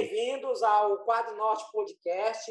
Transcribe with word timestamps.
bem-vindos 0.00 0.62
ao 0.62 0.96
Quadro 1.04 1.36
Norte 1.36 1.62
Podcast. 1.70 2.50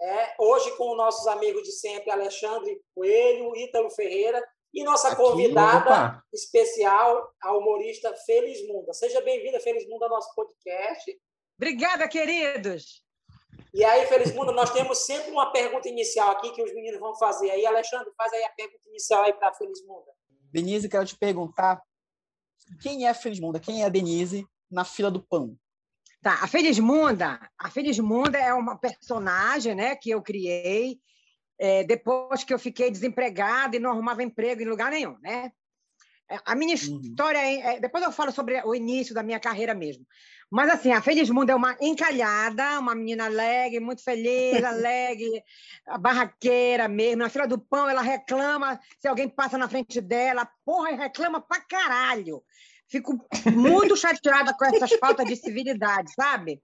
É, 0.00 0.34
hoje 0.38 0.74
com 0.76 0.94
nossos 0.94 1.26
amigos 1.26 1.62
de 1.62 1.72
sempre, 1.72 2.10
Alexandre 2.10 2.80
Coelho, 2.94 3.54
Ítalo 3.54 3.90
Ferreira 3.90 4.42
e 4.72 4.82
nossa 4.82 5.08
Aqui, 5.08 5.16
convidada 5.16 5.90
opa. 5.90 6.24
especial, 6.32 7.30
a 7.42 7.54
humorista 7.54 8.14
Felismunda. 8.24 8.94
Seja 8.94 9.20
bem-vinda, 9.20 9.60
Felismunda, 9.60 10.06
ao 10.06 10.10
nosso 10.10 10.34
podcast. 10.34 11.20
Obrigada, 11.58 12.08
queridos. 12.08 13.02
E 13.74 13.84
aí, 13.84 14.06
Felismunda, 14.06 14.52
nós 14.52 14.70
temos 14.70 15.04
sempre 15.04 15.30
uma 15.30 15.52
pergunta 15.52 15.88
inicial 15.90 16.30
aqui 16.30 16.50
que 16.52 16.62
os 16.62 16.72
meninos 16.72 16.98
vão 16.98 17.14
fazer. 17.16 17.50
Aí, 17.50 17.66
Alexandre, 17.66 18.10
faz 18.16 18.32
aí 18.32 18.44
a 18.44 18.50
pergunta 18.50 18.88
inicial 18.88 19.22
aí 19.24 19.34
para 19.34 19.48
a 19.48 19.54
Felismunda. 19.54 20.12
Denise, 20.50 20.88
quero 20.88 21.04
te 21.04 21.16
perguntar 21.16 21.82
quem 22.80 23.06
é 23.06 23.10
a 23.10 23.14
Felismunda? 23.14 23.60
Quem 23.60 23.82
é 23.82 23.84
a 23.84 23.90
Denise 23.90 24.46
na 24.70 24.84
fila 24.84 25.10
do 25.10 25.22
pão? 25.22 25.58
Tá, 26.26 26.40
a 26.42 26.48
Felismunda, 26.48 27.38
a 27.56 27.70
Felismunda 27.70 28.36
é 28.36 28.52
uma 28.52 28.76
personagem, 28.76 29.76
né, 29.76 29.94
que 29.94 30.10
eu 30.10 30.20
criei 30.20 30.98
é, 31.56 31.84
depois 31.84 32.42
que 32.42 32.52
eu 32.52 32.58
fiquei 32.58 32.90
desempregada 32.90 33.76
e 33.76 33.78
não 33.78 33.92
arrumava 33.92 34.24
emprego 34.24 34.60
em 34.60 34.64
lugar 34.64 34.90
nenhum, 34.90 35.16
né? 35.20 35.52
É, 36.28 36.40
a 36.44 36.56
minha 36.56 36.74
uhum. 36.74 37.00
história, 37.00 37.38
é, 37.38 37.78
depois 37.78 38.02
eu 38.02 38.10
falo 38.10 38.32
sobre 38.32 38.60
o 38.64 38.74
início 38.74 39.14
da 39.14 39.22
minha 39.22 39.38
carreira 39.38 39.72
mesmo. 39.72 40.04
Mas 40.50 40.68
assim, 40.68 40.90
a 40.90 41.00
Felismunda 41.00 41.52
é 41.52 41.54
uma 41.54 41.76
encalhada, 41.80 42.80
uma 42.80 42.96
menina 42.96 43.26
alegre, 43.26 43.78
muito 43.78 44.02
feliz, 44.02 44.64
alegre, 44.66 45.44
barraqueira 46.00 46.88
mesmo. 46.88 47.22
Na 47.22 47.28
fila 47.28 47.46
do 47.46 47.60
pão, 47.60 47.88
ela 47.88 48.02
reclama 48.02 48.80
se 48.98 49.06
alguém 49.06 49.28
passa 49.28 49.56
na 49.56 49.68
frente 49.68 50.00
dela. 50.00 50.48
Porra, 50.64 50.90
reclama 50.90 51.40
pra 51.40 51.60
caralho. 51.60 52.42
Fico 52.88 53.18
muito 53.52 53.96
chateada 53.96 54.54
com 54.54 54.64
essas 54.64 54.92
faltas 54.94 55.26
de 55.26 55.36
civilidade, 55.36 56.12
sabe? 56.14 56.62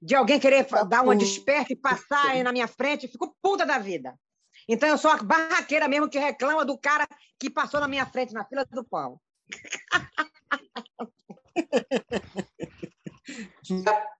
De 0.00 0.14
alguém 0.14 0.38
querer 0.38 0.66
dar 0.88 1.02
uma 1.02 1.16
desperta 1.16 1.72
e 1.72 1.76
passar 1.76 2.30
aí 2.30 2.42
na 2.42 2.52
minha 2.52 2.68
frente, 2.68 3.08
fico 3.08 3.36
puta 3.42 3.66
da 3.66 3.78
vida. 3.78 4.14
Então 4.68 4.88
eu 4.88 4.96
sou 4.96 5.10
a 5.10 5.16
barraqueira 5.16 5.88
mesmo 5.88 6.08
que 6.08 6.18
reclama 6.18 6.64
do 6.64 6.78
cara 6.78 7.06
que 7.38 7.50
passou 7.50 7.80
na 7.80 7.88
minha 7.88 8.06
frente 8.06 8.32
na 8.32 8.44
fila 8.44 8.64
do 8.64 8.84
pão. 8.84 9.20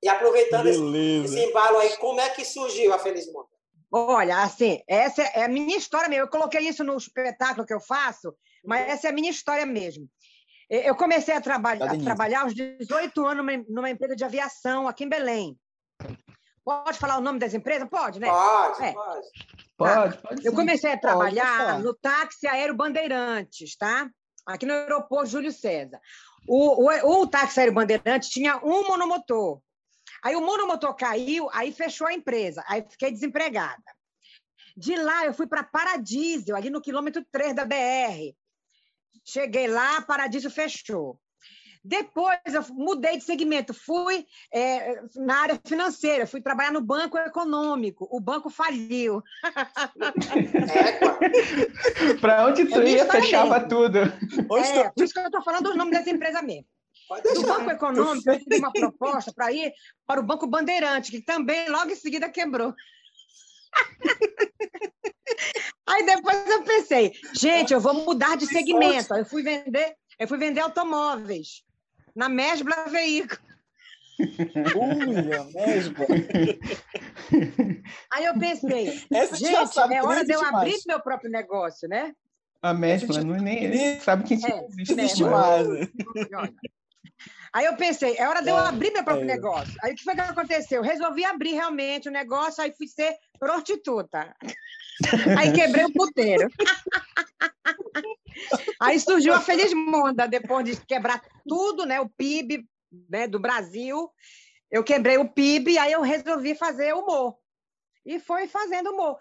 E 0.03 0.09
aproveitando 0.09 0.67
esse, 0.67 0.81
esse, 1.25 1.39
embalo 1.45 1.79
aí, 1.79 1.97
como 1.99 2.21
é 2.21 2.31
que 2.31 2.45
surgiu 2.45 2.93
a 2.93 2.99
Feliz 2.99 3.27
Mundo? 3.27 3.49
Olha, 3.93 4.43
assim, 4.43 4.83
essa 4.89 5.23
é 5.23 5.45
a 5.45 5.49
minha 5.49 5.77
história 5.77 6.09
mesmo. 6.09 6.25
Eu 6.25 6.31
coloquei 6.31 6.63
isso 6.63 6.83
no 6.83 6.97
espetáculo 6.97 7.67
que 7.67 7.75
eu 7.75 7.81
faço, 7.81 8.35
mas 8.65 8.89
essa 8.89 9.07
é 9.07 9.11
a 9.11 9.13
minha 9.13 9.31
história 9.31 9.65
mesmo. 9.67 10.09
Eu 10.83 10.97
comecei 10.97 11.35
a, 11.35 11.41
trabalhar, 11.41 11.93
a 11.93 11.99
trabalhar 11.99 12.43
aos 12.43 12.55
18 12.55 13.27
anos 13.27 13.45
numa, 13.45 13.65
numa, 13.69 13.91
empresa 13.91 14.17
de 14.17 14.25
aviação 14.25 14.89
aqui 14.89 15.05
em 15.05 15.09
Belém. 15.09 15.59
Pode 16.65 16.99
falar 16.99 17.19
o 17.19 17.21
nome 17.21 17.39
das 17.39 17.55
empresas? 17.55 17.89
Pode, 17.89 18.19
né? 18.19 18.27
Pode, 18.27 18.83
é. 18.83 18.93
pode. 18.93 19.29
Pode, 19.77 20.19
pode. 20.19 20.47
Eu 20.47 20.53
comecei 20.53 20.93
a 20.93 20.99
trabalhar 20.99 21.73
pode, 21.73 21.83
no 21.85 21.95
táxi 21.95 22.47
aéreo 22.47 22.75
Bandeirantes, 22.75 23.77
tá? 23.77 24.11
Aqui 24.47 24.67
no 24.67 24.73
aeroporto 24.73 25.27
Júlio 25.27 25.53
César. 25.53 26.01
O, 26.49 26.89
o, 26.89 27.23
o 27.23 27.27
táxi 27.27 27.61
aéreo 27.61 27.75
Bandeirantes 27.75 28.31
tinha 28.31 28.57
um 28.65 28.89
monomotor. 28.89 29.61
Aí 30.23 30.35
o 30.35 30.41
monomotor 30.41 30.95
caiu, 30.95 31.51
aí 31.53 31.71
fechou 31.71 32.07
a 32.07 32.15
empresa. 32.15 32.65
Aí 32.67 32.85
fiquei 32.89 33.11
desempregada. 33.11 33.83
De 34.77 34.97
lá 34.97 35.27
eu 35.27 35.35
fui 35.35 35.47
para 35.47 35.63
Paradiso, 35.63 36.57
ali 36.57 36.71
no 36.71 36.81
quilômetro 36.81 37.25
3 37.31 37.55
da 37.55 37.65
BR. 37.65 38.35
Cheguei 39.25 39.67
lá, 39.67 40.03
Paradiso 40.03 40.51
fechou. 40.51 41.19
Depois 41.85 42.39
eu 42.47 42.65
mudei 42.71 43.19
de 43.19 43.25
segmento, 43.25 43.75
fui 43.75 44.27
é, 44.51 45.03
na 45.17 45.43
área 45.43 45.61
financeira, 45.67 46.27
fui 46.27 46.41
trabalhar 46.41 46.73
no 46.73 46.81
banco 46.81 47.19
econômico. 47.19 48.09
O 48.11 48.19
banco 48.21 48.49
faliu. 48.49 49.23
Para 52.23 52.47
onde 52.47 52.65
tu 52.65 52.83
ia, 52.83 53.05
fechava 53.05 53.57
mesmo. 53.57 53.69
tudo. 53.69 53.99
É, 53.99 54.91
por 54.91 55.05
isso 55.05 55.13
que 55.13 55.21
eu 55.21 55.27
estou 55.27 55.43
falando 55.43 55.67
o 55.67 55.77
nome 55.77 55.91
dessa 55.91 56.09
empresa 56.09 56.41
mesmo. 56.41 56.65
Do 57.35 57.43
Banco 57.43 57.71
Econômico, 57.71 58.31
eu 58.31 58.41
fiz 58.41 58.59
uma 58.59 58.73
proposta 58.73 59.31
para 59.35 59.53
ir 59.53 59.71
para 60.07 60.21
o 60.21 60.25
Banco 60.25 60.47
Bandeirante, 60.47 61.11
que 61.11 61.21
também 61.21 61.69
logo 61.69 61.91
em 61.91 61.97
seguida 61.97 62.31
quebrou. 62.31 62.73
Aí 65.87 66.05
depois 66.05 66.49
eu 66.49 66.63
pensei, 66.63 67.13
gente, 67.35 67.73
eu 67.73 67.81
vou 67.81 67.95
mudar 67.95 68.37
de 68.37 68.47
segmento. 68.47 69.15
Aí 69.15 69.21
eu 69.21 69.27
fui 69.27 69.43
vender, 69.43 69.95
eu 70.19 70.29
fui 70.29 70.39
vender 70.39 70.61
automóveis 70.61 71.63
na 72.15 72.29
Mesbla 72.29 72.85
Veículo. 72.89 73.43
Uia, 74.19 75.45
mesbla. 75.53 76.07
Aí 78.13 78.25
eu 78.25 78.39
pensei, 78.39 79.05
Essa 79.13 79.37
gente, 79.37 79.79
é 79.93 80.03
hora 80.03 80.25
de 80.25 80.33
eu 80.33 80.45
abrir 80.45 80.79
meu 80.87 81.01
próprio 81.01 81.31
negócio, 81.31 81.89
né? 81.89 82.15
A 82.63 82.73
Mesbla, 82.73 83.23
não 83.23 83.35
é 83.35 83.41
nem 83.41 83.65
ele 83.65 84.01
sabe 84.01 84.25
quem 84.25 84.39
é, 84.39 84.67
existe 84.81 85.23
mais. 85.25 85.67
Aí 87.53 87.67
eu 87.67 87.77
pensei, 87.77 88.17
é 88.17 88.27
hora 88.27 88.43
de 88.43 88.49
eu 88.49 88.57
é, 88.57 88.69
abrir 88.69 88.91
meu 88.91 89.05
próprio 89.05 89.31
é. 89.31 89.35
negócio. 89.35 89.75
Aí 89.83 89.93
o 89.93 89.97
que 89.97 90.03
foi 90.03 90.15
que 90.15 90.21
aconteceu? 90.23 90.79
Eu 90.79 90.83
resolvi 90.83 91.25
abrir 91.25 91.53
realmente 91.53 92.09
o 92.09 92.13
negócio, 92.13 92.63
aí 92.63 92.73
fui 92.73 92.89
ser 92.89 93.15
prostituta. 93.39 94.35
Aí 95.39 95.53
quebrei 95.53 95.85
o 95.85 95.93
puteiro. 95.93 96.49
Aí 98.81 98.99
surgiu 99.01 99.35
a 99.35 99.41
Feliz 99.41 99.73
Monda, 99.73 100.27
depois 100.27 100.65
de 100.65 100.77
quebrar 100.85 101.23
tudo, 101.49 101.87
né, 101.87 102.01
o 102.01 102.09
PIB 102.09 102.67
né, 103.09 103.27
do 103.27 103.39
Brasil. 103.39 104.11
Eu 104.71 104.83
quebrei 104.83 105.19
o 105.19 105.29
PIB, 105.29 105.79
aí 105.79 105.93
eu 105.93 106.03
resolvi 106.03 106.55
fazer 106.55 106.95
humor. 106.95 107.37
E 108.05 108.21
foi 108.21 108.47
fazendo 108.47 108.91
humor. 108.91 109.17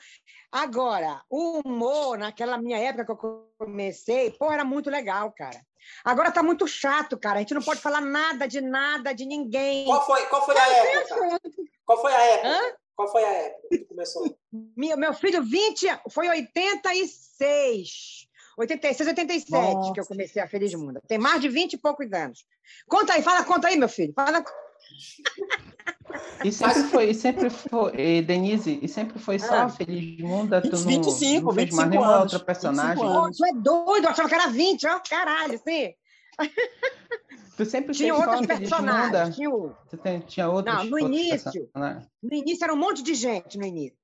Agora, 0.51 1.21
o 1.29 1.61
humor, 1.63 2.17
naquela 2.17 2.57
minha 2.57 2.77
época 2.77 3.15
que 3.15 3.25
eu 3.25 3.49
comecei, 3.57 4.31
pô, 4.31 4.51
era 4.51 4.65
muito 4.65 4.89
legal, 4.89 5.31
cara. 5.31 5.61
Agora 6.03 6.31
tá 6.31 6.43
muito 6.43 6.67
chato, 6.67 7.17
cara. 7.17 7.37
A 7.37 7.39
gente 7.39 7.53
não 7.53 7.61
pode 7.61 7.79
falar 7.79 8.01
nada 8.01 8.47
de 8.47 8.59
nada, 8.59 9.13
de 9.13 9.25
ninguém. 9.25 9.85
Qual 9.85 10.05
foi, 10.05 10.25
qual 10.25 10.45
foi 10.45 10.57
a 10.57 10.67
época? 10.69 11.39
Qual 11.85 12.01
foi 12.01 12.13
a 12.13 12.21
época? 12.21 12.47
Hã? 12.49 12.75
Qual 12.95 13.11
foi 13.11 13.23
a 13.23 13.33
época 13.33 13.67
que 13.69 13.85
começou? 13.85 14.37
Meu, 14.77 14.97
meu 14.97 15.13
filho, 15.13 15.43
20, 15.43 15.87
foi 16.09 16.29
86. 16.29 18.27
86, 18.55 19.07
87 19.07 19.51
Nossa. 19.51 19.93
que 19.93 19.99
eu 19.99 20.05
comecei 20.05 20.41
a 20.41 20.47
Feliz 20.47 20.73
Mundo. 20.75 21.01
Tem 21.07 21.17
mais 21.17 21.41
de 21.41 21.49
20 21.49 21.73
e 21.73 21.77
poucos 21.77 22.11
anos. 22.13 22.45
Conta 22.87 23.13
aí, 23.13 23.23
fala, 23.23 23.43
conta 23.43 23.67
aí, 23.67 23.77
meu 23.77 23.89
filho. 23.89 24.13
Fala. 24.13 24.43
E 26.43 26.51
sempre 26.51 26.83
foi, 26.83 27.09
e 27.09 27.15
sempre 27.15 27.49
foi, 27.49 27.91
e 27.95 28.21
Denise, 28.21 28.79
e 28.81 28.87
sempre 28.87 29.17
foi 29.17 29.39
só 29.39 29.63
ah. 29.63 29.69
Feliz 29.69 30.19
Mundo. 30.19 30.61
Tu 30.61 30.77
25, 30.77 31.39
não, 31.39 31.47
não 31.47 31.53
fez 31.53 31.73
mais 31.73 31.89
nenhuma 31.89 32.19
outra 32.19 32.39
personagem. 32.39 33.03
Tu 33.03 33.45
é 33.45 33.53
doido, 33.53 34.05
eu 34.05 34.09
achava 34.09 34.29
que 34.29 34.35
era 34.35 34.47
20, 34.47 34.87
ó, 34.87 34.99
caralho, 34.99 35.57
sim. 35.57 35.93
Tu 37.55 37.65
sempre 37.65 37.93
tinha 37.93 38.15
outros 38.15 38.45
personagens. 38.45 39.35
Tinha, 39.35 39.99
tem, 40.01 40.19
tinha 40.21 40.49
outros, 40.49 40.75
Não, 40.75 40.85
no 40.85 40.99
início. 40.99 41.69
No 42.21 42.33
início 42.33 42.63
era 42.63 42.73
um 42.73 42.77
monte 42.77 43.03
de 43.03 43.13
gente 43.13 43.57
no 43.57 43.65
início. 43.65 43.97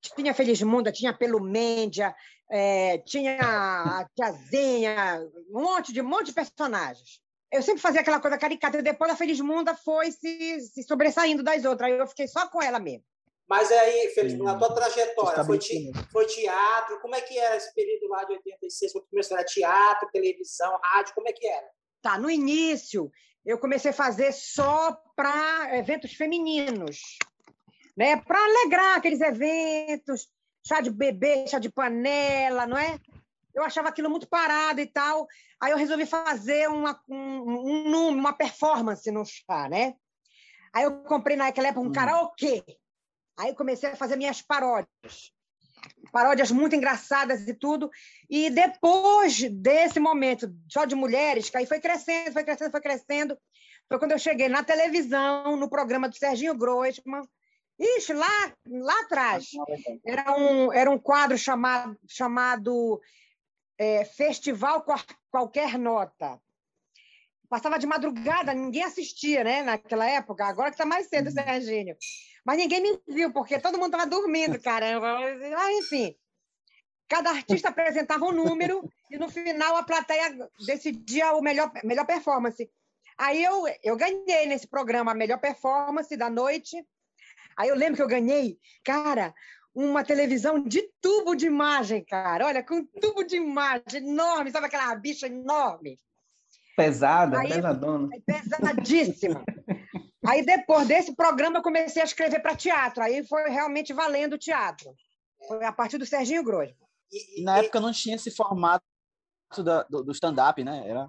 Tinha 0.00 0.34
Felismunda, 0.34 0.92
tinha 0.92 1.16
Pelumêndia, 1.16 2.14
é, 2.50 2.98
tinha 2.98 3.38
a 3.40 4.06
Tiazinha, 4.14 5.20
um 5.50 5.62
monte 5.62 5.92
de 5.92 6.00
um 6.00 6.08
monte 6.08 6.26
de 6.26 6.32
personagens. 6.32 7.20
Eu 7.50 7.62
sempre 7.62 7.80
fazia 7.80 8.00
aquela 8.00 8.20
coisa 8.20 8.36
caricata, 8.36 8.78
e 8.78 8.82
depois 8.82 9.10
a 9.10 9.16
Felismunda 9.16 9.74
foi 9.74 10.10
se, 10.10 10.60
se 10.60 10.82
sobressaindo 10.82 11.42
das 11.42 11.64
outras. 11.64 11.90
Aí 11.90 11.98
eu 11.98 12.06
fiquei 12.06 12.26
só 12.26 12.48
com 12.48 12.62
ela 12.62 12.78
mesmo. 12.78 13.04
Mas 13.48 13.70
aí, 13.70 14.10
Felismunda, 14.10 14.52
a 14.52 14.58
tua 14.58 14.74
trajetória 14.74 15.44
foi, 15.44 15.58
te, 15.58 15.92
foi, 16.10 16.26
teatro? 16.26 17.00
Como 17.00 17.14
é 17.14 17.20
que 17.20 17.38
era 17.38 17.56
esse 17.56 17.72
período 17.74 18.08
lá 18.08 18.24
de 18.24 18.32
86? 18.32 18.92
Quando 18.92 19.06
começou? 19.08 19.36
Era 19.36 19.46
teatro, 19.46 20.10
televisão, 20.12 20.76
rádio? 20.82 21.14
Como 21.14 21.28
é 21.28 21.32
que 21.32 21.46
era? 21.46 21.66
Tá, 22.06 22.16
no 22.16 22.30
início, 22.30 23.10
eu 23.44 23.58
comecei 23.58 23.90
a 23.90 23.92
fazer 23.92 24.30
só 24.30 24.96
para 25.16 25.76
eventos 25.76 26.12
femininos, 26.12 27.18
né? 27.96 28.16
Para 28.18 28.38
alegrar 28.38 28.96
aqueles 28.96 29.20
eventos, 29.20 30.28
chá 30.64 30.80
de 30.80 30.88
bebê, 30.88 31.48
chá 31.48 31.58
de 31.58 31.68
panela, 31.68 32.64
não 32.64 32.78
é? 32.78 33.00
Eu 33.52 33.64
achava 33.64 33.88
aquilo 33.88 34.08
muito 34.08 34.28
parado 34.28 34.80
e 34.80 34.86
tal. 34.86 35.26
Aí 35.60 35.72
eu 35.72 35.76
resolvi 35.76 36.06
fazer 36.06 36.68
uma, 36.68 36.96
um, 37.08 37.16
um, 37.16 38.08
uma 38.10 38.32
performance 38.32 39.10
no 39.10 39.24
chá, 39.24 39.68
né? 39.68 39.96
Aí 40.72 40.84
eu 40.84 41.02
comprei 41.02 41.36
naquela 41.36 41.66
época 41.66 41.84
um 41.84 41.88
hum. 41.88 41.92
karaokê. 41.92 42.62
Aí 43.36 43.48
eu 43.48 43.56
comecei 43.56 43.90
a 43.90 43.96
fazer 43.96 44.14
minhas 44.14 44.40
paródias 44.40 45.32
paródias 46.16 46.50
muito 46.50 46.74
engraçadas 46.74 47.46
e 47.46 47.52
tudo. 47.52 47.90
E 48.30 48.48
depois 48.48 49.38
desse 49.50 50.00
momento 50.00 50.50
só 50.66 50.86
de 50.86 50.94
mulheres, 50.94 51.50
que 51.50 51.58
aí 51.58 51.66
foi 51.66 51.78
crescendo, 51.78 52.32
foi 52.32 52.42
crescendo, 52.42 52.70
foi 52.70 52.80
crescendo, 52.80 53.38
foi 53.86 53.98
quando 53.98 54.12
eu 54.12 54.18
cheguei 54.18 54.48
na 54.48 54.64
televisão, 54.64 55.58
no 55.58 55.68
programa 55.68 56.08
do 56.08 56.16
Serginho 56.16 56.56
Grossman. 56.56 57.20
Ixi, 57.78 58.14
lá, 58.14 58.54
lá 58.66 58.98
atrás. 59.02 59.44
Era 60.06 60.34
um, 60.34 60.72
era 60.72 60.90
um 60.90 60.98
quadro 60.98 61.36
chamado, 61.36 61.94
chamado 62.08 62.98
é, 63.76 64.06
Festival 64.06 64.86
Qualquer 65.30 65.78
Nota. 65.78 66.40
Passava 67.46 67.78
de 67.78 67.86
madrugada, 67.86 68.54
ninguém 68.54 68.84
assistia, 68.84 69.44
né? 69.44 69.62
Naquela 69.62 70.08
época. 70.08 70.46
Agora 70.46 70.70
que 70.70 70.76
está 70.76 70.86
mais 70.86 71.08
cedo, 71.08 71.26
uhum. 71.26 71.32
Serginho. 71.32 71.94
Mas 72.46 72.58
ninguém 72.58 72.80
me 72.80 73.00
viu, 73.08 73.32
porque 73.32 73.58
todo 73.58 73.76
mundo 73.76 73.86
estava 73.86 74.06
dormindo, 74.06 74.60
caramba. 74.62 75.18
Ah, 75.18 75.72
enfim. 75.72 76.14
Cada 77.08 77.30
artista 77.30 77.70
apresentava 77.70 78.24
um 78.24 78.30
número 78.30 78.88
e 79.10 79.18
no 79.18 79.28
final 79.28 79.76
a 79.76 79.82
plateia 79.82 80.32
decidia 80.64 81.32
o 81.32 81.42
melhor, 81.42 81.72
melhor 81.82 82.06
performance. 82.06 82.70
Aí 83.18 83.42
eu, 83.42 83.64
eu 83.82 83.96
ganhei 83.96 84.46
nesse 84.46 84.68
programa 84.68 85.10
a 85.10 85.14
melhor 85.14 85.38
performance 85.38 86.16
da 86.16 86.30
noite. 86.30 86.86
Aí 87.56 87.68
eu 87.68 87.74
lembro 87.74 87.96
que 87.96 88.02
eu 88.02 88.08
ganhei, 88.08 88.58
cara, 88.84 89.34
uma 89.74 90.04
televisão 90.04 90.62
de 90.62 90.88
tubo 91.00 91.34
de 91.34 91.46
imagem, 91.46 92.04
cara. 92.04 92.46
Olha, 92.46 92.62
com 92.62 92.84
tubo 92.84 93.24
de 93.24 93.36
imagem 93.36 94.08
enorme, 94.08 94.52
sabe 94.52 94.66
aquela 94.66 94.94
bicha 94.94 95.26
enorme? 95.26 95.98
Pesada, 96.76 97.40
Aí, 97.40 97.48
pesadona. 97.48 98.08
Pesadíssima. 98.24 99.44
Aí 100.28 100.44
depois 100.44 100.86
desse 100.86 101.14
programa 101.14 101.58
eu 101.58 101.62
comecei 101.62 102.02
a 102.02 102.04
escrever 102.04 102.40
para 102.40 102.56
teatro. 102.56 103.02
Aí 103.02 103.26
foi 103.26 103.48
realmente 103.48 103.92
valendo 103.92 104.34
o 104.34 104.38
teatro. 104.38 104.94
Foi 105.46 105.64
a 105.64 105.72
partir 105.72 105.98
do 105.98 106.06
Serginho 106.06 106.42
Grosmo. 106.42 106.86
E, 107.12 107.42
na 107.42 107.58
época 107.58 107.80
não 107.80 107.92
tinha 107.92 108.16
esse 108.16 108.30
formato 108.30 108.84
da, 109.58 109.84
do, 109.84 110.02
do 110.02 110.12
stand-up, 110.12 110.62
né? 110.64 110.88
Era, 110.88 111.08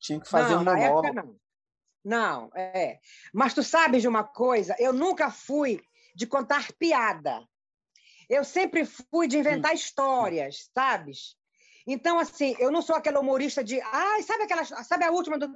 tinha 0.00 0.20
que 0.20 0.28
fazer 0.28 0.54
não, 0.54 0.60
um 0.60 0.64
monólogo. 0.64 1.14
não. 1.14 1.42
Não, 2.04 2.50
é. 2.56 2.98
Mas 3.32 3.54
tu 3.54 3.62
sabes 3.62 4.02
de 4.02 4.08
uma 4.08 4.24
coisa? 4.24 4.74
Eu 4.78 4.92
nunca 4.92 5.30
fui 5.30 5.80
de 6.14 6.26
contar 6.26 6.72
piada. 6.72 7.46
Eu 8.28 8.44
sempre 8.44 8.84
fui 8.84 9.28
de 9.28 9.38
inventar 9.38 9.72
hum. 9.72 9.74
histórias, 9.74 10.68
sabes? 10.74 11.36
Então, 11.86 12.18
assim, 12.18 12.56
eu 12.58 12.70
não 12.70 12.82
sou 12.82 12.96
aquela 12.96 13.20
humorista 13.20 13.62
de. 13.62 13.80
Ai, 13.80 14.22
sabe 14.22 14.44
aquela. 14.44 14.64
Sabe 14.64 15.04
a 15.04 15.10
última 15.10 15.38
do. 15.38 15.52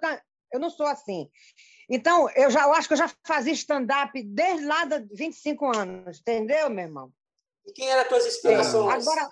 Eu 0.57 0.61
não 0.61 0.71
sou 0.71 0.87
assim. 0.87 1.31
Então, 1.89 2.29
eu 2.31 2.51
já 2.51 2.63
eu 2.63 2.73
acho 2.73 2.89
que 2.89 2.95
eu 2.95 2.99
já 2.99 3.11
fazia 3.25 3.53
stand-up 3.53 4.21
desde 4.23 4.65
lá 4.65 4.85
de 4.85 5.07
25 5.15 5.77
anos, 5.77 6.19
entendeu, 6.21 6.69
meu 6.69 6.85
irmão? 6.85 7.13
E 7.67 7.73
quem 7.73 7.89
eram 7.89 8.03
as 8.03 8.09
tuas 8.09 8.27
inspirações? 8.27 9.07
Agora, 9.07 9.31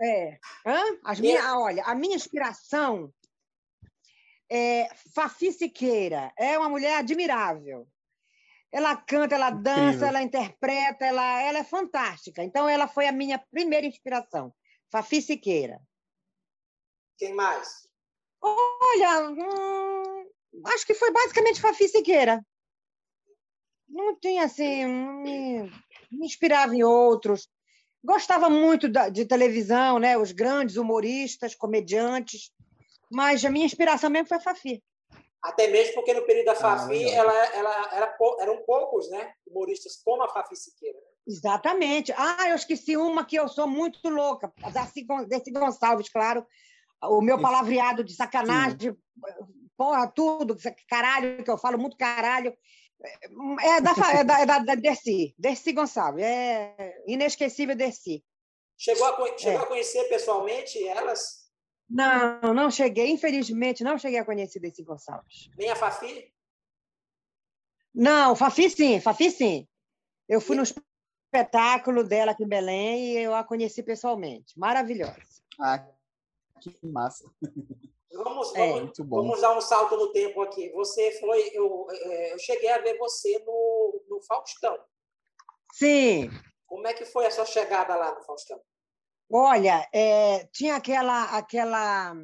é. 0.00 0.38
Hã? 0.66 0.82
As 1.04 1.20
minha, 1.20 1.58
olha, 1.58 1.82
a 1.84 1.94
minha 1.94 2.16
inspiração 2.16 3.12
é 4.50 4.88
Fafi 5.14 5.52
Siqueira. 5.52 6.32
É 6.38 6.58
uma 6.58 6.68
mulher 6.68 6.98
admirável. 6.98 7.86
Ela 8.72 8.96
canta, 8.96 9.34
ela 9.34 9.50
dança, 9.50 9.80
Incrível. 9.80 10.08
ela 10.08 10.22
interpreta, 10.22 11.04
ela, 11.04 11.42
ela 11.42 11.58
é 11.58 11.64
fantástica. 11.64 12.42
Então, 12.42 12.68
ela 12.68 12.88
foi 12.88 13.06
a 13.06 13.12
minha 13.12 13.38
primeira 13.50 13.86
inspiração. 13.86 14.52
Fafi 14.90 15.22
Siqueira. 15.22 15.80
Quem 17.16 17.32
mais? 17.34 17.88
Olha, 18.40 19.30
hum, 19.30 20.13
acho 20.66 20.86
que 20.86 20.94
foi 20.94 21.10
basicamente 21.10 21.60
Fafi 21.60 21.88
Siqueira. 21.88 22.44
Não 23.88 24.18
tinha 24.18 24.44
assim, 24.44 24.86
me, 24.86 25.62
me 26.10 26.26
inspirava 26.26 26.74
em 26.74 26.82
outros. 26.82 27.48
Gostava 28.02 28.50
muito 28.50 28.88
da, 28.88 29.08
de 29.08 29.24
televisão, 29.24 29.98
né? 29.98 30.18
Os 30.18 30.32
grandes 30.32 30.76
humoristas, 30.76 31.54
comediantes, 31.54 32.50
mas 33.10 33.44
a 33.44 33.50
minha 33.50 33.66
inspiração 33.66 34.10
mesmo 34.10 34.28
foi 34.28 34.36
a 34.36 34.40
Fafi. 34.40 34.82
Até 35.42 35.68
mesmo 35.68 35.94
porque 35.94 36.14
no 36.14 36.24
período 36.24 36.46
da 36.46 36.52
ah, 36.52 36.56
Fafi 36.56 37.04
ah, 37.04 37.14
ela, 37.14 37.46
ela 37.54 37.90
era, 37.92 38.16
eram 38.40 38.62
poucos, 38.64 39.10
né? 39.10 39.34
Humoristas 39.46 40.00
como 40.04 40.22
a 40.22 40.28
Fafi 40.28 40.56
Siqueira. 40.56 40.98
Exatamente. 41.26 42.12
Ah, 42.16 42.48
eu 42.48 42.54
esqueci 42.54 42.96
uma 42.96 43.24
que 43.24 43.36
eu 43.36 43.48
sou 43.48 43.66
muito 43.66 44.08
louca, 44.08 44.52
desse 45.28 45.50
Gonçalves, 45.50 46.08
claro. 46.08 46.46
O 47.02 47.20
meu 47.20 47.40
palavreado 47.40 48.02
de 48.02 48.14
sacanagem, 48.14 48.78
Sim. 48.78 48.96
Porra, 49.76 50.06
tudo, 50.08 50.56
caralho, 50.88 51.42
que 51.42 51.50
eu 51.50 51.58
falo 51.58 51.78
muito 51.78 51.96
caralho. 51.96 52.56
É 53.60 53.80
da, 53.80 53.90
é 53.90 54.24
da, 54.24 54.40
é 54.40 54.46
da, 54.46 54.58
da 54.60 54.74
Dercy, 54.74 55.34
Dercy 55.38 55.72
Gonçalves. 55.72 56.24
É 56.24 57.02
inesquecível 57.06 57.76
Dercy. 57.76 58.24
Chegou, 58.76 59.06
a, 59.06 59.38
chegou 59.38 59.60
é. 59.60 59.64
a 59.64 59.66
conhecer 59.66 60.04
pessoalmente 60.04 60.82
elas? 60.86 61.44
Não, 61.88 62.54
não 62.54 62.70
cheguei. 62.70 63.10
Infelizmente, 63.10 63.84
não 63.84 63.98
cheguei 63.98 64.18
a 64.18 64.24
conhecer 64.24 64.60
Dercy 64.60 64.82
Gonçalves. 64.82 65.50
Nem 65.56 65.70
a 65.70 65.76
Fafi? 65.76 66.32
Não, 67.94 68.34
Fafi 68.34 68.70
sim, 68.70 69.00
Fafi 69.00 69.30
sim. 69.30 69.68
Eu 70.28 70.40
fui 70.40 70.56
e... 70.56 70.58
no 70.58 70.64
espetáculo 70.64 72.02
dela 72.02 72.32
aqui 72.32 72.44
em 72.44 72.48
Belém 72.48 73.12
e 73.12 73.18
eu 73.18 73.34
a 73.34 73.44
conheci 73.44 73.82
pessoalmente. 73.82 74.58
Maravilhosa. 74.58 75.22
Ah, 75.60 75.86
que 76.60 76.86
massa. 76.86 77.30
Vamos, 78.14 78.54
é, 78.54 78.72
vamos, 78.72 78.98
vamos 78.98 79.40
dar 79.40 79.56
um 79.56 79.60
salto 79.60 79.96
no 79.96 80.12
tempo 80.12 80.40
aqui. 80.42 80.70
Você 80.70 81.10
foi. 81.20 81.50
Eu, 81.52 81.86
é, 81.90 82.32
eu 82.32 82.38
cheguei 82.38 82.70
a 82.70 82.78
ver 82.78 82.96
você 82.96 83.38
no, 83.40 84.04
no 84.08 84.22
Faustão. 84.22 84.78
Sim. 85.72 86.30
Como 86.66 86.86
é 86.86 86.94
que 86.94 87.04
foi 87.04 87.26
a 87.26 87.30
sua 87.30 87.44
chegada 87.44 87.96
lá 87.96 88.14
no 88.14 88.22
Faustão? 88.22 88.60
Olha, 89.30 89.88
é, 89.92 90.46
tinha 90.52 90.76
aquela, 90.76 91.24
aquela, 91.36 92.14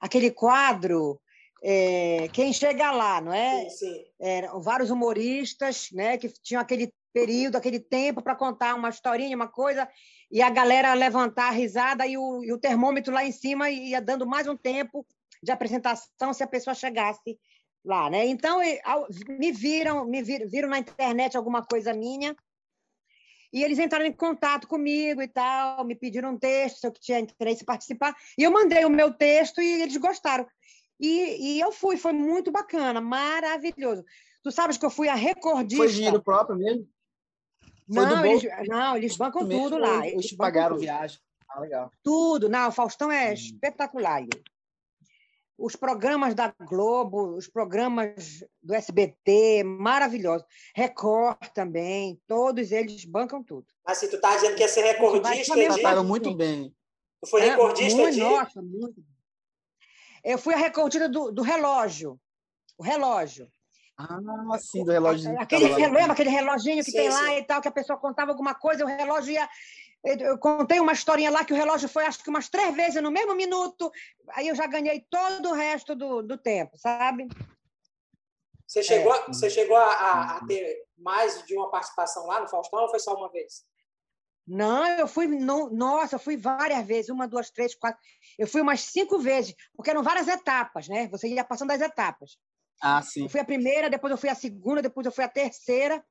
aquele 0.00 0.30
quadro 0.30 1.20
é, 1.62 2.28
Quem 2.32 2.52
Chega 2.52 2.90
Lá, 2.90 3.20
não 3.20 3.32
é? 3.32 3.68
Sim, 3.68 3.70
sim. 3.70 4.04
Eram 4.20 4.60
vários 4.60 4.90
humoristas 4.90 5.88
né, 5.92 6.18
que 6.18 6.28
tinham 6.28 6.60
aquele 6.60 6.92
período, 7.12 7.56
aquele 7.56 7.78
tempo 7.78 8.22
para 8.22 8.34
contar 8.34 8.74
uma 8.74 8.88
historinha, 8.88 9.36
uma 9.36 9.48
coisa, 9.48 9.88
e 10.30 10.42
a 10.42 10.50
galera 10.50 10.94
levantar 10.94 11.48
a 11.48 11.52
risada 11.52 12.06
e 12.06 12.16
o, 12.16 12.42
e 12.42 12.52
o 12.52 12.58
termômetro 12.58 13.12
lá 13.12 13.24
em 13.24 13.32
cima 13.32 13.70
ia 13.70 14.00
dando 14.00 14.26
mais 14.26 14.48
um 14.48 14.56
tempo 14.56 15.06
de 15.42 15.52
apresentação 15.52 16.32
se 16.32 16.42
a 16.42 16.46
pessoa 16.46 16.74
chegasse 16.74 17.38
lá, 17.84 18.08
né? 18.08 18.26
Então 18.26 18.60
me 19.28 19.52
viram, 19.52 20.06
me 20.06 20.22
viram, 20.22 20.48
viram 20.48 20.68
na 20.68 20.78
internet 20.78 21.36
alguma 21.36 21.62
coisa 21.64 21.92
minha 21.92 22.34
e 23.52 23.62
eles 23.62 23.78
entraram 23.78 24.06
em 24.06 24.12
contato 24.12 24.66
comigo 24.66 25.20
e 25.20 25.28
tal, 25.28 25.84
me 25.84 25.94
pediram 25.94 26.30
um 26.30 26.38
texto, 26.38 26.78
se 26.78 26.86
eu 26.86 26.92
tinha 26.92 27.18
interesse 27.18 27.62
em 27.62 27.66
participar, 27.66 28.16
e 28.38 28.42
eu 28.42 28.50
mandei 28.50 28.84
o 28.84 28.90
meu 28.90 29.12
texto 29.12 29.60
e 29.60 29.82
eles 29.82 29.96
gostaram. 29.98 30.46
E, 31.02 31.56
e 31.56 31.60
eu 31.60 31.72
fui, 31.72 31.96
foi 31.96 32.12
muito 32.12 32.52
bacana, 32.52 33.00
maravilhoso. 33.00 34.04
Tu 34.40 34.52
sabes 34.52 34.78
que 34.78 34.86
eu 34.86 34.90
fui 34.90 35.08
a 35.08 35.16
recordista. 35.16 35.82
Foi 35.82 35.92
dinheiro 35.92 36.22
próprio 36.22 36.56
mesmo? 36.56 36.88
não, 37.88 38.24
eles, 38.24 38.42
não, 38.68 38.96
eles 38.96 39.16
bancam 39.16 39.44
mesmo, 39.44 39.64
tudo 39.64 39.78
lá. 39.78 40.06
Eles, 40.06 40.26
eles 40.26 40.36
pagaram 40.36 40.76
tudo. 40.76 40.84
viagem. 40.84 41.18
Ah, 41.48 41.58
legal. 41.60 41.90
Tudo. 42.04 42.48
Não, 42.48 42.68
o 42.68 42.72
Faustão 42.72 43.10
é 43.10 43.30
hum. 43.30 43.32
espetacular. 43.32 44.24
Os 45.58 45.74
programas 45.74 46.34
da 46.36 46.54
Globo, 46.60 47.36
os 47.36 47.48
programas 47.48 48.44
do 48.62 48.72
SBT, 48.72 49.64
maravilhosos. 49.64 50.46
Record 50.74 51.48
também, 51.52 52.20
todos 52.28 52.70
eles 52.70 53.04
bancam 53.04 53.42
tudo. 53.42 53.66
Mas 53.84 53.98
se 53.98 54.08
tu 54.08 54.20
tá 54.20 54.36
dizendo 54.36 54.54
que 54.54 54.62
ia 54.62 54.68
ser 54.68 54.82
recordista... 54.82 55.54
Trataram 55.54 56.04
muito 56.04 56.32
bem. 56.34 56.72
Tu 57.20 57.28
foi 57.28 57.42
é, 57.42 57.50
recordista 57.50 58.00
muito, 58.00 58.14
de... 58.14 58.20
Nossa, 58.20 58.62
muito. 58.62 59.04
Eu 60.24 60.38
fui 60.38 60.54
a 60.54 60.58
recordista 60.58 61.08
do, 61.08 61.32
do 61.32 61.42
relógio. 61.42 62.18
O 62.78 62.82
relógio. 62.82 63.50
Ah, 63.98 64.58
sim, 64.58 64.84
do 64.84 64.90
relógio. 64.90 65.38
Aquele, 65.38 65.68
lembra 65.68 66.12
aquele 66.12 66.30
reloginho 66.30 66.84
que 66.84 66.90
sim, 66.90 66.96
tem 66.96 67.08
lá 67.08 67.26
sim. 67.26 67.36
e 67.36 67.44
tal, 67.44 67.60
que 67.60 67.68
a 67.68 67.72
pessoa 67.72 67.98
contava 67.98 68.30
alguma 68.30 68.54
coisa, 68.54 68.84
o 68.84 68.88
relógio 68.88 69.32
ia. 69.32 69.48
Eu 70.04 70.36
contei 70.38 70.80
uma 70.80 70.92
historinha 70.92 71.30
lá 71.30 71.44
que 71.44 71.52
o 71.52 71.56
relógio 71.56 71.88
foi, 71.88 72.04
acho 72.04 72.22
que 72.24 72.30
umas 72.30 72.48
três 72.48 72.74
vezes 72.74 73.00
no 73.00 73.10
mesmo 73.10 73.36
minuto, 73.36 73.88
aí 74.30 74.48
eu 74.48 74.54
já 74.54 74.66
ganhei 74.66 75.06
todo 75.08 75.50
o 75.50 75.54
resto 75.54 75.94
do, 75.94 76.22
do 76.22 76.36
tempo, 76.36 76.76
sabe? 76.76 77.28
Você 78.66 78.82
chegou, 78.82 79.14
é. 79.14 79.26
você 79.28 79.48
chegou 79.48 79.76
a, 79.76 79.84
a, 79.84 80.36
a, 80.38 80.46
ter 80.46 80.84
mais 80.98 81.44
de 81.44 81.54
uma 81.54 81.70
participação 81.70 82.26
lá 82.26 82.40
no 82.40 82.48
Faustão 82.48 82.80
ou 82.80 82.88
foi 82.88 82.98
só 82.98 83.14
uma 83.14 83.30
vez? 83.30 83.64
Não, 84.46 84.84
eu 84.98 85.06
fui, 85.06 85.26
no, 85.26 85.70
nossa, 85.70 86.16
eu 86.16 86.18
fui 86.18 86.36
várias 86.36 86.84
vezes, 86.84 87.10
uma, 87.10 87.28
duas, 87.28 87.50
três, 87.50 87.74
quatro. 87.74 88.00
Eu 88.38 88.46
fui 88.46 88.60
umas 88.60 88.80
cinco 88.80 89.18
vezes, 89.18 89.54
porque 89.76 89.90
eram 89.90 90.02
várias 90.02 90.26
etapas, 90.26 90.88
né? 90.88 91.08
Você 91.08 91.28
ia 91.28 91.44
passando 91.44 91.70
as 91.70 91.80
etapas. 91.80 92.36
Ah, 92.82 93.00
sim. 93.00 93.22
Eu 93.24 93.28
fui 93.28 93.40
a 93.40 93.44
primeira, 93.44 93.88
depois 93.88 94.10
eu 94.10 94.18
fui 94.18 94.28
a 94.28 94.34
segunda, 94.34 94.82
depois 94.82 95.06
eu 95.06 95.12
fui 95.12 95.22
a 95.22 95.28
terceira. 95.28 96.04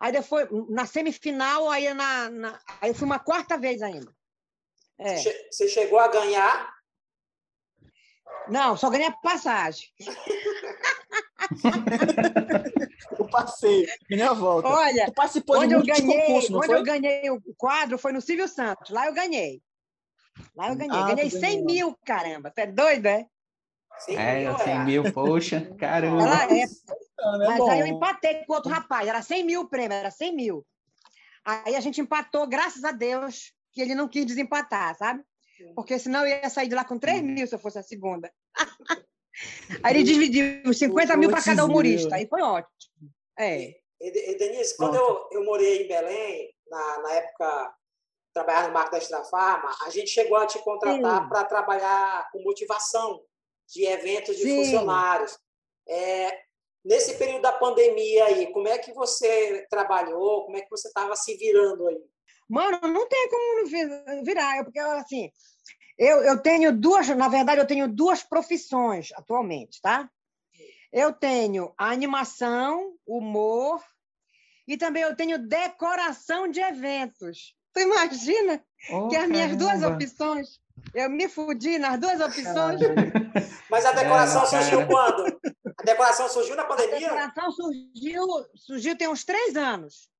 Aí 0.00 0.12
depois, 0.12 0.48
na 0.68 0.84
semifinal, 0.84 1.70
aí, 1.70 1.92
na, 1.94 2.28
na 2.28 2.60
aí 2.80 2.90
eu 2.90 2.94
fui 2.94 3.06
uma 3.06 3.20
quarta 3.20 3.56
vez 3.56 3.80
ainda. 3.80 4.12
É. 4.98 5.16
Você 5.50 5.68
chegou 5.68 5.98
a 5.98 6.08
ganhar? 6.08 6.74
Não, 8.48 8.76
só 8.76 8.90
ganhei 8.90 9.06
a 9.06 9.12
passagem. 9.12 9.88
eu 13.18 13.28
passei, 13.28 13.86
ganhei 14.08 14.26
a 14.26 14.32
volta. 14.32 14.68
Olha, 14.68 15.12
onde 15.48 15.74
eu 15.74 15.84
ganhei, 15.84 16.22
concurso, 16.22 16.56
onde 16.56 16.66
foi? 16.66 16.76
eu 16.76 16.82
ganhei 16.82 17.30
o 17.30 17.40
quadro 17.56 17.98
foi 17.98 18.12
no 18.12 18.20
Silvio 18.20 18.48
Santos. 18.48 18.90
Lá 18.90 19.06
eu 19.06 19.14
ganhei. 19.14 19.62
Lá 20.54 20.68
eu 20.68 20.76
ganhei. 20.76 20.98
Ah, 20.98 21.14
ganhei 21.14 21.30
100 21.30 21.64
mil, 21.64 21.96
caramba. 22.04 22.52
Você 22.54 22.62
é 22.62 22.66
doido, 22.66 23.06
é? 23.06 23.26
100 23.98 24.16
é, 24.16 24.44
mil, 24.44 24.58
100 24.58 24.84
mil, 24.84 25.12
poxa, 25.12 25.74
caramba. 25.78 26.22
Ela 26.22 26.44
é. 26.44 26.64
Mas 27.38 27.60
aí 27.60 27.80
eu 27.80 27.86
empatei 27.86 28.44
com 28.44 28.52
outro 28.52 28.70
rapaz, 28.70 29.08
era 29.08 29.22
100 29.22 29.44
mil 29.44 29.62
o 29.62 29.68
prêmio, 29.68 29.96
era 29.96 30.10
100 30.10 30.36
mil. 30.36 30.66
Aí 31.44 31.74
a 31.74 31.80
gente 31.80 32.00
empatou, 32.00 32.46
graças 32.46 32.84
a 32.84 32.92
Deus, 32.92 33.52
que 33.72 33.80
ele 33.80 33.94
não 33.94 34.08
quis 34.08 34.26
desempatar, 34.26 34.96
sabe? 34.96 35.22
Porque 35.74 35.98
senão 35.98 36.26
eu 36.26 36.28
ia 36.28 36.50
sair 36.50 36.68
de 36.68 36.74
lá 36.74 36.84
com 36.84 36.98
3 36.98 37.22
mil 37.22 37.46
se 37.46 37.54
eu 37.54 37.58
fosse 37.58 37.78
a 37.78 37.82
segunda. 37.82 38.30
Aí 39.82 39.94
ele 39.94 40.04
dividiu 40.04 40.72
50 40.72 41.16
mil 41.16 41.30
para 41.30 41.42
cada 41.42 41.64
humorista. 41.64 42.16
Aí 42.16 42.26
foi 42.26 42.42
ótimo. 42.42 42.70
É. 43.38 43.74
E, 44.00 44.32
e, 44.32 44.36
Denise, 44.36 44.76
quando 44.76 44.96
eu, 44.96 45.28
eu 45.32 45.44
morei 45.44 45.84
em 45.84 45.88
Belém, 45.88 46.54
na, 46.68 46.98
na 47.02 47.12
época 47.12 47.74
trabalhar 48.32 48.68
no 48.68 48.74
Marco 48.74 48.90
da 48.90 48.98
Extra 48.98 49.24
Farma, 49.24 49.74
a 49.86 49.90
gente 49.90 50.10
chegou 50.10 50.36
a 50.36 50.46
te 50.46 50.58
contratar 50.58 51.28
para 51.28 51.44
trabalhar 51.44 52.30
com 52.30 52.42
motivação 52.42 53.22
de 53.68 53.86
eventos 53.86 54.36
de 54.36 54.42
Sim. 54.42 54.56
funcionários. 54.56 55.38
É, 55.88 56.38
nesse 56.84 57.16
período 57.16 57.42
da 57.42 57.52
pandemia 57.52 58.26
aí, 58.26 58.52
como 58.52 58.68
é 58.68 58.78
que 58.78 58.92
você 58.92 59.66
trabalhou? 59.70 60.44
Como 60.44 60.56
é 60.56 60.60
que 60.60 60.70
você 60.70 60.88
estava 60.88 61.16
se 61.16 61.36
virando 61.36 61.88
aí? 61.88 61.98
Mano, 62.48 62.78
não 62.82 63.08
tem 63.08 63.28
como 63.28 64.22
virar, 64.22 64.62
porque 64.64 64.78
assim, 64.78 65.30
eu, 65.98 66.22
eu 66.22 66.38
tenho 66.38 66.72
duas, 66.72 67.08
na 67.08 67.28
verdade, 67.28 67.60
eu 67.60 67.66
tenho 67.66 67.88
duas 67.88 68.22
profissões 68.22 69.10
atualmente, 69.14 69.80
tá? 69.80 70.10
Eu 70.92 71.12
tenho 71.12 71.72
a 71.76 71.90
animação, 71.90 72.94
humor, 73.06 73.82
e 74.66 74.76
também 74.76 75.02
eu 75.02 75.16
tenho 75.16 75.38
decoração 75.38 76.48
de 76.48 76.60
eventos. 76.60 77.54
Tu 77.72 77.80
imagina 77.80 78.62
oh, 78.90 79.08
que 79.08 79.16
as 79.16 79.28
minhas 79.28 79.56
duas 79.56 79.82
opções, 79.82 80.60
eu 80.94 81.10
me 81.10 81.28
fudi 81.28 81.78
nas 81.78 81.98
duas 81.98 82.20
opções. 82.20 82.80
Mas 83.70 83.84
a 83.84 83.92
decoração 83.92 84.42
é, 84.42 84.46
surgiu 84.46 84.86
quando? 84.86 85.40
A 85.78 85.82
decoração 85.82 86.28
surgiu 86.28 86.56
na 86.56 86.64
pandemia? 86.64 86.96
A 86.96 87.00
decoração 87.00 87.50
surgiu, 87.52 88.26
surgiu 88.54 88.96
tem 88.96 89.08
uns 89.08 89.24
três 89.24 89.56
anos. 89.56 90.10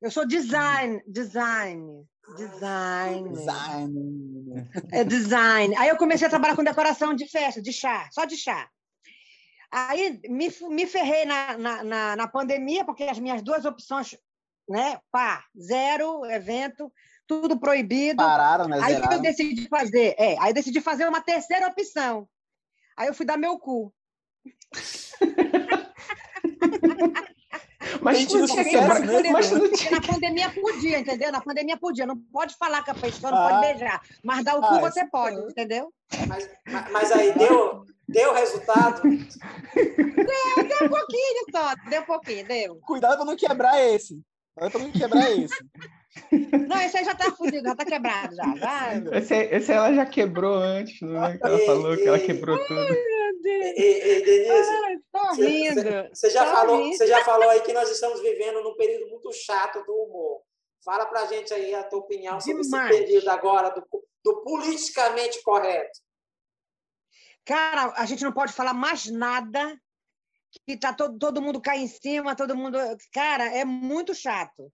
Eu 0.00 0.10
sou 0.10 0.26
design, 0.26 1.02
design, 1.06 2.04
design. 2.36 3.30
Design. 3.30 4.70
É 4.92 5.04
design. 5.04 5.76
Aí 5.76 5.88
eu 5.88 5.96
comecei 5.96 6.26
a 6.26 6.30
trabalhar 6.30 6.56
com 6.56 6.64
decoração 6.64 7.14
de 7.14 7.26
festa, 7.26 7.62
de 7.62 7.72
chá, 7.72 8.08
só 8.12 8.24
de 8.24 8.36
chá. 8.36 8.68
Aí 9.70 10.20
me, 10.28 10.48
me 10.70 10.86
ferrei 10.86 11.24
na, 11.24 11.58
na, 11.58 11.84
na, 11.84 12.16
na 12.16 12.28
pandemia, 12.28 12.84
porque 12.84 13.04
as 13.04 13.18
minhas 13.18 13.42
duas 13.42 13.64
opções, 13.64 14.16
né? 14.68 14.98
Pá, 15.10 15.44
zero 15.60 16.24
evento, 16.26 16.92
tudo 17.26 17.60
proibido. 17.60 18.16
Pararam, 18.16 18.66
né? 18.66 18.78
Aí 18.82 18.94
eu 18.94 19.20
decidi 19.20 19.68
fazer, 19.68 20.14
é, 20.18 20.38
aí 20.40 20.50
eu 20.50 20.54
decidi 20.54 20.80
fazer 20.80 21.06
uma 21.06 21.20
terceira 21.20 21.68
opção. 21.68 22.28
Aí 22.96 23.08
eu 23.08 23.14
fui 23.14 23.26
dar 23.26 23.36
meu 23.36 23.58
cu. 23.58 23.94
Mas 28.00 28.26
tu 28.26 28.38
não. 28.38 28.46
Mas 29.32 29.50
não 29.50 29.72
tinha... 29.72 29.90
Na 29.90 30.00
pandemia 30.00 30.50
podia, 30.50 30.98
entendeu? 30.98 31.32
Na 31.32 31.40
pandemia 31.40 31.76
podia. 31.76 32.06
Não 32.06 32.16
pode 32.16 32.54
falar 32.56 32.84
com 32.84 32.90
a 32.90 32.94
pessoa, 32.94 33.30
não 33.30 33.38
ah. 33.38 33.48
pode 33.48 33.60
beijar. 33.66 34.02
Mas 34.22 34.44
dar 34.44 34.56
o 34.56 34.60
cu 34.60 34.74
ah, 34.74 34.80
você 34.80 35.06
pode, 35.06 35.36
entendeu? 35.50 35.92
Mas, 36.26 36.48
mas 36.90 37.12
aí 37.12 37.32
deu, 37.36 37.84
deu 38.08 38.34
resultado? 38.34 39.02
Deu, 39.02 40.68
deu 40.68 40.86
um 40.86 40.88
pouquinho 40.88 41.44
só. 41.50 41.74
Deu 41.88 42.02
um 42.02 42.06
pouquinho, 42.06 42.46
deu. 42.46 42.76
Cuidado 42.76 43.16
para 43.16 43.24
não 43.24 43.36
quebrar 43.36 43.80
esse. 43.80 44.20
Para 44.58 44.78
não 44.78 44.92
quebrar 44.92 45.30
esse. 45.30 45.56
Não, 46.68 46.80
esse 46.80 46.98
aí 46.98 47.04
já 47.04 47.14
tá 47.14 47.30
fudido, 47.32 47.68
já 47.68 47.76
tá 47.76 47.84
quebrado 47.84 48.34
já. 48.34 49.16
Esse, 49.16 49.34
esse 49.34 49.72
ela 49.72 49.92
já 49.94 50.04
quebrou 50.04 50.56
antes, 50.56 51.00
né? 51.00 51.38
Ela 51.42 51.58
falou 51.60 51.96
que 51.96 52.08
ela 52.08 52.18
quebrou 52.18 52.58
tudo. 52.66 52.94
E, 53.44 54.18
e, 54.18 54.24
Denise, 54.24 54.70
Ai, 55.14 55.36
rindo. 55.36 56.08
Você 56.12 56.30
já, 56.30 56.46
falou, 56.46 56.84
você 56.84 57.06
já 57.06 57.24
falou 57.24 57.48
aí 57.50 57.60
que 57.62 57.72
nós 57.72 57.90
estamos 57.90 58.20
vivendo 58.20 58.62
num 58.62 58.74
período 58.74 59.08
muito 59.10 59.32
chato 59.32 59.84
do 59.84 59.92
humor. 59.92 60.42
Fala 60.84 61.06
pra 61.06 61.26
gente 61.26 61.52
aí 61.52 61.74
a 61.74 61.84
tua 61.84 62.00
opinião 62.00 62.40
sobre 62.40 62.62
Demais. 62.62 62.90
esse 62.90 63.04
período 63.04 63.28
agora 63.28 63.70
do, 63.70 63.86
do 64.24 64.42
politicamente 64.42 65.42
correto. 65.42 66.00
Cara, 67.44 67.92
a 67.96 68.04
gente 68.04 68.24
não 68.24 68.32
pode 68.32 68.52
falar 68.52 68.74
mais 68.74 69.06
nada 69.06 69.78
que 70.66 70.76
tá 70.76 70.92
todo, 70.92 71.18
todo 71.18 71.42
mundo 71.42 71.60
cai 71.60 71.78
em 71.78 71.88
cima, 71.88 72.36
todo 72.36 72.56
mundo. 72.56 72.78
Cara, 73.12 73.44
é 73.44 73.64
muito 73.64 74.14
chato. 74.14 74.72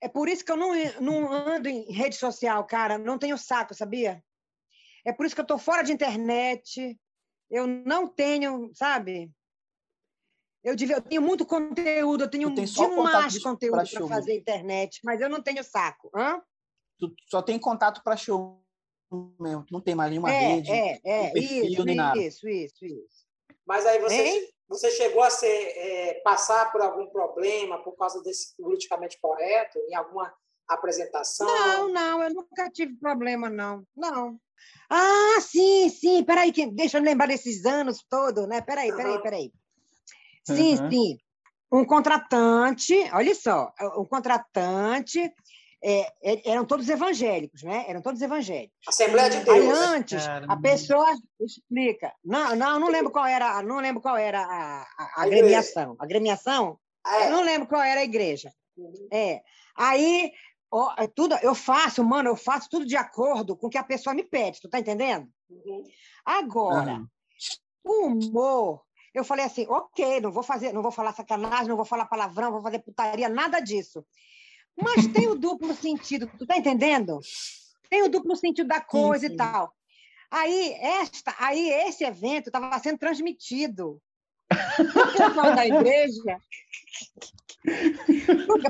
É 0.00 0.08
por 0.08 0.28
isso 0.28 0.44
que 0.44 0.52
eu 0.52 0.56
não, 0.56 0.72
não 1.00 1.32
ando 1.32 1.68
em 1.68 1.92
rede 1.92 2.16
social, 2.16 2.64
cara. 2.66 2.98
Não 2.98 3.18
tenho 3.18 3.36
saco, 3.36 3.74
sabia? 3.74 4.22
É 5.04 5.12
por 5.12 5.26
isso 5.26 5.34
que 5.34 5.40
eu 5.40 5.44
estou 5.44 5.58
fora 5.58 5.82
de 5.82 5.92
internet. 5.92 6.98
Eu 7.50 7.66
não 7.66 8.06
tenho, 8.06 8.70
sabe? 8.74 9.32
Eu, 10.62 10.76
devia, 10.76 10.96
eu 10.96 11.02
tenho 11.02 11.22
muito 11.22 11.46
conteúdo, 11.46 12.24
eu 12.24 12.30
tenho 12.30 12.50
demais 12.50 13.38
conteúdo 13.38 13.88
para 13.90 14.08
fazer 14.08 14.36
internet, 14.36 15.00
mas 15.04 15.20
eu 15.20 15.28
não 15.28 15.42
tenho 15.42 15.62
saco. 15.64 16.10
Hã? 16.14 16.42
Tu 16.98 17.14
só 17.26 17.40
tem 17.40 17.58
contato 17.58 18.02
para 18.02 18.16
show 18.16 18.62
mesmo, 19.40 19.64
tu 19.64 19.72
não 19.72 19.80
tem 19.80 19.94
mais 19.94 20.10
nenhuma 20.10 20.30
é, 20.30 20.38
rede, 20.38 20.70
é, 20.70 21.00
é, 21.04 21.30
perfil, 21.30 21.64
isso. 21.64 22.18
Isso, 22.18 22.48
isso, 22.48 22.84
isso. 22.84 23.26
Mas 23.64 23.86
aí 23.86 23.98
você, 24.00 24.50
você 24.68 24.90
chegou 24.90 25.22
a 25.22 25.30
ser, 25.30 25.46
é, 25.46 26.20
passar 26.22 26.70
por 26.70 26.82
algum 26.82 27.06
problema 27.06 27.82
por 27.82 27.96
causa 27.96 28.22
desse 28.22 28.54
politicamente 28.56 29.18
correto, 29.20 29.78
em 29.88 29.94
alguma 29.94 30.32
apresentação? 30.68 31.46
Não, 31.46 31.88
não, 31.88 32.22
eu 32.22 32.34
nunca 32.34 32.70
tive 32.70 32.94
problema, 32.96 33.48
não. 33.48 33.82
Não. 33.96 34.38
Ah, 34.90 35.40
sim, 35.40 35.88
sim, 35.88 36.22
peraí, 36.22 36.52
que, 36.52 36.66
deixa 36.66 36.98
eu 36.98 37.02
lembrar 37.02 37.26
desses 37.26 37.64
anos 37.64 38.04
todos, 38.08 38.46
né? 38.46 38.60
Peraí, 38.60 38.94
peraí, 38.94 39.22
peraí. 39.22 39.52
Sim, 40.46 40.78
uhum. 40.78 40.90
sim. 40.90 41.18
Um 41.70 41.84
contratante, 41.84 42.94
olha 43.12 43.34
só, 43.34 43.72
um 43.96 44.04
contratante, 44.04 45.32
é, 45.82 46.12
é, 46.22 46.50
eram 46.50 46.64
todos 46.64 46.88
evangélicos, 46.88 47.62
né? 47.62 47.84
Eram 47.88 48.02
todos 48.02 48.20
evangélicos. 48.20 48.76
Assembleia 48.86 49.30
de 49.30 49.40
Deus. 49.40 49.56
Aí 49.56 49.68
antes, 49.70 50.26
a 50.26 50.56
pessoa 50.56 51.06
explica. 51.40 52.12
Não, 52.24 52.56
não, 52.56 52.80
não 52.80 52.88
lembro 52.88 53.10
qual 53.10 53.26
era, 53.26 53.62
não 53.62 53.80
lembro 53.80 54.02
qual 54.02 54.16
era 54.16 54.40
a, 54.40 54.82
a, 54.82 55.12
a 55.16 55.22
agremiação. 55.22 55.96
A 55.98 56.04
agremiação? 56.04 56.78
É. 57.06 57.26
Eu 57.26 57.30
não 57.30 57.42
lembro 57.42 57.68
qual 57.68 57.82
era 57.82 58.00
a 58.00 58.04
igreja. 58.04 58.52
Uhum. 58.76 59.08
É. 59.12 59.40
Aí 59.76 60.32
ó, 60.70 60.94
é 60.96 61.06
tudo, 61.06 61.34
eu 61.42 61.54
faço, 61.54 62.04
mano, 62.04 62.30
eu 62.30 62.36
faço 62.36 62.68
tudo 62.68 62.86
de 62.86 62.96
acordo 62.96 63.56
com 63.56 63.66
o 63.66 63.70
que 63.70 63.78
a 63.78 63.84
pessoa 63.84 64.14
me 64.14 64.24
pede, 64.24 64.60
tu 64.60 64.68
tá 64.68 64.78
entendendo? 64.78 65.28
Uhum. 65.48 65.84
Agora, 66.24 66.94
uhum. 66.94 67.08
o 67.84 68.06
humor, 68.06 68.82
eu 69.14 69.24
falei 69.24 69.44
assim, 69.44 69.66
ok, 69.68 70.20
não 70.20 70.30
vou 70.30 70.42
fazer, 70.42 70.72
não 70.72 70.82
vou 70.82 70.92
falar 70.92 71.14
sacanagem, 71.14 71.68
não 71.68 71.76
vou 71.76 71.84
falar 71.84 72.06
palavrão, 72.06 72.46
não 72.46 72.52
vou 72.52 72.62
fazer 72.62 72.80
putaria, 72.80 73.28
nada 73.28 73.60
disso. 73.60 74.04
Mas 74.80 75.06
tem 75.08 75.28
o 75.28 75.34
duplo 75.34 75.74
sentido, 75.74 76.30
tu 76.38 76.46
tá 76.46 76.56
entendendo? 76.56 77.20
Tem 77.90 78.02
o 78.02 78.08
duplo 78.08 78.36
sentido 78.36 78.68
da 78.68 78.80
coisa 78.80 79.22
sim, 79.22 79.28
sim. 79.28 79.34
e 79.34 79.36
tal. 79.36 79.72
Aí, 80.30 80.72
esta, 80.74 81.34
aí 81.38 81.70
esse 81.70 82.04
evento 82.04 82.48
estava 82.48 82.78
sendo 82.78 82.98
transmitido. 82.98 84.00
O 84.78 85.12
pessoal 85.12 85.54
da 85.54 85.66
igreja 85.66 86.38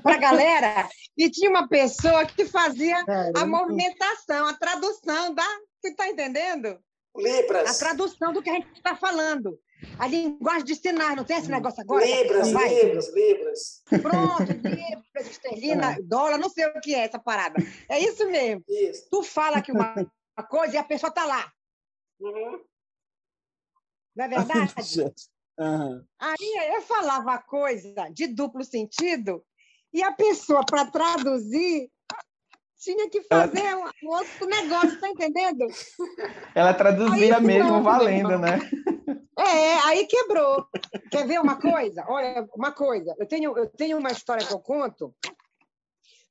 para 0.03 0.15
a 0.15 0.19
galera 0.19 0.89
e 1.17 1.31
tinha 1.31 1.51
uma 1.51 1.69
pessoa 1.69 2.25
que 2.27 2.45
fazia 2.47 3.05
Caramba. 3.05 3.41
a 3.41 3.47
movimentação, 3.47 4.47
a 4.47 4.55
tradução 4.55 5.35
da. 5.35 5.45
Você 5.81 5.91
está 5.91 6.09
entendendo? 6.09 6.79
Libras. 7.19 7.69
A 7.69 7.79
tradução 7.87 8.33
do 8.33 8.43
que 8.43 8.51
a 8.51 8.55
gente 8.55 8.69
está 8.75 8.97
falando. 8.97 9.59
A 9.99 10.07
linguagem 10.09 10.65
de 10.65 10.75
sinais, 10.75 11.17
não 11.17 11.25
tem 11.25 11.37
esse 11.37 11.51
negócio 11.51 11.81
agora? 11.81 12.05
Libras, 12.05 12.49
Libras, 12.49 13.15
Libras. 13.15 13.83
Pronto, 14.03 14.53
Libras, 14.53 15.31
esterlina, 15.31 15.93
é. 15.93 16.03
dólar, 16.03 16.39
não 16.39 16.49
sei 16.49 16.67
o 16.67 16.81
que 16.81 16.95
é 16.95 17.05
essa 17.05 17.19
parada. 17.19 17.57
É 17.89 17.99
isso 17.99 18.27
mesmo. 18.29 18.65
Isso. 18.69 19.09
Tu 19.11 19.23
fala 19.23 19.63
que 19.63 19.71
uma 19.71 19.95
coisa 20.49 20.75
e 20.75 20.79
a 20.79 20.85
pessoa 20.85 21.11
está 21.11 21.25
lá. 21.25 21.53
Uhum. 22.21 22.61
Não 24.17 24.25
é 24.25 24.29
verdade? 24.29 24.75
Uhum. 25.61 26.05
Aí 26.21 26.73
eu 26.77 26.83
falava 26.83 27.37
coisa 27.39 28.09
de 28.13 28.29
duplo 28.29 28.63
sentido 28.63 29.45
e 29.93 30.05
a 30.05 30.13
pessoa, 30.13 30.65
para 30.65 30.87
traduzir, 30.87 31.91
tinha 32.79 33.11
que 33.11 33.23
fazer 33.23 33.75
um 34.03 34.09
outro 34.09 34.47
negócio, 34.47 35.01
tá 35.01 35.09
entendendo? 35.09 35.67
Ela 36.55 36.73
traduzia 36.73 37.37
aí, 37.37 37.43
mesmo 37.43 37.83
valendo, 37.83 38.39
né? 38.39 38.59
É, 39.39 39.75
aí 39.85 40.07
quebrou. 40.07 40.67
Quer 41.11 41.27
ver 41.27 41.41
uma 41.41 41.61
coisa? 41.61 42.05
Olha, 42.09 42.49
uma 42.55 42.73
coisa. 42.73 43.15
Eu 43.19 43.27
tenho, 43.27 43.57
eu 43.57 43.69
tenho 43.69 43.99
uma 43.99 44.11
história 44.11 44.47
que 44.47 44.53
eu 44.53 44.61
conto 44.61 45.15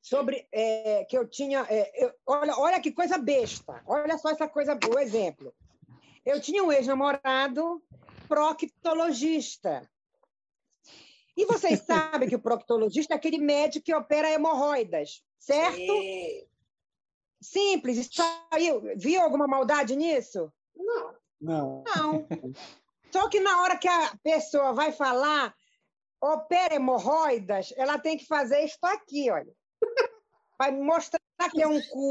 sobre 0.01 0.47
é, 0.51 1.05
que 1.05 1.17
eu 1.17 1.27
tinha. 1.27 1.65
É, 1.69 2.05
eu, 2.05 2.11
olha, 2.25 2.57
olha 2.57 2.79
que 2.79 2.91
coisa 2.91 3.17
besta. 3.17 3.81
Olha 3.85 4.17
só 4.17 4.29
essa 4.29 4.47
coisa, 4.47 4.77
o 4.93 4.99
exemplo. 4.99 5.53
Eu 6.25 6.41
tinha 6.41 6.63
um 6.63 6.71
ex-namorado 6.71 7.81
proctologista. 8.27 9.89
E 11.35 11.45
vocês 11.45 11.81
sabem 11.81 12.27
que 12.27 12.35
o 12.35 12.41
proctologista 12.41 13.13
é 13.13 13.17
aquele 13.17 13.37
médico 13.37 13.85
que 13.85 13.93
opera 13.93 14.31
hemorroidas, 14.31 15.21
certo? 15.39 15.77
Sim. 15.77 16.47
Simples. 17.41 18.09
Saiu. 18.11 18.81
Viu 18.95 19.21
alguma 19.21 19.47
maldade 19.47 19.95
nisso? 19.95 20.51
Não. 20.75 21.15
Não. 21.39 21.83
Não. 21.95 22.27
Só 23.11 23.29
que 23.29 23.39
na 23.39 23.61
hora 23.61 23.77
que 23.77 23.87
a 23.87 24.17
pessoa 24.23 24.73
vai 24.73 24.91
falar 24.91 25.55
opera 26.21 26.75
hemorroidas, 26.75 27.73
ela 27.77 27.97
tem 27.97 28.17
que 28.17 28.25
fazer 28.25 28.61
isso 28.63 28.79
aqui, 28.83 29.29
olha. 29.29 29.51
Vai 30.59 30.71
mostrar 30.71 31.19
que 31.51 31.61
é 31.61 31.67
um 31.67 31.79
cu. 31.79 32.09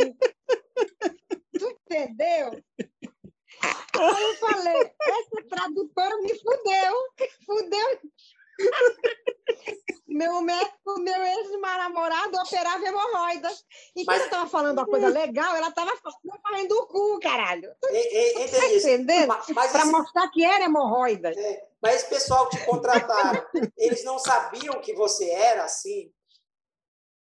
Tu 1.59 1.69
entendeu? 1.69 2.63
eu 3.95 4.35
falei, 4.37 4.93
essa 5.01 5.49
tradutora 5.49 6.17
me 6.19 6.39
fudeu, 6.39 6.95
fudeu. 7.45 8.01
Meu 10.07 10.41
médico, 10.41 10.99
meu 11.01 11.23
ex-namorado 11.23 12.39
operava 12.39 12.87
hemorroidas. 12.87 13.65
E 13.95 14.05
Mas... 14.05 14.07
quando 14.07 14.21
eu 14.21 14.25
estava 14.25 14.49
falando 14.49 14.79
uma 14.79 14.87
coisa 14.87 15.09
legal, 15.09 15.55
ela 15.55 15.69
estava 15.69 15.93
fazendo 16.43 16.73
o 16.73 16.87
cu, 16.87 17.21
caralho. 17.21 17.71
E, 17.91 18.49
tá 18.49 18.67
entendendo? 18.67 19.29
Para 19.55 19.65
esse... 19.67 19.85
mostrar 19.87 20.29
que 20.31 20.45
era 20.45 20.65
hemorroidas. 20.65 21.37
É, 21.37 21.69
mas 21.83 21.97
esse 21.97 22.09
pessoal 22.09 22.49
que 22.49 22.57
te 22.57 22.65
contrataram, 22.65 23.47
eles 23.77 24.03
não 24.05 24.19
sabiam 24.19 24.81
que 24.81 24.95
você 24.95 25.29
era 25.31 25.65
assim? 25.65 26.11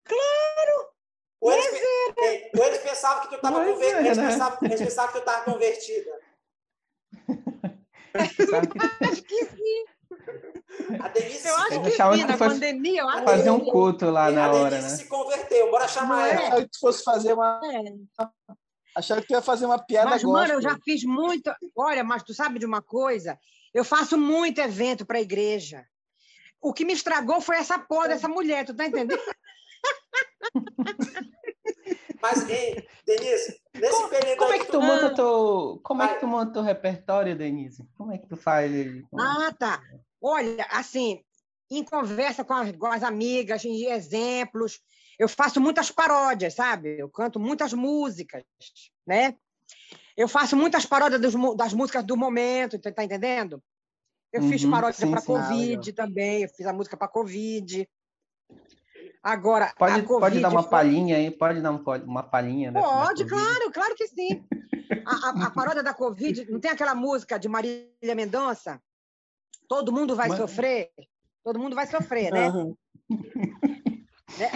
Claro! 0.05 0.93
Ou 1.41 1.53
eles, 1.53 1.67
é, 2.19 2.51
ou 2.57 2.65
eles 2.65 2.79
pensavam 2.79 3.23
que 3.23 3.29
tu 3.29 3.35
estava 3.37 3.65
conver... 3.65 3.97
eles, 3.99 4.19
pensavam, 4.19 4.59
eles 4.63 4.81
pensavam 4.81 5.13
que 5.13 5.19
tu 5.19 5.19
estava 5.19 5.45
convertida. 5.45 6.21
Acho 8.15 9.23
que 9.23 9.45
sim. 9.47 9.85
A 11.01 11.09
Denise 11.09 11.49
eu 11.49 11.57
acho 11.57 11.83
que 11.83 12.25
na 12.25 12.37
pandemia, 12.37 13.03
eu 13.03 13.09
acho 13.09 13.25
fazer 13.25 13.51
um 13.51 13.61
culto 13.61 14.11
lá 14.11 14.31
na 14.31 14.51
hora, 14.51 14.71
né? 14.71 14.77
A 14.77 14.81
Denise 14.81 14.97
se 14.99 15.09
converteu, 15.09 15.71
bora 15.71 15.89
chamar 15.89 16.29
ela. 16.29 16.41
Achava 16.41 16.63
que 16.63 16.69
tu 16.69 16.81
fosse 16.81 17.05
fazer 17.05 17.35
uma... 17.35 17.61
É. 17.65 18.27
Achava 18.95 19.21
que 19.21 19.29
tu 19.29 19.33
ia 19.33 19.43
fazer 19.43 19.67
uma 19.67 19.79
piada 19.79 20.11
Mas, 20.11 20.23
gospel. 20.23 20.41
mano, 20.41 20.55
eu 20.55 20.63
já 20.63 20.79
fiz 20.85 21.05
muito... 21.05 21.55
Olha, 21.77 22.05
mas 22.05 22.23
tu 22.23 22.35
sabe 22.35 22.59
de 22.59 22.67
uma 22.67 22.83
coisa? 22.83 23.39
Eu 23.73 23.85
faço 23.85 24.19
muito 24.19 24.61
evento 24.61 25.07
para 25.07 25.19
a 25.19 25.23
igreja. 25.23 25.85
O 26.61 26.73
que 26.73 26.85
me 26.85 26.93
estragou 26.93 27.41
foi 27.41 27.57
essa 27.57 27.79
porra 27.79 28.09
dessa 28.09 28.29
mulher, 28.29 28.65
tu 28.65 28.75
tá 28.75 28.87
entendendo? 28.87 29.19
Mas, 32.23 32.49
hein, 32.49 32.87
Denise, 33.05 33.61
nesse 33.75 33.97
como, 33.97 34.09
período 34.09 34.39
como 34.39 34.53
é 34.53 34.59
que 34.61 34.67
tu, 34.67 34.73
tu 34.73 34.81
monta 34.81 35.13
teu, 35.13 35.81
como 35.83 36.03
é 36.03 36.15
que 36.15 36.21
tu 36.21 36.27
monta 36.29 36.53
teu 36.53 36.63
repertório, 36.63 37.37
Denise? 37.37 37.85
Como 37.97 38.13
é 38.13 38.19
que 38.19 38.29
tu 38.29 38.37
faz? 38.37 38.71
Ah, 39.19 39.53
tá. 39.59 39.83
Olha, 40.23 40.67
assim, 40.71 41.21
em 41.71 41.83
conversa 41.83 42.45
com 42.45 42.55
as, 42.55 42.73
com 42.73 42.87
as 42.87 43.03
amigas, 43.03 43.65
em 43.65 43.87
exemplos, 43.87 44.81
eu 45.19 45.29
faço 45.29 45.61
muitas 45.61 45.91
paródias, 45.91 46.55
sabe? 46.55 46.99
Eu 46.99 47.09
canto 47.09 47.41
muitas 47.41 47.73
músicas, 47.73 48.45
né? 49.07 49.37
Eu 50.17 50.29
faço 50.29 50.57
muitas 50.57 50.87
paródias 50.87 51.21
dos, 51.21 51.35
das 51.57 51.73
músicas 51.73 52.05
do 52.05 52.17
momento, 52.17 52.79
tá 52.79 53.03
entendendo? 53.03 53.63
Eu 54.33 54.43
uhum, 54.43 54.49
fiz 54.49 54.65
paródia 54.65 55.07
para 55.07 55.23
Covid 55.23 55.91
ah, 55.91 55.95
também, 55.95 56.43
eu 56.43 56.49
fiz 56.49 56.67
a 56.67 56.73
música 56.73 56.97
para 56.97 57.09
Covid. 57.09 57.89
Agora, 59.23 59.73
pode, 59.79 60.03
pode 60.03 60.41
dar 60.41 60.49
uma 60.49 60.63
foi... 60.63 60.71
palhinha 60.71 61.17
aí, 61.17 61.31
pode 61.31 61.61
dar 61.61 61.71
uma 61.71 62.23
palhinha. 62.23 62.71
Né, 62.71 62.81
pode, 62.81 63.25
claro, 63.25 63.71
claro 63.73 63.95
que 63.95 64.07
sim. 64.09 64.45
A, 65.07 65.29
a, 65.29 65.47
a, 65.47 65.51
paródia 65.51 65.83
da 65.83 65.95
Covid, 65.95 66.51
não 66.51 66.61
tem 66.61 66.71
aquela 66.71 66.95
música 66.95 67.39
de 67.39 67.49
Marília 67.49 68.15
Mendonça? 68.15 68.81
Todo 69.73 69.91
mundo 69.91 70.15
vai 70.15 70.29
Mas... 70.29 70.37
sofrer? 70.37 70.91
Todo 71.43 71.59
mundo 71.59 71.75
vai 71.75 71.87
sofrer, 71.87 72.31
né? 72.31 72.51
Uhum. 72.51 72.77
né? 74.39 74.51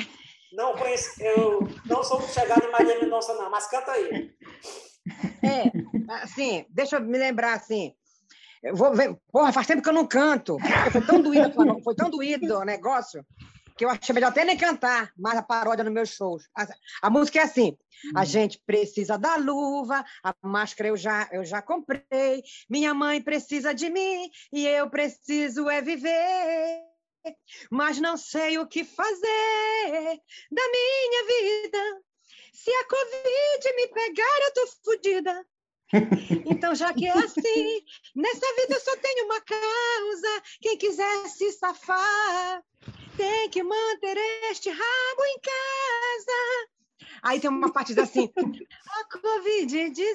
Não 0.53 0.75
conheço, 0.75 1.23
eu 1.23 1.61
não 1.87 2.05
sou 2.05 2.21
chegado 2.21 2.67
em 2.67 2.71
Marília 2.71 3.01
Mendonça, 3.01 3.33
não, 3.33 3.51
mas 3.51 3.67
canta 3.67 3.93
aí. 3.93 4.31
É, 5.43 6.23
assim, 6.23 6.67
deixa 6.69 6.97
eu 6.97 7.01
me 7.01 7.17
lembrar 7.17 7.55
assim. 7.55 7.95
Eu 8.63 8.77
vou 8.77 8.95
ver, 8.95 9.17
porra, 9.33 9.55
faz 9.55 9.67
tempo 9.67 9.83
que 9.83 9.89
eu 9.89 9.95
não 9.95 10.07
canto. 10.07 10.59
Foi 10.93 11.01
tão 11.01 11.23
doído, 11.23 11.83
foi 11.83 11.95
tão 11.95 12.11
doído 12.11 12.59
o 12.59 12.65
negócio 12.65 13.25
que 13.77 13.85
eu 13.85 13.91
achei 13.91 14.15
melhor 14.15 14.29
até 14.29 14.45
nem 14.45 14.57
cantar 14.57 15.13
mais 15.17 15.39
a 15.39 15.43
paródia 15.43 15.85
nos 15.85 15.93
meus 15.93 16.09
shows. 16.09 16.49
A, 16.57 16.67
a 17.03 17.11
música 17.11 17.39
é 17.39 17.43
assim: 17.43 17.77
hum. 18.07 18.13
a 18.17 18.25
gente 18.25 18.61
precisa 18.67 19.19
da 19.19 19.37
luva, 19.37 20.05
a 20.23 20.35
máscara 20.43 20.89
eu 20.89 20.97
já, 20.97 21.29
eu 21.31 21.45
já 21.45 21.61
comprei, 21.61 22.43
minha 22.69 22.95
mãe 22.95 23.21
precisa 23.21 23.75
de 23.75 23.91
mim 23.91 24.31
e 24.53 24.67
eu 24.67 24.89
preciso 24.89 25.69
é 25.69 25.83
viver. 25.83 26.83
Mas 27.71 27.99
não 27.99 28.17
sei 28.17 28.57
o 28.57 28.67
que 28.67 28.85
fazer 28.85 30.21
da 30.51 30.63
minha 30.71 31.27
vida. 31.27 32.03
Se 32.53 32.71
a 32.71 32.85
Covid 32.85 33.77
me 33.77 33.89
pegar, 33.89 34.39
eu 34.43 34.55
tô 34.55 34.67
fodida. 34.85 35.47
Então, 36.47 36.75
já 36.75 36.93
que 36.93 37.07
é 37.07 37.13
assim, 37.13 37.81
nessa 38.15 38.55
vida 38.57 38.75
eu 38.75 38.81
só 38.81 38.97
tenho 38.97 39.25
uma 39.27 39.41
causa. 39.41 40.43
Quem 40.61 40.77
quiser 40.77 41.29
se 41.29 41.53
safar, 41.53 42.63
tem 43.17 43.49
que 43.51 43.63
manter 43.63 44.17
este 44.51 44.69
rabo 44.69 45.25
em 45.25 45.41
casa. 45.41 46.76
Aí 47.23 47.41
tem 47.41 47.51
uma 47.51 47.73
parte 47.73 47.99
assim: 47.99 48.33
a 48.37 49.09
Covid-19 49.09 50.07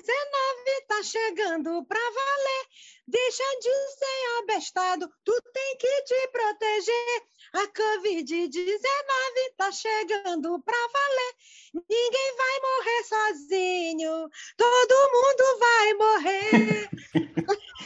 tá 0.88 1.04
chegando 1.04 1.84
pra 1.86 2.00
valer. 2.00 2.65
Deixa 3.08 3.44
de 3.60 3.70
ser 3.98 4.39
abestado, 4.44 5.12
tu 5.26 5.41
tem 5.54 5.78
que 5.78 6.02
te 6.04 6.28
proteger. 6.32 7.24
A 7.54 7.67
Covid-19 7.67 9.56
tá 9.58 9.72
chegando 9.72 10.62
pra 10.62 10.78
valer. 10.94 11.34
Ninguém 11.74 12.36
vai 12.38 12.60
morrer 12.62 13.04
sozinho, 13.04 14.30
todo 14.56 15.12
mundo 15.12 15.60
vai 15.60 15.94
morrer. 15.94 16.89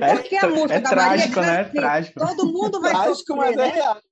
É, 0.00 0.16
Porque 0.16 0.36
a 0.36 0.48
música 0.48 0.74
é 0.74 0.80
da 0.80 0.90
trágico, 0.90 1.36
Maria 1.36 1.52
né? 1.52 1.60
É 1.60 1.64
trágico. 1.64 2.20
Todo 2.20 2.46
mundo 2.46 2.80
vai 2.80 2.92
trágico, 2.92 3.16
sofrer, 3.16 3.36
mas 3.36 3.52
é 3.52 3.56
né? 3.56 3.68
real. 3.68 4.02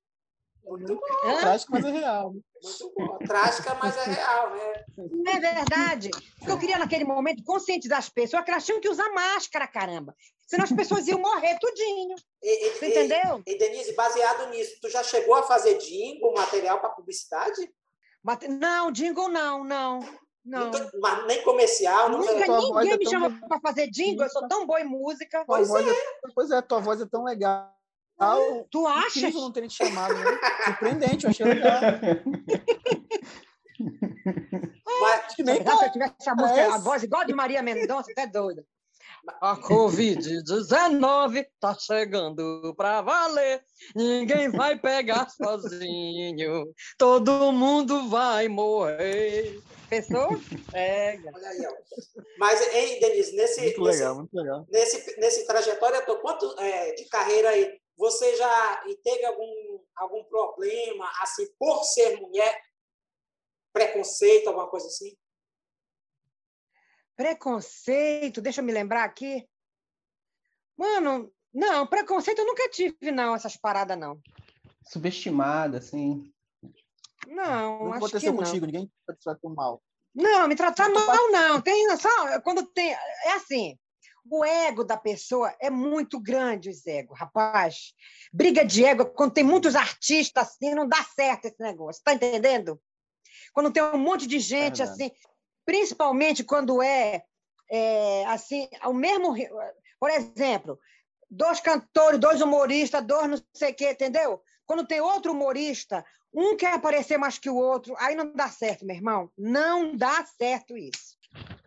Muito 0.65 0.95
bom. 0.95 1.37
Trágico, 1.39 1.71
mas 1.71 1.85
é 1.85 1.91
real. 1.91 2.33
Muito 2.63 2.93
bom. 2.95 3.17
Trágica, 3.19 3.75
mas 3.75 3.97
é 3.97 4.03
real, 4.03 4.51
né? 4.51 4.85
É 5.27 5.39
verdade. 5.39 6.09
Porque 6.37 6.51
eu 6.51 6.59
queria, 6.59 6.77
naquele 6.77 7.03
momento, 7.03 7.43
conscientizar 7.43 7.97
as 7.97 8.09
pessoas 8.09 8.43
que 8.43 8.51
elas 8.51 8.65
tinham 8.65 8.79
que 8.79 8.89
usar 8.89 9.09
máscara, 9.11 9.67
caramba. 9.67 10.15
Senão 10.45 10.65
as 10.65 10.71
pessoas 10.71 11.07
iam 11.07 11.19
morrer 11.19 11.57
tudinho. 11.59 12.15
E, 12.43 12.67
e, 12.67 12.87
entendeu? 12.87 13.43
E, 13.45 13.51
e, 13.51 13.57
Denise, 13.59 13.93
baseado 13.93 14.49
nisso, 14.49 14.75
tu 14.81 14.89
já 14.89 15.03
chegou 15.03 15.35
a 15.35 15.43
fazer 15.43 15.77
jingle, 15.77 16.33
material 16.33 16.79
para 16.79 16.89
publicidade? 16.89 17.71
Não, 18.49 18.91
jingle 18.91 19.29
não, 19.29 19.63
não. 19.63 19.99
Não. 20.43 20.71
Nunca, 20.71 20.91
mas 20.99 21.27
nem 21.27 21.43
comercial, 21.43 22.09
nunca. 22.09 22.33
nunca 22.33 22.47
ninguém 22.47 22.93
é 22.93 22.97
me 22.97 23.07
chama 23.07 23.47
para 23.47 23.59
fazer 23.59 23.91
jingle, 23.91 24.25
eu 24.25 24.29
sou 24.31 24.47
tão 24.47 24.65
boa 24.65 24.81
em 24.81 24.85
música. 24.85 25.43
Pois 25.45 25.69
é. 25.69 25.87
é. 25.87 25.95
Pois 26.33 26.49
é, 26.49 26.61
tua 26.63 26.79
voz 26.79 26.99
é 26.99 27.05
tão 27.05 27.23
legal. 27.23 27.71
Tu 28.69 28.87
acha? 28.87 29.29
não 29.31 29.51
ter 29.51 29.67
te 29.67 29.73
chamado, 29.73 30.13
né? 30.13 30.39
Surpreendente, 30.65 31.25
eu 31.25 31.29
achei 31.31 31.45
legal. 31.45 31.81
Mas, 35.01 35.35
que 35.35 35.43
nem 35.43 35.55
se 35.55 35.85
eu 35.85 35.91
tivesse 35.91 36.29
a, 36.29 36.35
música, 36.35 36.75
a 36.75 36.77
voz 36.77 37.01
igual 37.01 37.25
de 37.25 37.33
Maria 37.33 37.63
Mendonça, 37.63 38.11
até 38.11 38.27
doida. 38.27 38.63
A 39.39 39.55
Covid-19 39.55 41.45
tá 41.59 41.75
chegando 41.79 42.73
pra 42.75 43.01
valer. 43.01 43.63
Ninguém 43.95 44.49
vai 44.49 44.77
pegar 44.77 45.29
sozinho. 45.29 46.73
Todo 46.97 47.51
mundo 47.51 48.09
vai 48.09 48.47
morrer. 48.47 49.59
Pensou? 49.89 50.39
É. 50.73 51.11
Aí, 51.11 51.65
ó. 51.65 51.73
Mas, 52.39 52.73
hein, 52.73 52.99
Denise, 52.99 53.35
nesse, 53.35 53.61
muito 53.61 53.81
legal, 53.81 54.15
muito 54.15 54.33
legal. 54.33 54.65
nesse, 54.71 55.19
nesse 55.19 55.45
trajetória, 55.45 56.01
quanto 56.01 56.55
é, 56.59 56.93
de 56.93 57.05
carreira 57.09 57.49
aí, 57.49 57.77
você 58.01 58.35
já 58.35 58.83
teve 59.03 59.23
algum, 59.25 59.79
algum 59.95 60.23
problema, 60.23 61.07
assim, 61.21 61.47
por 61.59 61.83
ser 61.83 62.19
mulher? 62.19 62.59
Preconceito, 63.71 64.47
alguma 64.47 64.67
coisa 64.67 64.87
assim? 64.87 65.15
Preconceito, 67.15 68.41
deixa 68.41 68.59
eu 68.59 68.65
me 68.65 68.73
lembrar 68.73 69.03
aqui. 69.03 69.47
Mano, 70.75 71.31
não, 71.53 71.85
preconceito 71.85 72.39
eu 72.39 72.47
nunca 72.47 72.67
tive, 72.69 73.11
não, 73.11 73.35
essas 73.35 73.55
paradas, 73.55 73.95
não. 73.95 74.19
Subestimada, 74.83 75.77
assim. 75.77 76.33
Não, 77.27 77.83
não 77.83 77.93
acho 77.93 77.97
aconteceu 77.97 78.33
que 78.33 78.39
contigo, 78.39 78.65
não. 78.65 78.73
ninguém 78.73 78.87
te 78.87 79.23
tratou 79.23 79.53
mal. 79.53 79.79
Não, 80.13 80.47
me 80.47 80.55
tratar 80.55 80.89
mal, 80.89 81.31
não. 81.31 81.61
Tem 81.61 81.95
só 81.97 82.41
quando 82.41 82.65
tem. 82.65 82.91
É 82.91 83.33
assim, 83.33 83.79
o 84.29 84.45
ego 84.45 84.83
da 84.83 84.97
pessoa 84.97 85.53
é 85.59 85.69
muito 85.69 86.19
grande, 86.19 86.69
esse 86.69 86.89
ego, 86.89 87.13
rapaz. 87.13 87.93
Briga 88.31 88.63
de 88.63 88.85
ego, 88.85 89.05
quando 89.05 89.33
tem 89.33 89.43
muitos 89.43 89.75
artistas 89.75 90.47
assim, 90.47 90.73
não 90.73 90.87
dá 90.87 91.03
certo 91.15 91.45
esse 91.45 91.61
negócio, 91.61 92.01
tá 92.03 92.13
entendendo? 92.13 92.79
Quando 93.53 93.71
tem 93.71 93.83
um 93.83 93.97
monte 93.97 94.27
de 94.27 94.39
gente 94.39 94.81
é 94.81 94.85
assim, 94.85 95.11
principalmente 95.65 96.43
quando 96.43 96.81
é, 96.81 97.23
é 97.69 98.25
assim, 98.27 98.67
o 98.85 98.93
mesmo. 98.93 99.35
Por 99.99 100.09
exemplo, 100.09 100.79
dois 101.29 101.59
cantores, 101.59 102.19
dois 102.19 102.41
humoristas, 102.41 103.05
dois 103.05 103.29
não 103.29 103.37
sei 103.53 103.71
o 103.71 103.75
quê, 103.75 103.91
entendeu? 103.91 104.41
Quando 104.65 104.87
tem 104.87 105.01
outro 105.01 105.31
humorista, 105.31 106.05
um 106.33 106.55
quer 106.55 106.73
aparecer 106.73 107.17
mais 107.17 107.37
que 107.37 107.49
o 107.49 107.55
outro, 107.55 107.95
aí 107.97 108.15
não 108.15 108.31
dá 108.33 108.47
certo, 108.49 108.85
meu 108.85 108.95
irmão. 108.95 109.29
Não 109.37 109.95
dá 109.95 110.25
certo 110.25 110.77
isso. 110.77 111.17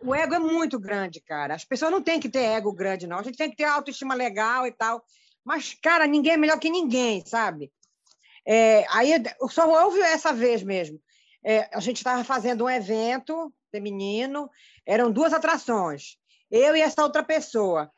O 0.05 0.13
ego 0.13 0.35
é 0.35 0.39
muito 0.39 0.79
grande, 0.79 1.19
cara. 1.19 1.55
As 1.55 1.65
pessoas 1.65 1.91
não 1.91 2.01
têm 2.01 2.19
que 2.19 2.29
ter 2.29 2.43
ego 2.43 2.71
grande, 2.71 3.07
não. 3.07 3.17
A 3.17 3.23
gente 3.23 3.37
tem 3.37 3.49
que 3.49 3.55
ter 3.55 3.63
autoestima 3.63 4.13
legal 4.13 4.67
e 4.67 4.71
tal. 4.71 5.03
Mas, 5.43 5.73
cara, 5.81 6.05
ninguém 6.05 6.33
é 6.33 6.37
melhor 6.37 6.59
que 6.59 6.69
ninguém, 6.69 7.23
sabe? 7.25 7.71
É, 8.45 8.85
aí 8.89 9.11
só 9.49 9.67
houve 9.67 9.99
essa 10.01 10.31
vez 10.31 10.61
mesmo. 10.61 11.01
É, 11.43 11.69
a 11.73 11.79
gente 11.79 11.97
estava 11.97 12.23
fazendo 12.23 12.65
um 12.65 12.69
evento 12.69 13.51
feminino, 13.71 14.49
eram 14.85 15.11
duas 15.11 15.33
atrações. 15.33 16.17
Eu 16.51 16.75
e 16.75 16.81
essa 16.81 17.01
outra 17.03 17.23
pessoa. 17.23 17.91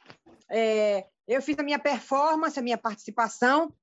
É, 0.49 1.05
eu 1.27 1.41
fiz 1.41 1.59
a 1.59 1.63
minha 1.63 1.79
performance, 1.79 2.57
a 2.57 2.63
minha 2.63 2.77
participação. 2.77 3.73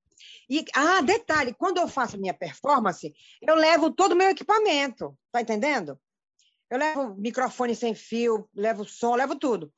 E, 0.49 0.65
ah, 0.75 1.03
detalhe, 1.03 1.53
quando 1.53 1.79
eu 1.79 1.89
faço 1.89 2.17
a 2.17 2.19
minha 2.19 2.33
performance, 2.33 3.15
eu 3.43 3.55
levo 3.55 3.91
todo 3.91 4.13
o 4.13 4.17
meu 4.17 4.31
equipamento, 4.31 5.17
tá 5.31 5.43
entendendo? 5.43 5.99
Eu 6.75 6.79
levo 6.79 7.15
microfone 7.15 7.73
sem 7.77 7.95
fio, 7.95 8.49
levo 8.53 8.85
som, 8.85 9.15
levo 9.15 9.39
tudo. 9.39 9.73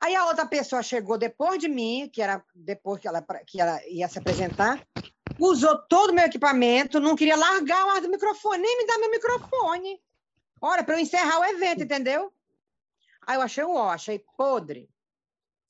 Aí 0.00 0.16
a 0.16 0.26
outra 0.26 0.44
pessoa 0.44 0.82
chegou 0.82 1.16
depois 1.16 1.60
de 1.60 1.68
mim, 1.68 2.10
que 2.12 2.20
era 2.20 2.44
depois 2.52 3.00
que 3.00 3.06
ela, 3.06 3.24
que 3.46 3.60
ela 3.60 3.80
ia 3.86 4.08
se 4.08 4.18
apresentar, 4.18 4.84
usou 5.38 5.78
todo 5.86 6.10
o 6.10 6.12
meu 6.12 6.24
equipamento, 6.24 6.98
não 6.98 7.14
queria 7.14 7.36
largar 7.36 7.86
mais 7.86 8.02
do 8.02 8.08
microfone, 8.08 8.60
nem 8.60 8.78
me 8.78 8.86
dar 8.86 8.98
meu 8.98 9.10
microfone. 9.12 10.02
Olha, 10.60 10.82
para 10.82 10.96
eu 10.96 10.98
encerrar 10.98 11.38
o 11.38 11.44
evento, 11.44 11.84
entendeu? 11.84 12.32
Aí 13.24 13.36
eu 13.36 13.42
achei 13.42 13.62
um 13.62 13.76
ó, 13.76 13.90
achei 13.90 14.18
podre. 14.36 14.90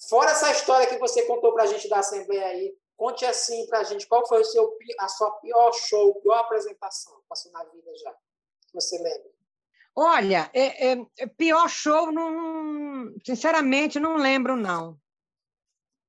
Fora 0.09 0.31
essa 0.31 0.51
história 0.51 0.87
que 0.87 0.97
você 0.97 1.27
contou 1.27 1.53
para 1.53 1.65
a 1.65 1.67
gente 1.67 1.91
da 1.91 1.99
Assembleia 1.99 2.47
aí, 2.47 2.75
conte 2.97 3.27
assim 3.27 3.67
para 3.67 3.81
a 3.81 3.85
gente 3.85 4.07
qual 4.07 4.27
foi 4.27 4.41
o 4.41 4.45
seu, 4.45 4.75
a 4.99 5.09
sua 5.09 5.31
pior 5.41 5.73
show, 5.75 6.15
pior 6.23 6.39
apresentação 6.39 7.21
que 7.21 7.29
passou 7.29 7.53
na 7.53 7.63
vida 7.65 7.95
já, 7.99 8.13
que 8.67 8.73
você 8.73 8.97
lembra. 8.97 9.38
Olha, 10.01 10.49
é, 10.55 10.93
é, 10.93 11.07
é, 11.19 11.27
pior 11.27 11.69
show, 11.69 12.13
não, 12.13 13.13
sinceramente, 13.27 13.99
não 13.99 14.17
lembro, 14.17 14.55
não. 14.55 14.97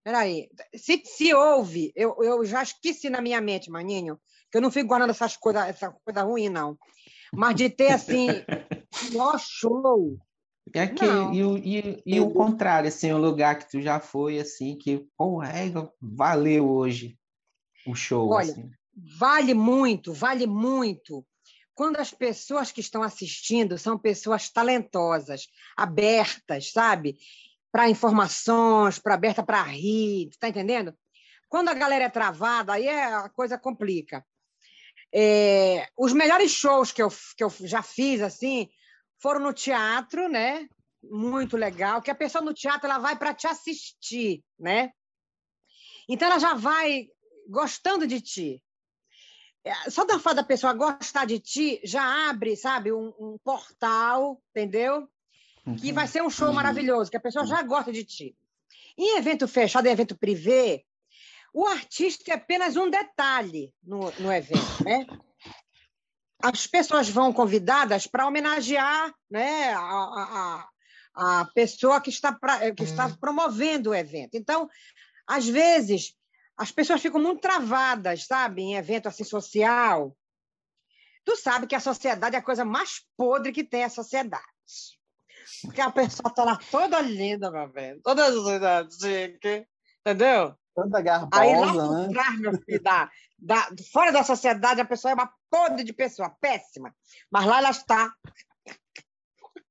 Peraí, 0.04 0.48
se, 0.76 1.02
se 1.04 1.34
houve, 1.34 1.92
eu, 1.96 2.16
eu 2.22 2.46
já 2.46 2.62
esqueci 2.62 3.10
na 3.10 3.20
minha 3.20 3.42
mente, 3.42 3.72
Maninho, 3.72 4.20
que 4.52 4.60
eu 4.60 4.62
não 4.62 4.70
fico 4.70 4.90
guardando 4.90 5.10
essas 5.10 5.36
coisas 5.36 5.68
essa 5.68 5.90
coisa 6.06 6.22
ruim, 6.22 6.50
não. 6.50 6.78
Mas 7.34 7.56
de 7.56 7.68
ter, 7.68 7.90
assim, 7.90 8.28
pior 9.10 9.40
show, 9.40 10.20
é 10.72 10.86
que, 10.86 11.04
e, 11.04 11.44
o, 11.44 11.58
e, 11.58 12.04
e 12.06 12.20
o 12.20 12.30
contrário, 12.30 12.90
assim, 12.90 13.12
o 13.12 13.18
lugar 13.18 13.58
que 13.58 13.72
tu 13.72 13.82
já 13.82 14.00
foi, 14.00 14.38
assim, 14.40 14.78
que, 14.78 15.04
pô, 15.18 15.42
é, 15.42 15.72
valeu 16.00 16.70
hoje 16.70 17.18
o 17.88 17.96
show. 17.96 18.30
Olha, 18.30 18.52
assim. 18.52 18.70
vale 19.18 19.56
muito, 19.56 20.14
vale 20.14 20.46
muito. 20.46 21.26
Quando 21.80 21.96
as 21.96 22.12
pessoas 22.12 22.74
que 22.74 22.82
estão 22.82 23.02
assistindo 23.02 23.78
são 23.78 23.98
pessoas 23.98 24.50
talentosas, 24.50 25.48
abertas, 25.78 26.74
sabe? 26.74 27.18
Para 27.72 27.90
informações, 27.90 29.00
para 29.00 29.14
aberta 29.14 29.42
para 29.42 29.64
rir, 29.64 30.30
tá 30.38 30.50
entendendo? 30.50 30.94
Quando 31.48 31.70
a 31.70 31.74
galera 31.74 32.04
é 32.04 32.10
travada, 32.10 32.74
aí 32.74 32.86
é, 32.86 33.06
a 33.06 33.30
coisa 33.30 33.58
complica. 33.58 34.26
É, 35.16 35.88
os 35.98 36.12
melhores 36.12 36.52
shows 36.52 36.92
que 36.92 37.02
eu, 37.02 37.08
que 37.38 37.46
eu 37.46 37.50
já 37.62 37.82
fiz, 37.82 38.22
assim, 38.22 38.68
foram 39.18 39.40
no 39.40 39.54
teatro, 39.54 40.28
né? 40.28 40.68
Muito 41.02 41.56
legal, 41.56 42.02
que 42.02 42.12
a 42.12 42.16
pessoa 42.16 42.44
no 42.44 42.54
teatro 42.54 42.88
ela 42.88 43.00
vai 43.00 43.18
para 43.18 43.34
te 43.34 43.48
assistir, 43.48 44.44
né? 44.60 44.92
Então 46.10 46.28
ela 46.28 46.40
já 46.40 46.56
vai 46.56 47.08
gostando 47.48 48.06
de 48.06 48.20
ti. 48.20 48.62
É, 49.64 49.90
só 49.90 50.06
da 50.06 50.18
fato 50.20 50.38
da 50.38 50.44
pessoa 50.44 50.74
gostar 50.74 51.26
de 51.26 51.40
ti 51.40 51.82
já 51.84 52.30
abre, 52.30 52.56
sabe, 52.56 52.92
um, 52.94 53.14
um 53.20 53.38
portal, 53.44 54.42
entendeu? 54.52 55.08
Uhum. 55.66 55.76
Que 55.76 55.92
vai 55.92 56.08
ser 56.08 56.24
um 56.24 56.30
show 56.30 56.48
uhum. 56.48 56.54
maravilhoso, 56.54 57.12
que 57.12 57.18
a 57.18 57.22
pessoa 57.22 57.46
já 57.46 57.62
gosta 57.62 57.92
de 57.92 58.04
ti. 58.04 58.36
Em 58.98 59.18
evento 59.18 59.48
fechado, 59.48 59.88
em 59.88 59.92
evento 59.92 60.18
privê, 60.18 60.86
o 61.54 61.66
artista 61.66 62.32
é 62.32 62.36
apenas 62.36 62.76
um 62.76 62.90
detalhe 62.90 63.74
no, 63.84 64.12
no 64.20 64.32
evento, 64.32 64.84
né? 64.84 65.06
as 66.42 66.66
pessoas 66.66 67.10
vão 67.10 67.34
convidadas 67.34 68.08
para 68.08 68.26
homenagear 68.26 69.14
né, 69.30 69.74
a, 69.74 69.82
a, 69.82 70.70
a 71.42 71.46
pessoa 71.54 72.00
que 72.00 72.10
está, 72.10 72.32
pra, 72.32 72.72
que 72.72 72.84
está 72.84 73.08
hum. 73.08 73.16
promovendo 73.20 73.90
o 73.90 73.96
evento. 73.96 74.36
Então, 74.36 74.70
às 75.28 75.48
vezes, 75.48 76.16
as 76.60 76.74
pessoas 76.74 77.02
ficam 77.02 77.22
muito 77.22 77.40
travadas, 77.40 78.26
sabe, 78.26 78.62
em 78.62 78.76
evento 78.76 79.08
assim 79.08 79.24
social. 79.24 80.14
Tu 81.24 81.38
sabe 81.38 81.66
que 81.66 81.76
a 81.76 81.80
sociedade 81.80 82.36
é 82.36 82.40
a 82.40 82.44
coisa 82.44 82.66
mais 82.66 83.02
podre 83.16 83.54
que 83.54 83.64
tem 83.64 83.86
a 83.86 83.90
sociedade. 83.90 84.44
Porque 85.62 85.80
a 85.80 85.90
pessoa 85.90 86.30
está 86.30 86.44
lá 86.44 86.60
toda 86.70 87.00
linda, 87.00 87.50
meu 87.50 87.70
velho, 87.72 88.02
toda 88.04 88.30
chique, 88.90 89.66
entendeu? 90.02 90.54
Toda 90.76 91.02
garbosa, 91.02 91.42
Aí 91.42 91.58
lá 91.58 92.08
né? 92.08 92.14
trás, 92.14 92.40
meu 92.40 92.52
filho, 92.62 92.84
da, 92.84 93.10
da, 93.38 93.70
fora 93.94 94.12
da 94.12 94.24
sociedade, 94.24 94.82
a 94.82 94.86
pessoa 94.86 95.12
é 95.12 95.16
uma 95.16 95.34
podre 95.50 95.86
de 95.86 95.94
pessoa, 95.94 96.36
péssima. 96.42 96.94
Mas 97.32 97.46
lá 97.46 97.60
ela 97.60 97.70
está. 97.70 98.14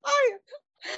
Ai, 0.05 0.41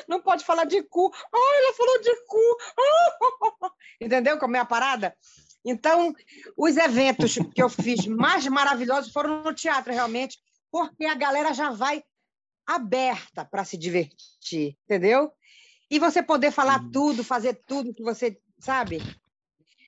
não 0.09 0.23
pode 0.23 0.45
falar 0.45 0.65
de 0.65 0.85
cu. 0.85 1.11
Ai, 1.15 1.65
ela 1.65 1.75
falou 1.75 2.01
de 2.01 2.27
cu. 2.27 2.57
Entendeu 4.01 4.39
como 4.39 4.57
é 4.57 4.61
a 4.61 4.65
parada? 4.65 5.17
Então, 5.65 6.15
os 6.57 6.77
eventos 6.77 7.35
que 7.55 7.63
eu 7.63 7.69
fiz 7.69 8.07
mais 8.07 8.47
maravilhosos 8.47 9.13
foram 9.13 9.43
no 9.43 9.55
teatro, 9.55 9.93
realmente, 9.93 10.39
porque 10.71 11.05
a 11.05 11.15
galera 11.15 11.53
já 11.53 11.71
vai 11.71 12.03
aberta 12.67 13.45
para 13.45 13.65
se 13.65 13.77
divertir, 13.77 14.77
entendeu? 14.85 15.33
E 15.91 15.99
você 15.99 16.23
poder 16.23 16.51
falar 16.53 16.81
tudo, 16.93 17.25
fazer 17.25 17.63
tudo 17.67 17.95
que 17.95 18.03
você 18.03 18.41
sabe, 18.59 19.01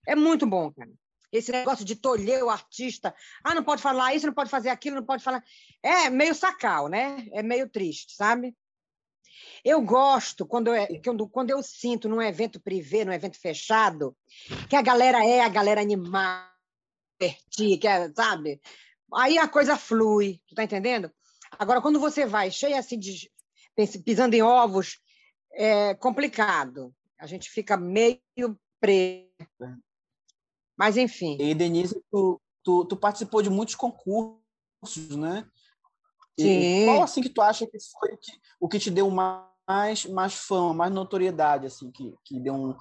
é 0.07 0.17
muito 0.17 0.47
bom, 0.47 0.73
cara. 0.73 0.91
Esse 1.31 1.51
negócio 1.51 1.85
de 1.85 1.97
tolher 1.97 2.45
o 2.45 2.51
artista. 2.51 3.15
Ah, 3.43 3.55
não 3.55 3.65
pode 3.65 3.81
falar 3.81 4.15
isso, 4.15 4.27
não 4.27 4.35
pode 4.35 4.51
fazer 4.51 4.69
aquilo, 4.69 4.97
não 4.97 5.07
pode 5.07 5.25
falar. 5.25 5.43
É 5.83 6.11
meio 6.11 6.35
sacal, 6.35 6.89
né? 6.89 7.27
É 7.33 7.43
meio 7.43 7.71
triste, 7.71 8.15
sabe? 8.15 8.55
Eu 9.65 9.81
gosto 9.81 10.45
quando 10.45 10.75
eu, 10.75 11.03
quando, 11.03 11.29
quando 11.29 11.51
eu 11.51 11.63
sinto 11.63 12.09
num 12.09 12.21
evento 12.21 12.61
privê, 12.61 13.05
num 13.05 13.13
evento 13.13 13.39
fechado, 13.39 14.17
que 14.69 14.75
a 14.75 14.83
galera 14.83 15.25
é 15.25 15.41
a 15.41 15.49
galera 15.49 15.81
animada, 15.81 16.51
que 17.51 17.79
é, 17.87 18.13
sabe? 18.13 18.61
Aí 19.15 19.39
a 19.39 19.47
coisa 19.47 19.77
flui, 19.77 20.41
tu 20.49 20.55
tá 20.55 20.65
entendendo? 20.65 21.13
Agora, 21.59 21.81
quando 21.81 22.01
você 22.01 22.27
vai 22.27 22.51
cheio 22.51 22.77
assim 22.77 22.99
de 22.99 23.31
pisando 24.05 24.35
em 24.35 24.43
ovos, 24.43 24.99
é 25.53 25.95
complicado. 25.95 26.95
A 27.19 27.27
gente 27.27 27.51
fica 27.51 27.77
meio 27.77 28.21
preso. 28.81 29.29
Mas, 30.77 30.97
enfim. 30.97 31.37
E, 31.39 31.55
Denise, 31.55 32.03
tu, 32.11 32.41
tu, 32.65 32.85
tu 32.87 32.97
participou 32.97 33.43
de 33.43 33.51
muitos 33.51 33.75
concursos, 33.75 35.17
né? 35.17 35.47
Sim. 36.39 36.49
E 36.49 36.85
qual, 36.87 37.03
assim, 37.03 37.23
que 37.23 37.29
tu 37.29 37.43
acha 37.43 37.67
que 37.67 37.79
foi 37.93 38.17
que, 38.17 38.33
o 38.59 38.69
que 38.69 38.79
te 38.79 38.91
deu 38.91 39.11
mais, 39.11 39.52
mais 40.11 40.35
fama, 40.35 40.75
mais 40.75 40.93
notoriedade, 40.93 41.67
assim, 41.67 41.91
que, 41.91 42.15
que 42.25 42.41
deu 42.41 42.55
um, 42.55 42.77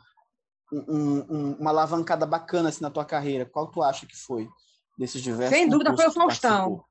um, 0.71 1.25
um, 1.29 1.55
uma 1.59 1.69
alavancada 1.69 2.25
bacana, 2.25 2.69
assim, 2.69 2.81
na 2.81 2.89
tua 2.89 3.05
carreira? 3.05 3.45
Qual 3.45 3.67
tu 3.67 3.81
acha 3.81 4.05
que 4.05 4.15
foi 4.15 4.49
desses 4.97 5.21
diversos 5.21 5.57
Sem 5.57 5.69
dúvida 5.69 5.95
foi 5.95 6.07
o 6.07 6.11
Faustão. 6.11 6.83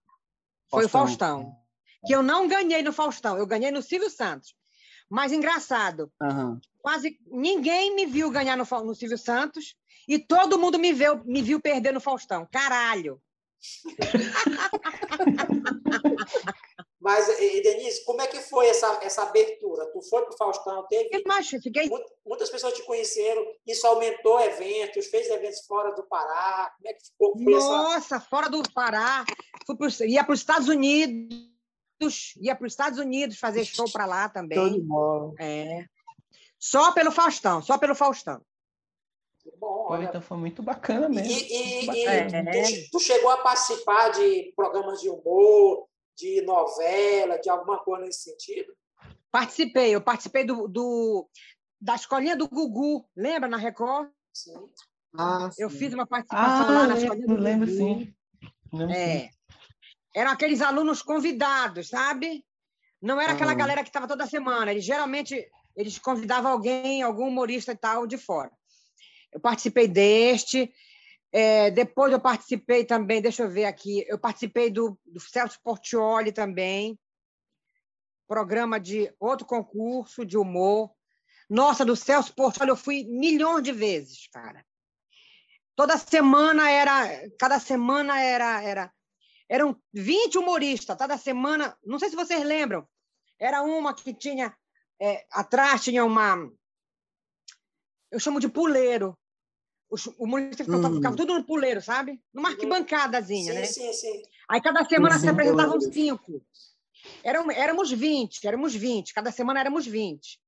Foi 0.71 0.85
o 0.85 0.89
Faustão. 0.89 1.57
Que 2.07 2.15
eu 2.15 2.23
não 2.23 2.49
ganhei 2.49 2.83
no 2.83 2.93
Faustão, 2.93 3.37
eu 3.37 3.47
ganhei 3.47 3.71
no 3.71 3.83
Silvio 3.83 4.11
Santos. 4.11 4.55
Mas 5.09 5.33
engraçado, 5.33 6.11
uhum. 6.23 6.61
quase 6.81 7.19
ninguém 7.27 7.95
me 7.97 8.07
viu 8.07 8.31
ganhar 8.31 8.57
no, 8.57 8.65
no 8.85 8.95
Silvio 8.95 9.19
Santos 9.19 9.75
e 10.07 10.19
todo 10.19 10.59
mundo 10.59 10.79
me 10.79 10.93
viu, 10.93 11.23
me 11.25 11.43
viu 11.43 11.61
perder 11.61 11.93
no 11.93 12.01
Faustão. 12.01 12.47
Caralho! 12.51 13.21
Mas, 17.01 17.27
Denise, 17.39 18.05
como 18.05 18.21
é 18.21 18.27
que 18.27 18.39
foi 18.41 18.67
essa, 18.69 19.01
essa 19.03 19.23
abertura? 19.23 19.87
Tu 19.87 20.03
foi 20.03 20.23
para 20.23 20.35
o 20.35 20.37
Faustão, 20.37 20.87
teve. 20.87 21.09
Eu 21.13 21.61
fiquei... 21.63 21.89
Muitas 22.27 22.51
pessoas 22.51 22.75
te 22.75 22.83
conheceram, 22.83 23.43
isso 23.67 23.87
aumentou 23.87 24.39
eventos, 24.39 25.07
fez 25.07 25.29
eventos 25.31 25.65
fora 25.67 25.95
do 25.95 26.03
Pará. 26.03 26.71
Como 26.77 26.89
é 26.89 26.93
que 26.93 27.05
ficou? 27.07 27.35
Nossa, 27.37 28.17
essa... 28.17 28.21
fora 28.21 28.51
do 28.51 28.63
Pará. 28.75 29.25
Fui 29.67 29.77
pro, 29.77 29.89
ia 30.05 30.23
para 30.23 30.35
os 30.35 30.41
Estados 30.41 30.69
Unidos, 30.69 32.35
ia 32.39 32.55
para 32.55 32.67
os 32.67 32.73
Estados 32.73 32.99
Unidos 32.99 33.39
fazer 33.39 33.65
show 33.65 33.91
para 33.91 34.05
lá 34.05 34.29
também. 34.29 34.59
Todo 34.59 35.35
É. 35.39 35.87
Só 36.59 36.93
pelo 36.93 37.11
Faustão, 37.11 37.63
só 37.63 37.79
pelo 37.79 37.95
Faustão. 37.95 38.43
Bom, 39.59 39.87
Pô, 39.87 39.97
então 39.97 40.21
foi 40.21 40.37
muito 40.37 40.63
bacana 40.63 41.09
mesmo. 41.09 41.33
E, 41.33 41.87
e, 41.87 41.89
e 41.89 42.87
tu, 42.87 42.91
tu, 42.93 43.01
chegou 43.01 43.31
a 43.31 43.39
participar 43.39 44.11
de 44.11 44.53
programas 44.55 45.01
de 45.01 45.09
humor, 45.09 45.89
de 46.21 46.43
novela, 46.43 47.39
de 47.39 47.49
alguma 47.49 47.79
coisa 47.79 48.05
nesse 48.05 48.31
sentido? 48.31 48.73
Participei, 49.31 49.95
eu 49.95 50.01
participei 50.01 50.45
do, 50.45 50.69
do 50.69 51.29
da 51.81 51.95
escolinha 51.95 52.37
do 52.37 52.49
Gugu, 52.49 53.09
lembra 53.17 53.49
na 53.49 53.57
Record? 53.57 54.11
Sim. 54.33 54.55
Ah, 55.17 55.49
eu 55.59 55.71
sim. 55.71 55.79
fiz 55.79 55.95
uma 55.95 56.07
participação 56.07 56.69
ah, 56.69 56.71
lá 56.71 56.87
na 56.87 56.97
escolinha 56.97 57.27
do 57.27 57.37
lembro, 57.37 57.67
Gugu. 57.67 57.79
Sim. 57.79 58.15
Lembro, 58.73 58.95
é. 58.95 59.21
sim. 59.21 59.31
Eram 60.15 60.31
aqueles 60.33 60.61
alunos 60.61 61.03
convidados, 61.03 61.89
sabe? 61.89 62.45
Não 63.01 63.21
era 63.21 63.33
aquela 63.33 63.55
galera 63.55 63.83
que 63.83 63.89
estava 63.89 64.07
toda 64.07 64.27
semana. 64.27 64.71
Eles 64.71 64.85
geralmente 64.85 65.49
eles 65.77 65.99
convidavam 65.99 66.53
alguém, 66.53 67.01
algum 67.01 67.29
humorista 67.29 67.73
e 67.73 67.77
tal 67.77 68.07
de 68.07 68.19
fora. 68.19 68.51
Eu 69.33 69.41
participei 69.41 69.89
deste. 69.89 70.71
É, 71.33 71.71
depois 71.71 72.13
eu 72.13 72.21
participei 72.21 72.85
também, 72.85 73.23
deixa 73.23 73.45
eu 73.45 73.51
ver 73.51 73.65
aqui, 73.65 74.05
eu 74.09 74.19
participei 74.19 74.69
do, 74.69 74.99
do 75.07 75.21
Celso 75.21 75.61
Portioli 75.63 76.33
também, 76.33 76.99
programa 78.27 78.81
de 78.81 79.13
outro 79.19 79.47
concurso 79.47 80.25
de 80.25 80.37
humor. 80.37 80.91
Nossa, 81.49 81.85
do 81.85 81.97
Celso 81.97 82.35
Porto, 82.35 82.61
olha, 82.61 82.71
eu 82.71 82.77
fui 82.77 83.05
milhões 83.05 83.63
de 83.63 83.73
vezes, 83.73 84.29
cara. 84.29 84.65
Toda 85.77 85.97
semana 85.99 86.69
era, 86.71 87.29
cada 87.39 87.59
semana 87.59 88.21
era, 88.21 88.63
era, 88.63 88.93
eram 89.49 89.81
20 89.93 90.39
humoristas, 90.39 90.97
toda 90.97 91.17
semana, 91.17 91.77
não 91.85 91.99
sei 91.99 92.11
se 92.11 92.17
vocês 92.17 92.45
lembram, 92.45 92.87
era 93.39 93.63
uma 93.63 93.95
que 93.95 94.13
tinha, 94.13 94.55
é, 95.01 95.27
atrás 95.31 95.83
tinha 95.83 96.05
uma, 96.05 96.37
eu 98.11 98.21
chamo 98.21 98.39
de 98.39 98.49
puleiro, 98.49 99.19
os 99.91 100.07
humoristas 100.19 100.67
ficavam, 100.67 100.93
hum. 100.93 101.17
tudo 101.17 101.35
no 101.35 101.45
puleiro, 101.45 101.83
sabe? 101.83 102.23
Numa 102.33 102.51
arquibancadazinha, 102.51 103.53
sim, 103.53 103.59
né? 103.59 103.65
Sim, 103.65 103.93
sim. 103.93 104.23
Aí 104.49 104.61
cada 104.61 104.85
semana 104.85 105.19
se 105.19 105.29
apresentavam 105.29 105.81
cinco. 105.81 106.43
Eram, 107.25 107.51
éramos 107.51 107.91
20, 107.91 108.47
éramos 108.47 108.75
20, 108.75 109.13
cada 109.13 109.33
semana 109.33 109.61
éramos 109.61 109.87
20. 109.87 110.41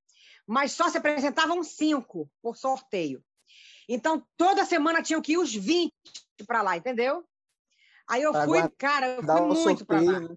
Mas 0.47 0.73
só 0.73 0.89
se 0.89 0.99
apresentavam 0.99 1.63
cinco 1.63 2.31
por 2.41 2.57
sorteio. 2.57 3.23
Então, 3.89 4.25
toda 4.37 4.65
semana 4.65 5.03
tinham 5.03 5.21
que 5.21 5.33
ir 5.33 5.39
os 5.39 5.53
20 5.53 5.93
para 6.47 6.63
lá, 6.63 6.77
entendeu? 6.77 7.25
Aí 8.09 8.23
eu 8.23 8.33
fui, 8.33 8.69
cara, 8.79 9.07
eu 9.09 9.23
fui 9.23 9.41
muito 9.41 9.85
para 9.85 10.01
lá. 10.01 10.21
Né? 10.21 10.37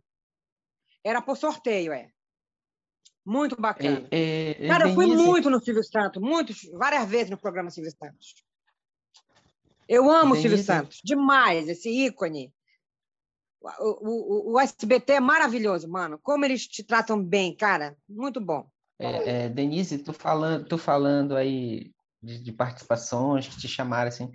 Era 1.03 1.21
por 1.21 1.37
sorteio, 1.37 1.93
é. 1.93 2.09
Muito 3.23 3.59
bacana. 3.59 4.07
É, 4.11 4.55
é, 4.59 4.65
é 4.65 4.67
cara, 4.67 4.89
eu 4.89 4.95
fui 4.95 5.07
muito 5.07 5.49
no 5.49 5.59
Silvio 5.59 5.83
Santos, 5.83 6.21
muitos, 6.21 6.63
várias 6.73 7.07
vezes 7.07 7.29
no 7.29 7.37
programa 7.37 7.69
Silvio 7.69 7.91
Santos. 7.91 8.44
Eu 9.87 10.09
amo 10.09 10.33
o 10.33 10.37
Silvio 10.37 10.57
Santos, 10.57 10.99
demais, 11.03 11.67
esse 11.67 11.89
ícone. 11.89 12.51
O, 13.79 14.51
o, 14.51 14.53
o, 14.53 14.59
SBT 14.59 15.13
é 15.13 15.19
maravilhoso, 15.19 15.89
mano. 15.89 16.19
Como 16.21 16.45
eles 16.45 16.67
te 16.67 16.83
tratam 16.83 17.21
bem, 17.21 17.55
cara. 17.55 17.97
Muito 18.07 18.39
bom. 18.39 18.69
É, 18.99 19.45
é, 19.45 19.49
Denise, 19.49 19.97
tu 19.97 20.13
falando, 20.13 20.67
tu 20.67 20.77
falando 20.77 21.35
aí 21.35 21.91
de, 22.21 22.43
de, 22.43 22.51
participações 22.51 23.47
que 23.47 23.57
te 23.57 23.67
chamaram 23.67 24.07
assim. 24.07 24.31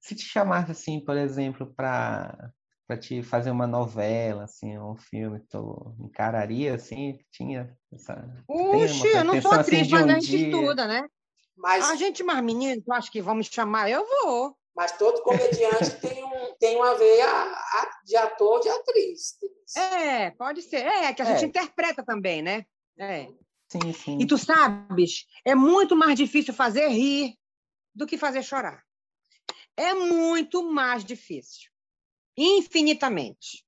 Se 0.00 0.16
te 0.16 0.24
chamasse 0.24 0.72
assim, 0.72 0.98
por 0.98 1.16
exemplo, 1.16 1.72
para 1.74 2.52
para 2.86 2.96
te 2.98 3.22
fazer 3.22 3.50
uma 3.50 3.66
novela, 3.66 4.44
assim, 4.44 4.76
um 4.78 4.96
filme, 4.96 5.40
tu 5.48 5.94
encararia 6.00 6.74
assim? 6.74 7.18
Tinha 7.30 7.74
essa. 7.92 8.28
Puxa, 8.46 9.06
eu 9.06 9.24
não 9.24 9.40
sou 9.40 9.52
atriz, 9.52 9.82
assim, 9.82 9.90
mas 9.90 10.04
um 10.04 10.10
a 10.10 10.14
gente 10.14 10.26
dia... 10.26 10.48
estuda, 10.48 10.86
né? 10.86 11.08
Mas... 11.56 11.90
A 11.90 11.96
gente, 11.96 12.22
mais 12.22 12.42
menino, 12.42 12.82
tu 12.82 12.92
acha 12.92 13.10
que 13.10 13.22
vão 13.22 13.34
me 13.34 13.44
chamar? 13.44 13.88
Eu 13.88 14.04
vou. 14.06 14.56
Mas 14.74 14.96
todo 14.96 15.22
comediante 15.22 15.90
tem, 16.00 16.24
um, 16.24 16.54
tem 16.58 16.76
uma 16.76 16.94
veia 16.94 17.26
de 18.04 18.16
ator 18.16 18.60
de 18.60 18.68
atriz. 18.68 19.36
É, 19.76 20.30
pode 20.30 20.62
ser. 20.62 20.86
É, 20.86 21.12
que 21.12 21.22
a 21.22 21.24
gente 21.24 21.44
é. 21.44 21.46
interpreta 21.46 22.04
também, 22.04 22.42
né? 22.42 22.64
É. 22.98 23.26
Sim, 23.68 23.92
sim. 23.92 24.18
E 24.20 24.26
tu 24.26 24.36
sabes, 24.36 25.26
é 25.44 25.54
muito 25.54 25.96
mais 25.96 26.16
difícil 26.16 26.52
fazer 26.52 26.88
rir 26.88 27.38
do 27.94 28.06
que 28.06 28.18
fazer 28.18 28.42
chorar. 28.42 28.84
É 29.76 29.94
muito 29.94 30.62
mais 30.62 31.04
difícil. 31.04 31.70
Infinitamente. 32.36 33.64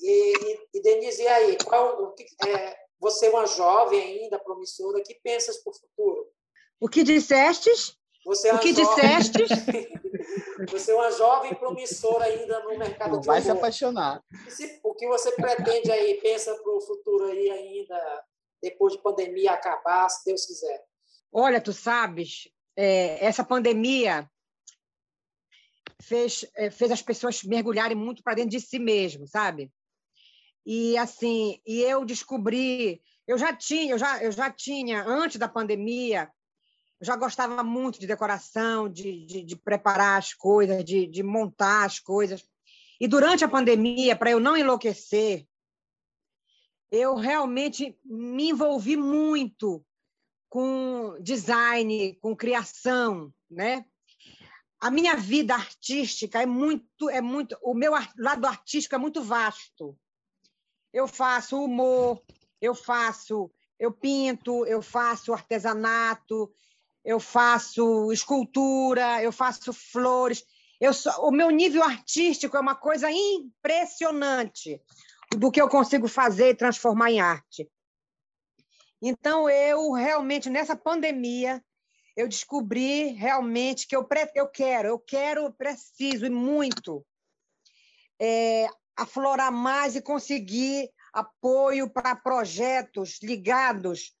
E, 0.00 0.32
e, 0.32 0.68
e 0.74 0.82
Denise, 0.82 1.22
e 1.22 1.28
aí? 1.28 1.58
Qual, 1.64 2.14
é, 2.46 2.76
você 2.98 3.26
é 3.26 3.30
uma 3.30 3.46
jovem 3.46 4.00
ainda, 4.00 4.38
promissora, 4.38 5.02
que 5.02 5.14
pensas 5.22 5.58
para 5.58 5.70
o 5.70 5.74
futuro? 5.74 6.32
O 6.80 6.88
que 6.88 7.02
dissestes? 7.02 7.96
Você 8.24 8.48
é 8.48 8.54
o 8.54 8.58
que 8.58 8.72
jovem... 8.72 9.18
dissestes? 9.18 9.48
você 10.70 10.92
é 10.92 10.94
uma 10.94 11.10
jovem 11.10 11.54
promissora 11.54 12.24
ainda 12.24 12.60
no 12.60 12.78
mercado 12.78 13.12
Não 13.12 13.20
de 13.20 13.26
vai 13.26 13.40
humor. 13.40 13.52
se 13.52 13.58
apaixonar. 13.58 14.22
o 14.82 14.94
que 14.94 15.06
você 15.08 15.32
pretende 15.32 15.90
aí, 15.90 16.14
pensa 16.20 16.54
para 16.54 16.72
o 16.72 16.80
futuro 16.80 17.24
aí 17.26 17.50
ainda, 17.50 18.24
depois 18.62 18.94
de 18.94 19.02
pandemia 19.02 19.52
acabar, 19.52 20.08
se 20.08 20.24
Deus 20.24 20.46
quiser? 20.46 20.84
Olha, 21.32 21.60
tu 21.60 21.72
sabes, 21.72 22.48
é, 22.76 23.24
essa 23.24 23.42
pandemia 23.42 24.30
fez, 26.00 26.44
é, 26.54 26.70
fez 26.70 26.90
as 26.90 27.02
pessoas 27.02 27.42
mergulharem 27.42 27.96
muito 27.96 28.22
para 28.22 28.34
dentro 28.34 28.50
de 28.50 28.60
si 28.60 28.78
mesmo, 28.78 29.26
sabe? 29.26 29.70
E 30.64 30.96
assim, 30.96 31.60
e 31.66 31.80
eu 31.80 32.04
descobri, 32.04 33.02
eu 33.26 33.36
já 33.36 33.54
tinha, 33.54 33.94
eu 33.94 33.98
já, 33.98 34.22
eu 34.22 34.30
já 34.30 34.50
tinha 34.50 35.02
antes 35.02 35.38
da 35.38 35.48
pandemia 35.48 36.30
já 37.02 37.16
gostava 37.16 37.64
muito 37.64 37.98
de 37.98 38.06
decoração, 38.06 38.88
de, 38.88 39.26
de, 39.26 39.42
de 39.42 39.56
preparar 39.56 40.18
as 40.18 40.32
coisas, 40.32 40.84
de, 40.84 41.06
de 41.08 41.22
montar 41.22 41.84
as 41.84 41.98
coisas. 41.98 42.44
E 43.00 43.08
durante 43.08 43.44
a 43.44 43.48
pandemia, 43.48 44.14
para 44.14 44.30
eu 44.30 44.38
não 44.38 44.56
enlouquecer, 44.56 45.44
eu 46.92 47.16
realmente 47.16 47.98
me 48.04 48.50
envolvi 48.50 48.96
muito 48.96 49.84
com 50.48 51.16
design, 51.20 52.14
com 52.20 52.36
criação, 52.36 53.34
né? 53.50 53.84
A 54.78 54.90
minha 54.90 55.16
vida 55.16 55.54
artística 55.54 56.40
é 56.40 56.46
muito, 56.46 57.10
é 57.10 57.20
muito, 57.20 57.56
o 57.62 57.74
meu 57.74 57.92
lado 58.16 58.46
artístico 58.46 58.94
é 58.94 58.98
muito 58.98 59.22
vasto. 59.22 59.98
Eu 60.92 61.08
faço 61.08 61.64
humor, 61.64 62.22
eu 62.60 62.74
faço, 62.74 63.50
eu 63.78 63.90
pinto, 63.90 64.64
eu 64.66 64.82
faço 64.82 65.32
artesanato, 65.32 66.52
eu 67.04 67.18
faço 67.18 68.12
escultura, 68.12 69.22
eu 69.22 69.32
faço 69.32 69.72
flores. 69.72 70.44
Eu 70.80 70.92
sou, 70.92 71.12
o 71.28 71.30
meu 71.30 71.50
nível 71.50 71.82
artístico 71.82 72.56
é 72.56 72.60
uma 72.60 72.74
coisa 72.74 73.10
impressionante 73.10 74.80
do 75.36 75.50
que 75.50 75.60
eu 75.60 75.68
consigo 75.68 76.08
fazer 76.08 76.50
e 76.50 76.56
transformar 76.56 77.10
em 77.10 77.20
arte. 77.20 77.70
Então, 79.00 79.48
eu 79.48 79.92
realmente, 79.92 80.48
nessa 80.48 80.76
pandemia, 80.76 81.62
eu 82.16 82.28
descobri 82.28 83.08
realmente 83.08 83.86
que 83.86 83.96
eu, 83.96 84.06
eu 84.34 84.48
quero, 84.48 84.88
eu 84.88 84.98
quero, 84.98 85.52
preciso 85.52 86.26
e 86.26 86.30
muito 86.30 87.04
é, 88.20 88.68
aflorar 88.96 89.50
mais 89.50 89.96
e 89.96 90.02
conseguir 90.02 90.90
apoio 91.12 91.90
para 91.90 92.14
projetos 92.14 93.18
ligados 93.22 94.14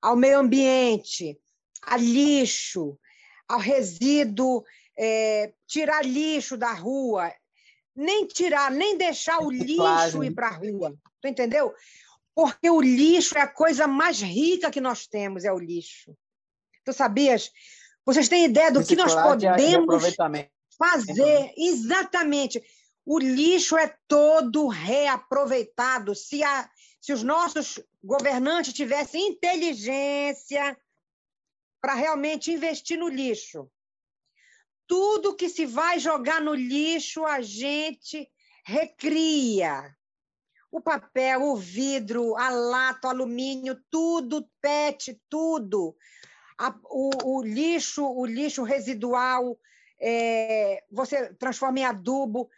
ao 0.00 0.16
meio 0.16 0.38
ambiente, 0.38 1.38
a 1.86 1.96
lixo, 1.96 2.98
ao 3.48 3.60
resíduo, 3.60 4.64
é, 4.98 5.52
tirar 5.66 6.04
lixo 6.04 6.56
da 6.56 6.72
rua, 6.72 7.32
nem 7.94 8.26
tirar, 8.26 8.70
nem 8.70 8.98
deixar 8.98 9.40
o 9.40 9.50
lixo 9.50 10.24
ir 10.24 10.34
para 10.34 10.48
a 10.48 10.56
rua. 10.56 10.94
Tu 11.22 11.28
entendeu? 11.28 11.72
Porque 12.34 12.68
o 12.68 12.80
lixo 12.80 13.38
é 13.38 13.42
a 13.42 13.46
coisa 13.46 13.86
mais 13.86 14.20
rica 14.20 14.70
que 14.70 14.80
nós 14.80 15.06
temos, 15.06 15.44
é 15.44 15.52
o 15.52 15.58
lixo. 15.58 16.14
Tu 16.84 16.92
sabias? 16.92 17.50
Vocês 18.04 18.28
têm 18.28 18.44
ideia 18.44 18.70
do 18.70 18.84
que 18.84 18.94
nós 18.96 19.14
podemos 19.14 20.16
fazer? 20.78 21.52
Exatamente. 21.56 22.62
O 23.04 23.18
lixo 23.18 23.76
é 23.76 23.94
todo 24.08 24.66
reaproveitado. 24.66 26.14
Se, 26.14 26.42
a, 26.42 26.68
se 27.00 27.12
os 27.12 27.22
nossos 27.22 27.80
governantes 28.02 28.72
tivessem 28.72 29.28
inteligência, 29.28 30.76
para 31.80 31.94
realmente 31.94 32.52
investir 32.52 32.98
no 32.98 33.08
lixo. 33.08 33.70
Tudo 34.86 35.34
que 35.34 35.48
se 35.48 35.66
vai 35.66 35.98
jogar 35.98 36.40
no 36.40 36.54
lixo, 36.54 37.24
a 37.24 37.40
gente 37.40 38.30
recria. 38.64 39.94
O 40.70 40.80
papel, 40.80 41.42
o 41.42 41.56
vidro, 41.56 42.36
a 42.36 42.50
lata, 42.50 43.08
o 43.08 43.10
alumínio, 43.10 43.80
tudo, 43.90 44.48
PET, 44.60 45.20
tudo. 45.28 45.96
A, 46.58 46.74
o, 46.84 47.38
o, 47.38 47.42
lixo, 47.42 48.04
o 48.04 48.24
lixo 48.26 48.62
residual, 48.62 49.58
é, 50.00 50.84
você 50.90 51.32
transforma 51.34 51.80
em 51.80 51.84
adubo. 51.84 52.48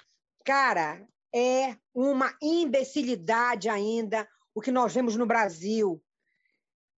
Cara, 0.45 1.07
é 1.35 1.77
uma 1.95 2.37
imbecilidade 2.43 3.69
ainda 3.69 4.29
o 4.55 4.61
que 4.61 4.73
nós 4.73 4.95
vemos 4.95 5.15
no 5.17 5.27
Brasil 5.27 6.03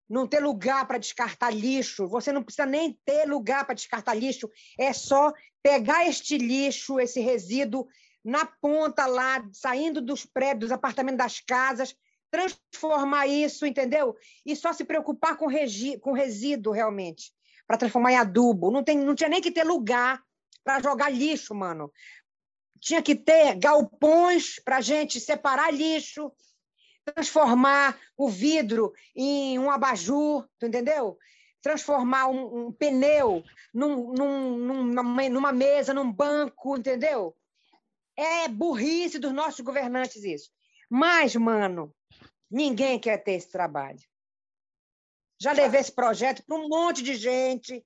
não 0.09 0.27
ter 0.27 0.41
lugar 0.41 0.87
para 0.87 0.99
descartar 0.99 1.51
lixo, 1.51 2.09
você 2.09 2.33
não 2.33 2.43
precisa 2.43 2.65
nem 2.65 2.99
ter 3.05 3.27
lugar 3.27 3.65
para 3.65 3.75
descartar 3.75 4.15
lixo, 4.15 4.51
é 4.79 4.93
só 4.93 5.33
pegar 5.63 6.09
este 6.09 6.39
lixo, 6.39 6.99
esse 6.99 7.21
resíduo, 7.21 7.87
na 8.25 8.47
ponta 8.47 9.07
lá, 9.07 9.47
saindo 9.53 10.01
dos 10.01 10.25
prédios, 10.25 10.71
dos 10.71 10.73
apartamentos 10.73 11.19
das 11.19 11.41
casas, 11.41 11.95
transformar 12.31 13.27
isso, 13.27 13.67
entendeu? 13.67 14.17
E 14.45 14.55
só 14.55 14.73
se 14.73 14.85
preocupar 14.85 15.37
com, 15.37 15.47
com 16.01 16.13
resíduo, 16.13 16.73
realmente, 16.73 17.33
para 17.67 17.79
transformar 17.79 18.13
em 18.13 18.17
adubo. 18.17 18.71
Não, 18.71 18.83
tem, 18.83 18.99
não 18.99 19.15
tinha 19.15 19.29
nem 19.29 19.41
que 19.41 19.51
ter 19.51 19.65
lugar 19.65 20.23
para 20.65 20.83
jogar 20.83 21.11
lixo, 21.11 21.55
mano. 21.55 21.93
Tinha 22.81 23.03
que 23.03 23.15
ter 23.15 23.57
galpões 23.57 24.61
para 24.63 24.81
gente 24.81 25.19
separar 25.21 25.73
lixo, 25.73 26.31
transformar 27.13 27.99
o 28.17 28.29
vidro 28.29 28.93
em 29.15 29.59
um 29.59 29.71
abajur, 29.71 30.49
tu 30.59 30.67
entendeu? 30.67 31.19
Transformar 31.63 32.29
um, 32.29 32.67
um 32.67 32.73
pneu 32.73 33.43
num, 33.73 34.13
num, 34.13 34.85
numa, 34.85 35.29
numa 35.29 35.53
mesa, 35.53 35.95
num 35.95 36.11
banco, 36.13 36.77
entendeu? 36.77 37.37
É 38.17 38.49
burrice 38.49 39.19
dos 39.19 39.33
nossos 39.33 39.61
governantes 39.61 40.25
isso. 40.25 40.51
Mas, 40.91 41.35
mano, 41.37 41.95
ninguém 42.51 42.99
quer 42.99 43.19
ter 43.19 43.33
esse 43.33 43.51
trabalho. 43.51 44.01
Já 45.41 45.53
levei 45.53 45.81
esse 45.81 45.93
projeto 45.93 46.43
para 46.45 46.57
um 46.57 46.69
monte 46.69 47.03
de 47.03 47.15
gente. 47.15 47.85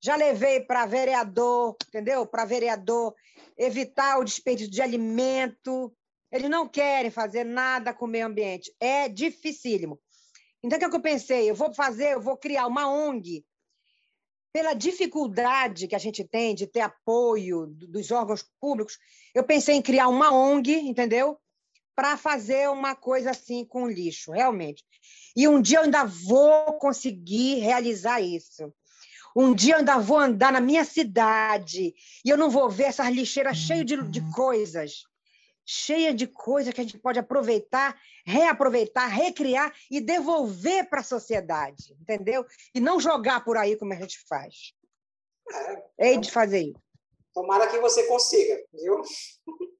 Já 0.00 0.16
levei 0.16 0.60
para 0.60 0.86
vereador, 0.86 1.76
entendeu? 1.88 2.26
Para 2.26 2.44
vereador 2.44 3.14
evitar 3.56 4.18
o 4.18 4.24
desperdício 4.24 4.72
de 4.72 4.80
alimento. 4.80 5.92
Eles 6.30 6.50
não 6.50 6.68
querem 6.68 7.10
fazer 7.10 7.44
nada 7.44 7.94
com 7.94 8.04
o 8.04 8.08
meio 8.08 8.26
ambiente. 8.26 8.74
É 8.78 9.08
dificílimo. 9.08 9.98
Então, 10.62 10.76
o 10.76 10.80
que, 10.80 10.86
é 10.86 10.90
que 10.90 10.96
eu 10.96 11.00
pensei? 11.00 11.50
Eu 11.50 11.54
vou 11.54 11.72
fazer, 11.72 12.14
eu 12.14 12.20
vou 12.20 12.36
criar 12.36 12.66
uma 12.66 12.90
ONG. 12.90 13.44
Pela 14.52 14.74
dificuldade 14.74 15.86
que 15.86 15.94
a 15.94 15.98
gente 15.98 16.24
tem 16.24 16.54
de 16.54 16.66
ter 16.66 16.80
apoio 16.80 17.66
dos 17.66 18.10
órgãos 18.10 18.44
públicos, 18.60 18.98
eu 19.34 19.44
pensei 19.44 19.76
em 19.76 19.82
criar 19.82 20.08
uma 20.08 20.32
ONG, 20.32 20.72
entendeu? 20.72 21.38
Para 21.94 22.16
fazer 22.16 22.68
uma 22.68 22.94
coisa 22.94 23.30
assim 23.30 23.64
com 23.64 23.88
lixo, 23.88 24.32
realmente. 24.32 24.84
E 25.36 25.46
um 25.46 25.60
dia 25.60 25.78
eu 25.78 25.82
ainda 25.84 26.04
vou 26.04 26.78
conseguir 26.78 27.60
realizar 27.60 28.20
isso. 28.20 28.72
Um 29.36 29.54
dia 29.54 29.74
eu 29.74 29.78
ainda 29.78 29.98
vou 29.98 30.18
andar 30.18 30.50
na 30.50 30.60
minha 30.60 30.84
cidade 30.84 31.94
e 32.24 32.28
eu 32.28 32.36
não 32.36 32.50
vou 32.50 32.68
ver 32.68 32.84
essas 32.84 33.08
lixeiras 33.08 33.56
cheias 33.56 33.86
de, 33.86 34.02
de 34.08 34.20
uhum. 34.20 34.30
coisas 34.32 35.04
cheia 35.70 36.14
de 36.14 36.26
coisas 36.26 36.72
que 36.72 36.80
a 36.80 36.84
gente 36.84 36.98
pode 36.98 37.18
aproveitar, 37.18 37.94
reaproveitar, 38.24 39.06
recriar 39.06 39.70
e 39.90 40.00
devolver 40.00 40.88
para 40.88 41.00
a 41.00 41.04
sociedade, 41.04 41.94
entendeu? 42.00 42.46
E 42.74 42.80
não 42.80 42.98
jogar 42.98 43.44
por 43.44 43.58
aí 43.58 43.76
como 43.76 43.92
a 43.92 43.96
gente 43.96 44.18
faz. 44.26 44.72
É, 45.98 46.08
Hei 46.08 46.18
de 46.18 46.32
fazer 46.32 46.60
isso. 46.60 46.82
Tomara 47.34 47.66
que 47.68 47.78
você 47.80 48.06
consiga, 48.06 48.64
viu? 48.72 49.02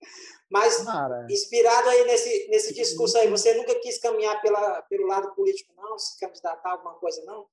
Mas, 0.51 0.85
inspirado 1.31 1.89
aí 1.89 2.05
nesse, 2.05 2.49
nesse 2.49 2.75
discurso 2.75 3.17
aí, 3.17 3.29
você 3.29 3.55
nunca 3.55 3.75
quis 3.81 3.99
caminhar 3.99 4.41
pela, 4.43 4.83
pelo 4.83 5.07
lado 5.07 5.35
político, 5.35 5.73
não? 5.75 5.99
Se 5.99 6.19
candidatar 6.21 6.69
a 6.69 6.73
alguma 6.73 6.95
coisa, 6.95 7.23
não? 7.25 7.47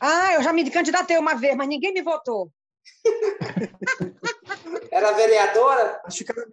Ah, 0.00 0.34
eu 0.34 0.42
já 0.42 0.52
me 0.52 0.70
candidatei 0.70 1.18
uma 1.18 1.34
vez, 1.34 1.54
mas 1.54 1.68
ninguém 1.68 1.92
me 1.92 2.02
votou. 2.02 2.50
Era 4.90 5.12
vereadora? 5.12 6.00
Acho 6.04 6.24
que 6.24 6.30
era 6.30 6.46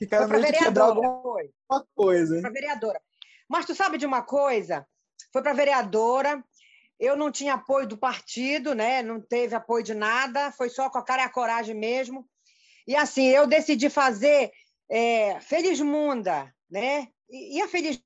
que 0.00 0.06
cada 0.06 0.26
foi 0.26 0.40
para 0.40 0.50
vereadora. 0.50 1.22
Foi. 1.22 1.50
coisa. 1.94 2.40
Para 2.40 2.50
vereadora. 2.50 3.02
Mas 3.46 3.66
tu 3.66 3.74
sabe 3.74 3.98
de 3.98 4.06
uma 4.06 4.22
coisa? 4.22 4.86
Foi 5.30 5.42
para 5.42 5.52
vereadora. 5.52 6.42
Eu 6.98 7.16
não 7.16 7.30
tinha 7.30 7.54
apoio 7.54 7.86
do 7.86 7.98
partido, 7.98 8.74
né? 8.74 9.02
Não 9.02 9.20
teve 9.20 9.54
apoio 9.54 9.84
de 9.84 9.92
nada. 9.92 10.50
Foi 10.52 10.70
só 10.70 10.88
com 10.88 10.96
a 10.96 11.04
cara 11.04 11.22
e 11.22 11.24
a 11.26 11.28
coragem 11.28 11.74
mesmo. 11.74 12.26
E 12.86 12.96
assim, 12.96 13.26
eu 13.26 13.46
decidi 13.46 13.90
fazer 13.90 14.50
é, 14.90 15.38
Munda, 15.84 16.50
né? 16.70 17.08
E, 17.28 17.58
e 17.58 17.62
a 17.62 17.68
Feliz 17.68 18.02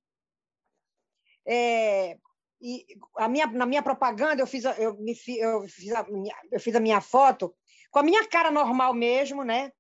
é, 1.47 2.17
e 2.61 2.87
a 3.19 3.29
minha, 3.29 3.47
na 3.47 3.67
minha 3.67 3.83
propaganda 3.83 4.43
eu 4.43 4.47
fiz, 4.47 4.65
eu, 4.65 4.97
me, 4.99 5.15
eu, 5.39 5.69
fiz 5.69 5.93
a 5.93 6.03
minha, 6.05 6.35
eu 6.51 6.59
fiz 6.59 6.75
a 6.75 6.81
minha 6.81 7.01
foto 7.01 7.55
com 7.91 7.99
a 7.99 8.03
minha 8.03 8.27
cara 8.27 8.51
normal 8.51 8.95
mesmo, 8.95 9.45
né? 9.45 9.71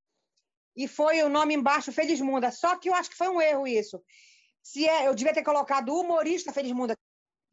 E 0.76 0.88
foi 0.88 1.22
o 1.22 1.28
nome 1.28 1.54
embaixo 1.54 1.92
Felizmunda. 1.92 2.50
Só 2.50 2.76
que 2.76 2.88
eu 2.88 2.94
acho 2.94 3.10
que 3.10 3.16
foi 3.16 3.28
um 3.28 3.40
erro 3.40 3.66
isso. 3.66 4.02
Se 4.62 4.88
é, 4.88 5.06
eu 5.06 5.14
devia 5.14 5.32
ter 5.32 5.44
colocado 5.44 5.90
o 5.90 6.00
humorista 6.00 6.52
Felizmunda. 6.52 6.96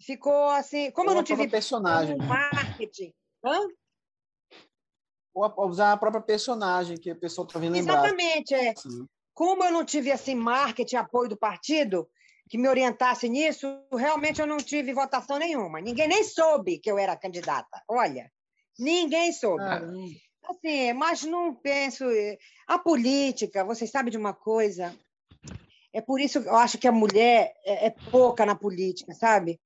Ficou 0.02 0.50
assim, 0.50 0.90
como 0.92 1.12
eu, 1.12 1.16
não 1.16 1.24
tive 1.24 1.48
personagem, 1.48 2.18
marketing. 2.18 3.14
Hã? 3.46 3.68
Ou 5.34 5.68
usar 5.68 5.92
a 5.92 5.98
própria 5.98 6.22
personagem 6.22 6.98
que 6.98 7.12
a 7.12 7.16
pessoa 7.16 7.46
está 7.46 7.60
vendo 7.60 7.74
lembrar. 7.74 8.06
Exatamente, 8.06 8.54
é. 8.54 8.76
Sim. 8.76 9.08
Como 9.34 9.64
eu 9.64 9.72
não 9.72 9.86
tive 9.86 10.12
assim 10.12 10.36
marketing, 10.36 10.96
apoio 10.96 11.30
do 11.30 11.38
partido 11.38 12.10
que 12.50 12.58
me 12.58 12.68
orientasse 12.68 13.30
nisso, 13.30 13.66
realmente 13.94 14.42
eu 14.42 14.48
não 14.48 14.58
tive 14.58 14.94
votação 14.94 15.38
nenhuma. 15.38 15.80
Ninguém 15.80 16.08
nem 16.08 16.24
soube 16.24 16.80
que 16.80 16.92
eu 16.92 16.98
era 16.98 17.16
candidata. 17.16 17.82
Olha, 17.88 18.30
ninguém 18.78 19.32
soube. 19.32 19.64
Assim, 20.44 20.94
mas 20.94 21.24
não 21.24 21.54
penso. 21.54 22.06
Eh, 22.06 22.38
a 22.68 22.78
política, 22.78 23.64
vocês 23.64 23.90
sabem 23.90 24.12
de 24.12 24.18
uma 24.18 24.34
coisa? 24.34 24.96
É 25.94 26.02
por 26.02 26.20
isso 26.20 26.42
que 26.42 26.48
eu 26.48 26.56
acho 26.56 26.78
que 26.78 26.88
a 26.88 26.92
mulher 26.92 27.54
é, 27.66 27.88
é 27.88 27.90
pouca 27.90 28.46
na 28.46 28.56
política, 28.56 29.14
sabe? 29.14 29.60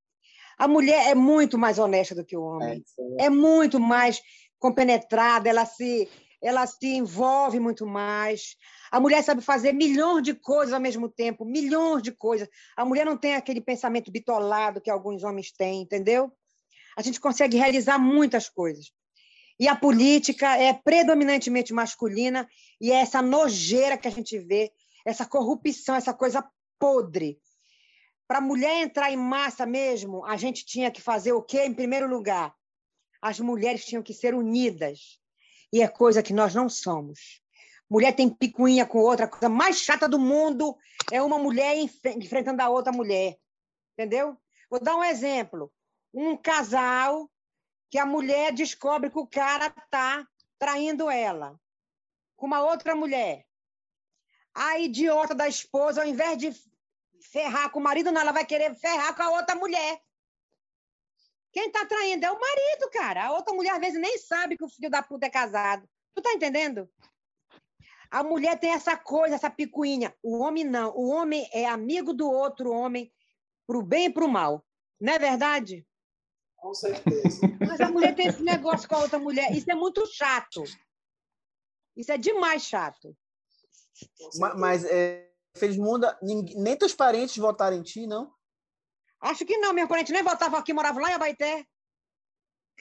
A 0.57 0.67
mulher 0.67 1.09
é 1.09 1.15
muito 1.15 1.57
mais 1.57 1.79
honesta 1.79 2.15
do 2.15 2.25
que 2.25 2.35
o 2.35 2.43
homem. 2.43 2.83
É, 3.19 3.25
é 3.25 3.29
muito 3.29 3.79
mais 3.79 4.21
compenetrada, 4.57 5.49
ela 5.49 5.65
se, 5.65 6.09
ela 6.41 6.65
se 6.65 6.87
envolve 6.87 7.59
muito 7.59 7.85
mais. 7.85 8.55
A 8.91 8.99
mulher 8.99 9.23
sabe 9.23 9.41
fazer 9.41 9.73
milhões 9.73 10.23
de 10.23 10.33
coisas 10.33 10.73
ao 10.73 10.79
mesmo 10.79 11.09
tempo, 11.09 11.45
milhões 11.45 12.01
de 12.01 12.11
coisas. 12.11 12.47
A 12.75 12.85
mulher 12.85 13.05
não 13.05 13.17
tem 13.17 13.35
aquele 13.35 13.61
pensamento 13.61 14.11
bitolado 14.11 14.81
que 14.81 14.89
alguns 14.89 15.23
homens 15.23 15.51
têm, 15.51 15.81
entendeu? 15.81 16.31
A 16.97 17.01
gente 17.01 17.19
consegue 17.19 17.57
realizar 17.57 17.99
muitas 17.99 18.49
coisas. 18.49 18.91
E 19.59 19.67
a 19.67 19.75
política 19.75 20.57
é 20.57 20.73
predominantemente 20.73 21.73
masculina 21.73 22.47
e 22.79 22.91
é 22.91 22.95
essa 22.95 23.21
nojeira 23.21 23.97
que 23.97 24.07
a 24.07 24.11
gente 24.11 24.37
vê, 24.37 24.71
essa 25.05 25.25
corrupção, 25.25 25.95
essa 25.95 26.13
coisa 26.13 26.45
podre. 26.77 27.39
Para 28.27 28.39
a 28.39 28.41
mulher 28.41 28.81
entrar 28.81 29.11
em 29.11 29.17
massa 29.17 29.65
mesmo, 29.65 30.25
a 30.25 30.35
gente 30.35 30.65
tinha 30.65 30.91
que 30.91 31.01
fazer 31.01 31.31
o 31.31 31.41
quê? 31.41 31.63
Em 31.63 31.73
primeiro 31.73 32.07
lugar, 32.07 32.53
as 33.21 33.39
mulheres 33.39 33.85
tinham 33.85 34.03
que 34.03 34.13
ser 34.13 34.33
unidas. 34.33 35.19
E 35.71 35.81
é 35.81 35.87
coisa 35.87 36.23
que 36.23 36.33
nós 36.33 36.53
não 36.53 36.67
somos. 36.67 37.41
Mulher 37.89 38.13
tem 38.13 38.29
picuinha 38.29 38.85
com 38.85 38.97
outra, 38.97 39.25
a 39.25 39.29
coisa 39.29 39.47
mais 39.47 39.79
chata 39.79 40.09
do 40.09 40.17
mundo 40.17 40.75
é 41.11 41.21
uma 41.21 41.37
mulher 41.37 41.77
enfrentando 41.77 42.61
a 42.61 42.69
outra 42.69 42.91
mulher. 42.91 43.37
Entendeu? 43.93 44.35
Vou 44.69 44.79
dar 44.79 44.95
um 44.95 45.03
exemplo. 45.03 45.71
Um 46.13 46.35
casal 46.35 47.29
que 47.95 47.99
a 47.99 48.05
mulher 48.05 48.51
descobre 48.51 49.09
que 49.09 49.17
o 49.17 49.25
cara 49.25 49.67
está 49.67 50.27
traindo 50.59 51.09
ela 51.09 51.57
com 52.35 52.45
uma 52.45 52.61
outra 52.61 52.93
mulher. 52.93 53.47
A 54.53 54.77
idiota 54.79 55.33
da 55.33 55.47
esposa, 55.47 56.01
ao 56.01 56.07
invés 56.07 56.37
de 56.37 56.53
ferrar 57.31 57.71
com 57.71 57.79
o 57.79 57.81
marido, 57.81 58.11
não, 58.11 58.19
ela 58.19 58.33
vai 58.33 58.45
querer 58.45 58.75
ferrar 58.75 59.15
com 59.15 59.23
a 59.23 59.29
outra 59.29 59.55
mulher. 59.55 60.01
Quem 61.53 61.67
está 61.67 61.85
traindo 61.85 62.25
é 62.25 62.29
o 62.29 62.37
marido, 62.37 62.89
cara. 62.91 63.27
A 63.27 63.31
outra 63.31 63.53
mulher, 63.53 63.71
às 63.71 63.79
vezes, 63.79 64.01
nem 64.01 64.17
sabe 64.17 64.57
que 64.57 64.65
o 64.65 64.69
filho 64.69 64.89
da 64.89 65.01
puta 65.01 65.27
é 65.27 65.29
casado. 65.29 65.87
Tu 66.13 66.21
tá 66.21 66.33
entendendo? 66.33 66.89
A 68.11 68.21
mulher 68.23 68.59
tem 68.59 68.71
essa 68.71 68.97
coisa, 68.97 69.35
essa 69.35 69.49
picuinha. 69.49 70.13
O 70.21 70.39
homem 70.39 70.65
não. 70.65 70.93
O 70.97 71.07
homem 71.07 71.49
é 71.53 71.65
amigo 71.65 72.13
do 72.13 72.29
outro 72.29 72.73
homem, 72.73 73.09
pro 73.65 73.81
bem 73.81 74.07
e 74.07 74.13
pro 74.13 74.27
mal. 74.27 74.65
Não 74.99 75.13
é 75.13 75.17
verdade? 75.17 75.87
Com 76.57 76.73
certeza. 76.73 77.54
Mas 77.67 77.81
a 77.81 77.89
mulher 77.89 78.15
tem 78.15 78.27
esse 78.27 78.43
negócio 78.43 78.87
com 78.87 78.95
a 78.95 78.99
outra 78.99 79.19
mulher. 79.19 79.51
Isso 79.51 79.69
é 79.69 79.75
muito 79.75 80.05
chato. 80.07 80.63
Isso 81.95 82.11
é 82.11 82.17
demais 82.17 82.63
chato. 82.63 83.15
Mas, 84.39 84.59
mas 84.59 84.85
é, 84.85 85.29
Felizmunda, 85.55 86.17
nem 86.21 86.75
teus 86.75 86.93
parentes 86.93 87.37
votaram 87.37 87.77
em 87.77 87.81
ti, 87.81 88.05
não? 88.05 88.29
Acho 89.21 89.45
que 89.45 89.57
não. 89.57 89.73
Meus 89.73 89.87
parentes 89.87 90.11
nem 90.11 90.21
votavam 90.21 90.59
aqui, 90.59 90.73
moravam 90.73 91.01
lá 91.01 91.11
em 91.11 91.13
Abaité. 91.13 91.65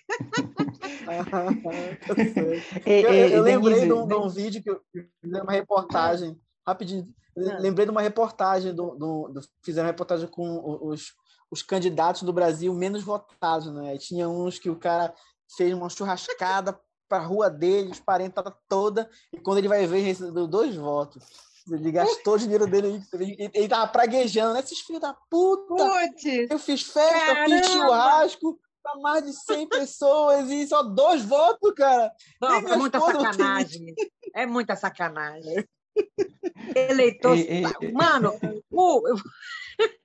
eu, 2.85 3.15
eu, 3.15 3.29
eu 3.29 3.43
lembrei 3.43 3.87
de 3.87 3.93
um, 3.93 4.07
de 4.07 4.15
um, 4.15 4.29
vídeo 4.29 4.63
que 4.63 4.69
eu 4.69 4.83
fiz 4.93 5.09
uma 5.23 5.53
reportagem, 5.53 6.39
rapidinho. 6.67 7.09
Ah. 7.37 7.59
Lembrei 7.59 7.87
de 7.87 7.91
uma 7.91 8.03
reportagem, 8.03 8.75
do, 8.75 8.95
do, 8.97 9.29
do, 9.29 9.41
fizeram 9.65 9.87
uma 9.87 9.93
reportagem 9.93 10.29
com 10.29 10.79
os, 10.83 11.15
os 11.51 11.63
candidatos 11.63 12.23
do 12.23 12.33
Brasil 12.33 12.73
menos 12.75 13.03
votados, 13.03 13.73
né? 13.73 13.97
Tinha 13.99 14.29
uns 14.29 14.59
que 14.59 14.71
o 14.71 14.77
cara 14.77 15.15
fez 15.57 15.73
uma 15.73 15.89
churrascada 15.89 16.79
para 17.09 17.19
a 17.19 17.27
rua 17.27 17.51
dele, 17.51 17.93
os 17.93 18.01
parentes 18.01 18.43
toda, 18.69 19.09
e 19.33 19.39
quando 19.39 19.59
ele 19.59 19.69
vai 19.69 19.87
ver, 19.87 20.01
recebeu 20.01 20.47
dois 20.47 20.75
votos. 20.75 21.23
Ele 21.71 21.91
gastou 21.93 22.35
o 22.35 22.39
dinheiro 22.39 22.67
dele, 22.67 23.03
ele, 23.13 23.51
ele 23.55 23.69
tava 23.69 23.87
praguejando, 23.91 24.53
né? 24.53 24.61
Esses 24.61 24.81
filhos 24.81 25.01
da 25.01 25.15
puta! 25.31 25.75
Putz, 25.75 26.51
eu 26.51 26.59
fiz 26.59 26.83
festa, 26.83 27.35
caramba. 27.35 27.57
fiz 27.57 27.67
churrasco, 27.69 28.61
para 28.83 29.01
mais 29.01 29.25
de 29.25 29.33
100 29.33 29.69
pessoas 29.69 30.51
e 30.51 30.67
só 30.67 30.83
dois 30.83 31.25
votos, 31.25 31.73
cara. 31.75 32.13
Não, 32.41 32.57
é 32.57 32.77
muita 32.77 33.01
sacanagem. 33.01 33.95
É 34.35 34.47
muita 34.47 34.77
sacanagem. 34.77 35.67
Eleitor. 36.77 37.37
E, 37.37 37.63
e, 37.63 37.93
Mano, 37.93 38.35
o, 38.71 39.15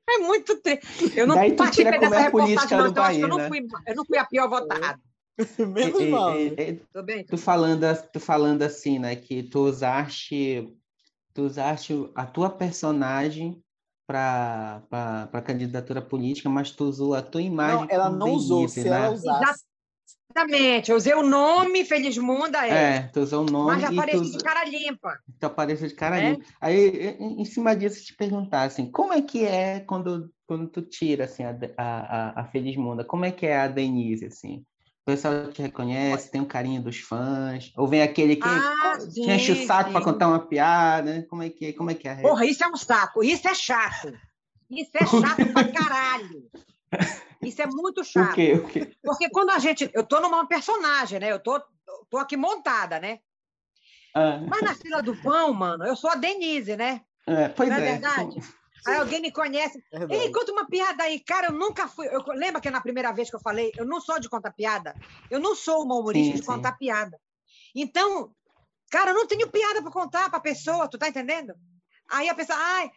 é 0.10 0.18
muito 0.20 0.60
triste. 0.62 1.18
Eu 1.18 1.28
não 1.28 1.36
Daí 1.36 1.56
tu 1.56 1.70
tira 1.72 2.00
como 2.00 2.14
é 2.14 2.28
a 2.28 2.32
política 2.32 2.78
não, 2.78 2.84
do 2.86 2.90
então 2.90 3.04
país, 3.04 3.20
eu, 3.20 3.28
não 3.28 3.48
fui, 3.48 3.68
eu 3.88 3.96
não 3.96 4.06
fui 4.06 4.18
a 4.18 4.26
pior 4.26 4.50
votada. 4.50 5.00
Menos 5.60 6.02
e, 6.02 6.08
mal. 6.08 6.40
E, 6.40 6.82
bem, 7.04 7.24
tu, 7.24 7.38
falando, 7.38 7.86
tu 8.12 8.20
falando 8.20 8.62
assim, 8.64 9.00
né, 9.00 9.16
que 9.16 9.44
tu 9.44 9.60
usaste, 9.62 10.76
tu 11.34 11.44
usaste 11.44 11.94
a 12.16 12.26
tua 12.26 12.50
personagem 12.50 13.62
para 14.06 14.82
a 15.32 15.42
candidatura 15.42 16.02
política, 16.02 16.50
mas 16.50 16.72
tu 16.72 16.86
usou 16.86 17.14
a 17.14 17.22
tua 17.22 17.42
imagem. 17.42 17.82
Não, 17.82 17.88
ela 17.90 18.10
não 18.10 18.32
usou. 18.32 18.68
Se 18.68 18.84
né? 18.84 18.98
ela 18.98 19.12
usasse, 19.12 19.64
Exatamente, 20.32 20.92
eu 20.92 20.98
usei 20.98 21.14
o 21.14 21.24
nome 21.24 21.84
Felismunda. 21.84 22.66
É, 22.68 22.96
é 22.96 23.02
tu 23.12 23.22
usou 23.22 23.42
o 23.42 23.52
nome. 23.52 23.82
Mas 23.82 23.84
apareceu 23.84 24.22
tu... 24.22 24.38
de 24.38 24.44
cara 24.44 24.64
limpa. 24.64 25.20
Tu 25.40 25.46
apareceu 25.46 25.88
de 25.88 25.96
cara 25.96 26.20
é? 26.20 26.32
limpa. 26.32 26.46
Aí, 26.62 27.18
em 27.20 27.46
cima 27.46 27.76
disso, 27.76 28.06
te 28.06 28.16
perguntar 28.16 28.64
assim, 28.64 28.92
como 28.92 29.12
é 29.12 29.22
que 29.22 29.44
é 29.44 29.80
quando, 29.82 30.32
quando 30.46 30.68
tu 30.68 30.84
tira 30.84 31.26
assim, 31.26 31.44
a, 31.44 31.56
a, 31.78 32.42
a 32.42 32.46
Felismunda? 32.46 33.04
Como 33.04 33.26
é 33.26 33.32
que 33.32 33.46
é 33.48 33.60
a 33.60 33.68
Denise, 33.68 34.26
assim? 34.26 34.64
O 35.02 35.12
pessoal 35.12 35.52
te 35.52 35.64
reconhece, 35.64 36.30
tem 36.30 36.40
um 36.40 36.46
carinho 36.46 36.84
dos 36.84 37.00
fãs, 37.00 37.74
ou 37.76 37.88
vem 37.88 38.04
aquele 38.04 38.36
que 38.36 38.48
ah, 38.48 39.00
sim, 39.00 39.32
enche 39.32 39.54
o 39.54 39.66
saco 39.66 39.92
para 39.92 40.04
contar 40.04 40.28
uma 40.28 40.46
piada, 40.46 41.26
como 41.28 41.42
é 41.42 41.50
que, 41.50 41.74
como 41.74 41.90
é, 41.90 41.96
que 41.96 42.08
é? 42.08 42.22
Porra, 42.22 42.46
isso 42.46 42.64
é 42.64 42.68
um 42.68 42.76
saco, 42.76 43.24
isso 43.24 43.48
é 43.48 43.56
chato. 43.56 44.14
Isso 44.70 44.92
é 44.94 45.00
chato 45.08 45.52
pra 45.52 45.68
caralho. 45.72 46.44
Isso 47.42 47.62
é 47.62 47.68
muito 47.68 48.04
chato. 48.04 48.32
O 48.32 48.36
quê? 48.36 48.54
O 48.54 48.68
quê? 48.68 48.92
Porque 49.04 49.30
quando 49.30 49.52
a 49.52 49.60
gente. 49.60 49.90
Eu 49.94 50.02
estou 50.02 50.22
numa 50.22 50.48
personagem, 50.48 51.20
né? 51.20 51.32
Eu 51.32 51.40
tô, 51.40 51.62
tô 52.10 52.18
aqui 52.18 52.36
montada, 52.36 53.00
né? 53.00 53.20
Ah. 54.14 54.40
Mas 54.48 54.62
na 54.62 54.76
fila 54.76 55.02
do 55.02 55.16
pão, 55.22 55.54
mano, 55.54 55.86
eu 55.86 55.96
sou 55.96 56.10
a 56.10 56.16
Denise, 56.16 56.76
né? 56.76 57.02
É, 57.28 57.48
pois 57.50 57.70
Não 57.70 57.78
é, 57.78 57.80
é 57.80 57.92
verdade? 57.92 58.42
Sim. 58.42 58.54
Aí 58.88 58.96
alguém 58.96 59.22
me 59.22 59.32
conhece. 59.32 59.84
É 59.92 60.16
Ei, 60.16 60.32
conta 60.32 60.54
uma 60.54 60.66
piada 60.66 61.04
aí. 61.04 61.20
Cara, 61.20 61.48
eu 61.48 61.52
nunca 61.52 61.86
fui. 61.86 62.08
Eu, 62.08 62.24
lembra 62.30 62.62
que 62.62 62.72
na 62.72 62.80
primeira 62.80 63.12
vez 63.12 63.30
que 63.30 63.36
eu 63.36 63.42
falei, 63.42 63.74
eu 63.78 63.86
não 63.86 64.00
sou 64.00 64.20
de 64.22 64.30
contar 64.30 64.54
piada? 64.54 64.96
Eu 65.30 65.38
não 65.40 65.54
sou 65.54 65.84
uma 65.84 65.96
humorista 65.96 66.38
sim, 66.38 66.42
de 66.42 66.48
contar 66.48 66.72
sim. 66.72 66.78
piada. 66.80 67.20
Então, 67.76 68.34
cara, 68.90 69.12
eu 69.12 69.16
não 69.16 69.28
tenho 69.28 69.50
piada 69.50 69.82
para 69.82 69.92
contar 69.92 70.30
para 70.30 70.40
a 70.40 70.42
pessoa, 70.42 70.88
tu 70.88 70.98
tá 70.98 71.10
entendendo? 71.10 71.54
Aí 72.10 72.30
a 72.30 72.34
pessoa, 72.34 72.58
ai, 72.58 72.90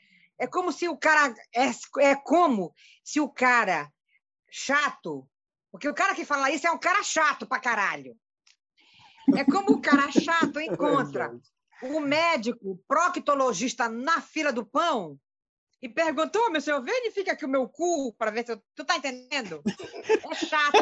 é 0.43 0.47
como 0.49 0.73
se 0.73 0.89
o 0.89 0.97
cara. 0.97 1.33
É, 1.55 1.71
é 2.01 2.17
como 2.17 2.75
se 3.05 3.21
o 3.21 3.29
cara 3.29 3.89
chato, 4.51 5.25
porque 5.71 5.89
o 5.89 5.95
cara 5.95 6.17
que 6.17 6.25
fala 6.25 6.51
isso 6.51 6.67
é 6.67 6.71
um 6.73 6.79
cara 6.79 7.01
chato 7.05 7.47
pra 7.47 7.61
caralho. 7.61 8.17
É 9.37 9.45
como 9.45 9.75
o 9.75 9.81
cara 9.81 10.11
chato 10.11 10.59
encontra 10.61 11.33
o 11.85 12.01
médico 12.01 12.77
proctologista 12.89 13.89
na 13.89 14.21
fila 14.21 14.53
do 14.53 14.67
pão 14.67 15.17
e 15.81 15.89
perguntou, 15.89 16.51
meu 16.51 16.61
senhor, 16.61 16.83
verifica 16.83 17.33
aqui 17.33 17.45
o 17.45 17.49
meu 17.49 17.69
cu 17.69 18.13
para 18.15 18.33
ver 18.33 18.45
se 18.45 18.53
eu... 18.53 18.63
Tu 18.75 18.85
tá 18.85 18.97
entendendo? 18.97 19.63
É 19.65 20.35
chato. 20.35 20.79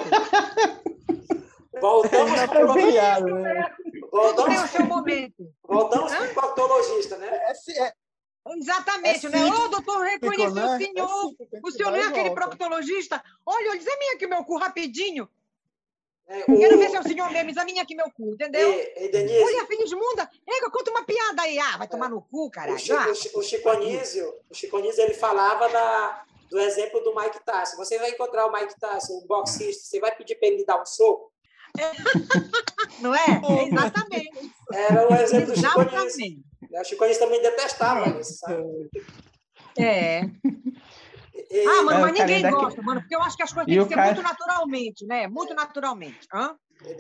Voltamos 1.81 2.33
para 2.47 2.67
o 2.67 2.75
né? 2.75 3.77
Voltamos, 4.11 4.65
o 4.65 4.69
seu 4.69 4.85
momento. 4.87 5.55
Voltamos 5.63 6.13
para 6.13 6.31
o 6.31 6.35
proctologista, 6.35 7.17
né? 7.17 7.29
É, 7.29 7.83
é, 7.83 7.95
Exatamente, 8.57 9.27
é 9.27 9.31
né? 9.31 9.45
Ô, 9.45 9.69
doutor, 9.69 10.03
reconheci 10.03 10.55
né? 10.55 10.65
o 10.65 10.79
senhor. 10.79 11.35
É 11.53 11.61
o 11.63 11.71
senhor 11.71 11.91
não 11.91 11.99
é 11.99 12.05
aquele 12.05 12.31
proctologista? 12.31 13.23
Olha, 13.47 13.77
examine 13.77 14.15
aqui 14.15 14.27
meu 14.27 14.45
cu 14.45 14.57
rapidinho. 14.57 15.29
É, 16.27 16.45
o... 16.47 16.59
Quero 16.59 16.79
ver 16.79 16.91
se 16.91 16.97
é 16.97 17.01
o 17.01 17.03
senhor 17.03 17.31
mesmo, 17.31 17.51
examine 17.51 17.81
aqui 17.81 17.95
meu 17.95 18.09
cu, 18.13 18.33
entendeu? 18.35 18.71
E, 18.71 19.05
e 19.05 19.09
Denise... 19.09 19.43
Olha, 19.43 19.67
Felismunda, 19.67 20.31
Ega, 20.47 20.71
conta 20.71 20.91
uma 20.91 21.05
piada 21.05 21.43
aí. 21.43 21.59
Ah, 21.59 21.77
vai 21.77 21.89
tomar 21.89 22.09
no 22.09 22.23
cu, 22.23 22.49
caralho. 22.51 22.77
O, 22.77 22.79
Chico, 22.79 22.99
ah. 22.99 23.39
o, 23.39 23.43
Chico 23.43 23.69
Anísio, 23.69 24.35
o 24.49 24.55
Chico 24.55 24.77
Anísio, 24.77 25.03
ele 25.03 25.15
falava 25.15 25.69
da, 25.69 26.25
do 26.49 26.61
exemplo 26.61 27.01
do 27.01 27.15
Mike 27.15 27.45
Tyson. 27.45 27.77
Você 27.77 27.99
vai 27.99 28.11
encontrar 28.11 28.47
o 28.47 28.53
Mike 28.53 28.79
Tyson, 28.79 29.15
o 29.15 29.27
boxista, 29.27 29.85
você 29.85 29.99
vai 29.99 30.15
pedir 30.15 30.37
para 30.37 30.49
ele 30.49 30.65
dar 30.65 30.81
um 30.81 30.87
soco? 30.87 31.33
Não 33.01 33.13
é? 33.13 33.41
Exatamente. 33.67 34.53
Era 34.73 35.09
o 35.09 35.15
exemplo 35.15 35.53
do 35.53 35.59
Chico 35.59 35.81
Anísio. 35.81 36.50
O 36.73 36.85
Chico 36.85 37.05
Anísio 37.05 37.25
também 37.25 37.43
detestava 37.43 38.07
é. 38.09 38.21
isso, 38.21 38.35
sabe? 38.35 38.63
É. 39.79 40.23
E, 41.51 41.67
ah, 41.67 41.83
mano, 41.83 42.01
mas 42.03 42.13
ninguém 42.13 42.49
gosta, 42.49 42.81
mano, 42.83 43.01
porque 43.01 43.15
eu 43.15 43.23
acho 43.23 43.37
que 43.37 43.43
as 43.43 43.53
coisas 43.53 43.67
têm 43.67 43.83
que 43.83 43.89
ser 43.89 43.95
cara... 43.95 44.13
muito 44.13 44.23
naturalmente, 44.23 45.07
né? 45.07 45.27
Muito 45.27 45.55
naturalmente. 45.55 46.29
Hã? 46.33 46.55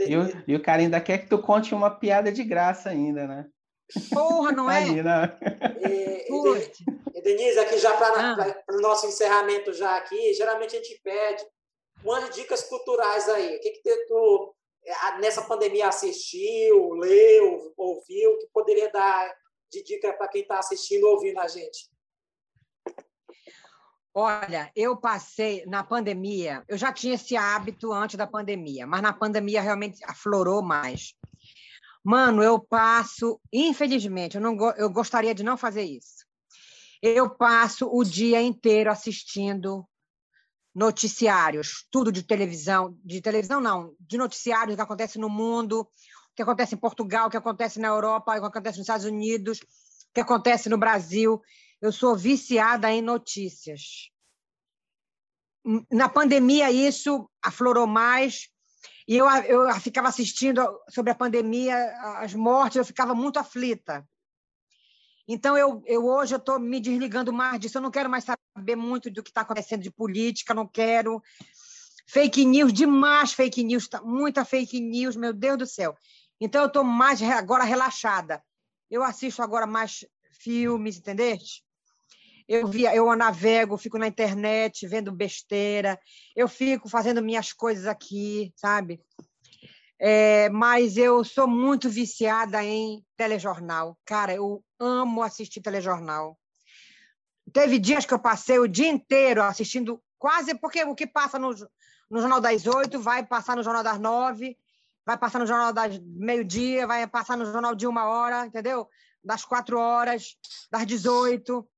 E, 0.06 0.16
o, 0.16 0.42
e 0.46 0.56
o 0.56 0.62
cara 0.62 0.82
ainda 0.82 1.00
quer 1.00 1.18
que 1.18 1.28
tu 1.28 1.38
conte 1.38 1.74
uma 1.74 1.90
piada 1.90 2.32
de 2.32 2.42
graça 2.42 2.90
ainda, 2.90 3.26
né? 3.26 3.46
Porra, 4.12 4.52
não 4.52 4.70
é? 4.70 4.78
Ali, 4.78 5.02
né? 5.02 5.38
E, 5.80 7.18
e, 7.18 7.22
Denise, 7.22 7.58
aqui 7.58 7.78
já 7.78 7.96
para 7.96 8.34
ah. 8.34 8.62
o 8.70 8.80
nosso 8.80 9.06
encerramento 9.06 9.72
já 9.72 9.96
aqui, 9.96 10.32
geralmente 10.34 10.76
a 10.76 10.78
gente 10.78 11.00
pede 11.02 11.44
umas 12.04 12.30
dicas 12.30 12.62
culturais 12.62 13.28
aí. 13.28 13.56
O 13.56 13.60
que, 13.60 13.70
que 13.70 13.96
tu 14.06 14.54
é, 14.84 15.18
nessa 15.18 15.42
pandemia 15.42 15.88
assistiu, 15.88 16.90
leu, 16.94 17.72
ouviu, 17.76 18.38
que 18.38 18.48
poderia 18.52 18.90
dar 18.90 19.34
de 19.70 19.82
dica 19.82 20.12
para 20.12 20.28
quem 20.28 20.42
está 20.42 20.58
assistindo 20.58 21.04
ou 21.04 21.14
ouvindo 21.14 21.38
a 21.38 21.48
gente? 21.48 21.88
Olha, 24.12 24.72
eu 24.74 24.96
passei 24.96 25.64
na 25.66 25.84
pandemia, 25.84 26.64
eu 26.66 26.76
já 26.76 26.92
tinha 26.92 27.14
esse 27.14 27.36
hábito 27.36 27.92
antes 27.92 28.16
da 28.16 28.26
pandemia, 28.26 28.84
mas 28.84 29.00
na 29.00 29.12
pandemia 29.12 29.62
realmente 29.62 30.04
aflorou 30.04 30.62
mais. 30.62 31.14
Mano, 32.02 32.42
eu 32.42 32.58
passo, 32.58 33.40
infelizmente, 33.52 34.36
eu, 34.36 34.40
não, 34.40 34.56
eu 34.72 34.90
gostaria 34.90 35.34
de 35.34 35.44
não 35.44 35.56
fazer 35.56 35.84
isso. 35.84 36.26
Eu 37.00 37.30
passo 37.30 37.88
o 37.88 38.02
dia 38.02 38.42
inteiro 38.42 38.90
assistindo 38.90 39.86
noticiários, 40.74 41.86
tudo 41.90 42.10
de 42.10 42.22
televisão, 42.22 42.96
de 43.04 43.20
televisão 43.20 43.60
não, 43.60 43.94
de 44.00 44.16
noticiários 44.16 44.74
que 44.74 44.82
acontece 44.82 45.18
no 45.18 45.28
mundo, 45.28 45.88
que 46.40 46.42
acontece 46.42 46.74
em 46.74 46.78
Portugal, 46.78 47.28
que 47.28 47.36
acontece 47.36 47.78
na 47.78 47.88
Europa, 47.88 48.32
que 48.32 48.46
acontece 48.46 48.78
nos 48.78 48.84
Estados 48.84 49.04
Unidos, 49.04 49.60
que 50.14 50.20
acontece 50.20 50.70
no 50.70 50.78
Brasil. 50.78 51.40
Eu 51.82 51.92
sou 51.92 52.16
viciada 52.16 52.90
em 52.90 53.02
notícias. 53.02 54.10
Na 55.90 56.08
pandemia, 56.08 56.70
isso 56.70 57.30
aflorou 57.42 57.86
mais. 57.86 58.48
E 59.06 59.18
eu, 59.18 59.28
eu 59.28 59.74
ficava 59.80 60.08
assistindo 60.08 60.62
sobre 60.88 61.10
a 61.10 61.14
pandemia, 61.14 61.76
as 62.16 62.32
mortes, 62.32 62.76
eu 62.76 62.84
ficava 62.84 63.14
muito 63.14 63.38
aflita. 63.38 64.08
Então, 65.28 65.58
eu, 65.58 65.82
eu 65.86 66.06
hoje 66.06 66.34
estou 66.34 66.58
me 66.58 66.80
desligando 66.80 67.34
mais 67.34 67.60
disso. 67.60 67.76
Eu 67.76 67.82
não 67.82 67.90
quero 67.90 68.08
mais 68.08 68.24
saber 68.24 68.76
muito 68.76 69.10
do 69.10 69.22
que 69.22 69.28
está 69.28 69.42
acontecendo 69.42 69.82
de 69.82 69.90
política, 69.90 70.54
não 70.54 70.66
quero. 70.66 71.22
Fake 72.06 72.44
news, 72.44 72.72
demais 72.72 73.32
fake 73.32 73.62
news, 73.62 73.86
tá, 73.86 74.02
muita 74.02 74.44
fake 74.44 74.80
news, 74.80 75.14
meu 75.14 75.32
Deus 75.32 75.58
do 75.58 75.66
céu. 75.66 75.96
Então, 76.40 76.62
eu 76.62 76.68
estou 76.68 76.82
mais 76.82 77.22
agora 77.22 77.64
relaxada. 77.64 78.42
Eu 78.90 79.02
assisto 79.04 79.42
agora 79.42 79.66
mais 79.66 80.04
filmes, 80.40 80.96
entendeste? 80.96 81.62
Eu 82.48 82.66
via, 82.66 82.92
eu 82.94 83.14
navego, 83.14 83.76
fico 83.76 83.96
na 83.96 84.08
internet 84.08 84.84
vendo 84.88 85.12
besteira, 85.12 86.00
eu 86.34 86.48
fico 86.48 86.88
fazendo 86.88 87.22
minhas 87.22 87.52
coisas 87.52 87.86
aqui, 87.86 88.52
sabe? 88.56 89.00
É, 90.00 90.48
mas 90.48 90.96
eu 90.96 91.22
sou 91.22 91.46
muito 91.46 91.88
viciada 91.88 92.64
em 92.64 93.04
telejornal. 93.16 93.96
Cara, 94.04 94.34
eu 94.34 94.64
amo 94.80 95.22
assistir 95.22 95.60
telejornal. 95.60 96.36
Teve 97.52 97.78
dias 97.78 98.06
que 98.06 98.14
eu 98.14 98.18
passei 98.18 98.58
o 98.58 98.66
dia 98.66 98.88
inteiro 98.88 99.42
assistindo, 99.42 100.02
quase 100.18 100.54
porque 100.54 100.82
o 100.84 100.94
que 100.94 101.06
passa 101.06 101.38
no, 101.38 101.50
no 102.10 102.20
Jornal 102.20 102.40
das 102.40 102.66
Oito 102.66 103.00
vai 103.00 103.24
passar 103.24 103.54
no 103.54 103.62
Jornal 103.62 103.84
das 103.84 104.00
Nove 104.00 104.56
vai 105.04 105.18
passar 105.18 105.38
no 105.38 105.46
jornal 105.46 105.72
das 105.72 105.98
meio-dia, 105.98 106.86
vai 106.86 107.06
passar 107.06 107.36
no 107.36 107.46
jornal 107.46 107.74
de 107.74 107.86
uma 107.86 108.08
hora, 108.08 108.46
entendeu? 108.46 108.88
Das 109.22 109.44
quatro 109.44 109.78
horas, 109.78 110.36
das 110.70 110.86
18. 110.86 111.68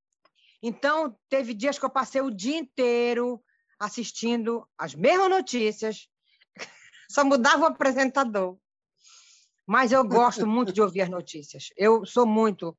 Então, 0.62 1.16
teve 1.28 1.54
dias 1.54 1.78
que 1.78 1.84
eu 1.84 1.90
passei 1.90 2.20
o 2.20 2.30
dia 2.30 2.56
inteiro 2.58 3.42
assistindo 3.78 4.68
as 4.78 4.94
mesmas 4.94 5.28
notícias, 5.28 6.08
só 7.10 7.24
mudava 7.24 7.64
o 7.64 7.66
apresentador. 7.66 8.56
Mas 9.66 9.90
eu 9.90 10.04
gosto 10.04 10.46
muito 10.46 10.72
de 10.72 10.80
ouvir 10.80 11.02
as 11.02 11.08
notícias. 11.08 11.68
Eu 11.76 12.04
sou 12.04 12.26
muito. 12.26 12.76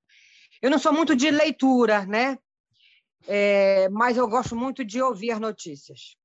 Eu 0.61 0.69
não 0.69 0.79
sou 0.79 0.93
muito 0.93 1.15
de 1.15 1.29
leitura, 1.29 2.05
né? 2.05 2.37
É, 3.27 3.89
mas 3.89 4.17
eu 4.17 4.27
gosto 4.27 4.55
muito 4.55 4.83
de 4.83 5.01
ouvir 5.01 5.31
as 5.31 5.39
notícias. 5.39 6.17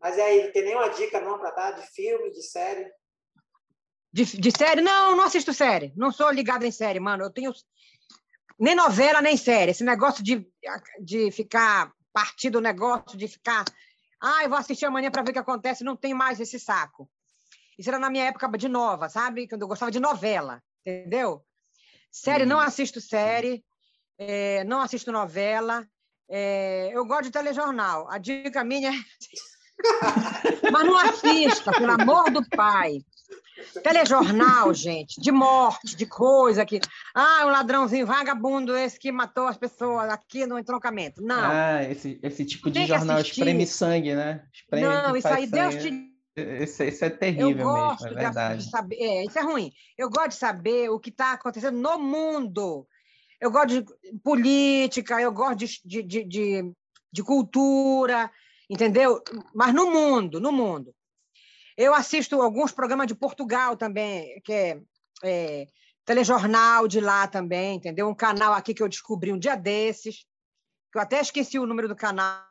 Mas 0.00 0.18
aí, 0.18 0.44
não 0.44 0.52
tem 0.52 0.64
nenhuma 0.64 0.88
dica 0.88 1.20
não 1.20 1.38
para 1.38 1.50
dar 1.50 1.70
de 1.72 1.86
filme, 1.88 2.30
de 2.30 2.42
série? 2.42 2.90
De, 4.16 4.24
de 4.24 4.50
série? 4.50 4.80
Não, 4.80 5.14
não 5.14 5.24
assisto 5.24 5.52
série. 5.52 5.92
Não 5.94 6.10
sou 6.10 6.30
ligado 6.30 6.64
em 6.64 6.70
série, 6.70 6.98
mano. 6.98 7.24
Eu 7.24 7.30
tenho 7.30 7.52
nem 8.58 8.74
novela, 8.74 9.20
nem 9.20 9.36
série. 9.36 9.72
Esse 9.72 9.84
negócio 9.84 10.24
de, 10.24 10.48
de 10.98 11.30
ficar 11.30 11.92
partido 12.14 12.56
o 12.56 12.62
negócio, 12.62 13.18
de 13.18 13.28
ficar. 13.28 13.62
Ah, 14.18 14.42
eu 14.42 14.48
vou 14.48 14.56
assistir 14.56 14.86
amanhã 14.86 15.10
para 15.10 15.22
ver 15.22 15.32
o 15.32 15.32
que 15.34 15.38
acontece. 15.38 15.84
Não 15.84 15.94
tem 15.94 16.14
mais 16.14 16.40
esse 16.40 16.58
saco. 16.58 17.06
Isso 17.78 17.90
era 17.90 17.98
na 17.98 18.08
minha 18.08 18.24
época 18.24 18.48
de 18.56 18.70
nova, 18.70 19.10
sabe? 19.10 19.46
Quando 19.46 19.60
eu 19.60 19.68
gostava 19.68 19.90
de 19.90 20.00
novela, 20.00 20.62
entendeu? 20.80 21.44
Série, 22.10 22.46
não 22.46 22.58
assisto 22.58 23.02
série, 23.02 23.62
é, 24.16 24.64
não 24.64 24.80
assisto 24.80 25.12
novela. 25.12 25.86
É, 26.26 26.88
eu 26.90 27.04
gosto 27.04 27.24
de 27.24 27.32
telejornal. 27.32 28.10
A 28.10 28.16
dica 28.16 28.64
minha 28.64 28.88
é. 28.88 28.94
Mas 30.72 30.86
não 30.86 30.96
assista, 30.96 31.70
pelo 31.70 31.92
amor 31.92 32.30
do 32.30 32.42
pai. 32.48 33.04
Telejornal, 33.82 34.72
gente, 34.74 35.20
de 35.20 35.32
morte, 35.32 35.96
de 35.96 36.06
coisa 36.06 36.64
que. 36.64 36.80
Ah, 37.14 37.44
um 37.46 37.50
ladrãozinho 37.50 38.06
vagabundo 38.06 38.76
esse 38.76 38.98
que 38.98 39.10
matou 39.10 39.46
as 39.46 39.56
pessoas 39.56 40.10
aqui 40.10 40.46
no 40.46 40.58
entroncamento. 40.58 41.22
Não. 41.22 41.38
Ah, 41.38 41.82
esse, 41.82 42.18
esse 42.22 42.44
tipo 42.44 42.70
de 42.70 42.86
jornal 42.86 43.20
espreme 43.20 43.66
sangue, 43.66 44.14
né? 44.14 44.44
Espreme 44.52 44.86
não, 44.86 45.16
isso 45.16 45.28
aí, 45.28 45.46
Deus 45.46 45.74
te 45.76 46.12
Isso, 46.36 46.82
isso 46.82 47.04
é 47.04 47.10
terrível 47.10 47.72
mesmo, 47.72 48.06
é 48.06 48.14
verdade. 48.14 48.64
De 48.64 48.70
saber, 48.70 48.96
é, 48.96 49.24
isso 49.24 49.38
é 49.38 49.42
ruim. 49.42 49.72
Eu 49.96 50.10
gosto 50.10 50.30
de 50.30 50.36
saber 50.36 50.90
o 50.90 51.00
que 51.00 51.10
está 51.10 51.32
acontecendo 51.32 51.78
no 51.78 51.98
mundo. 51.98 52.86
Eu 53.40 53.50
gosto 53.50 53.68
de 53.82 53.84
política, 54.22 55.20
eu 55.20 55.32
gosto 55.32 55.58
de, 55.58 56.02
de, 56.02 56.24
de, 56.24 56.72
de 57.12 57.22
cultura, 57.22 58.30
entendeu? 58.68 59.22
Mas 59.54 59.74
no 59.74 59.90
mundo, 59.90 60.40
no 60.40 60.52
mundo. 60.52 60.94
Eu 61.76 61.94
assisto 61.94 62.40
alguns 62.40 62.72
programas 62.72 63.06
de 63.06 63.14
Portugal 63.14 63.76
também, 63.76 64.40
que 64.42 64.52
é, 64.52 64.80
é 65.22 65.66
telejornal 66.04 66.88
de 66.88 67.00
lá 67.00 67.26
também, 67.26 67.76
entendeu? 67.76 68.08
Um 68.08 68.14
canal 68.14 68.52
aqui 68.52 68.72
que 68.72 68.82
eu 68.82 68.88
descobri 68.88 69.32
um 69.32 69.38
dia 69.38 69.56
desses, 69.56 70.26
que 70.90 70.98
eu 70.98 71.02
até 71.02 71.20
esqueci 71.20 71.58
o 71.58 71.66
número 71.66 71.88
do 71.88 71.96
canal. 71.96 72.42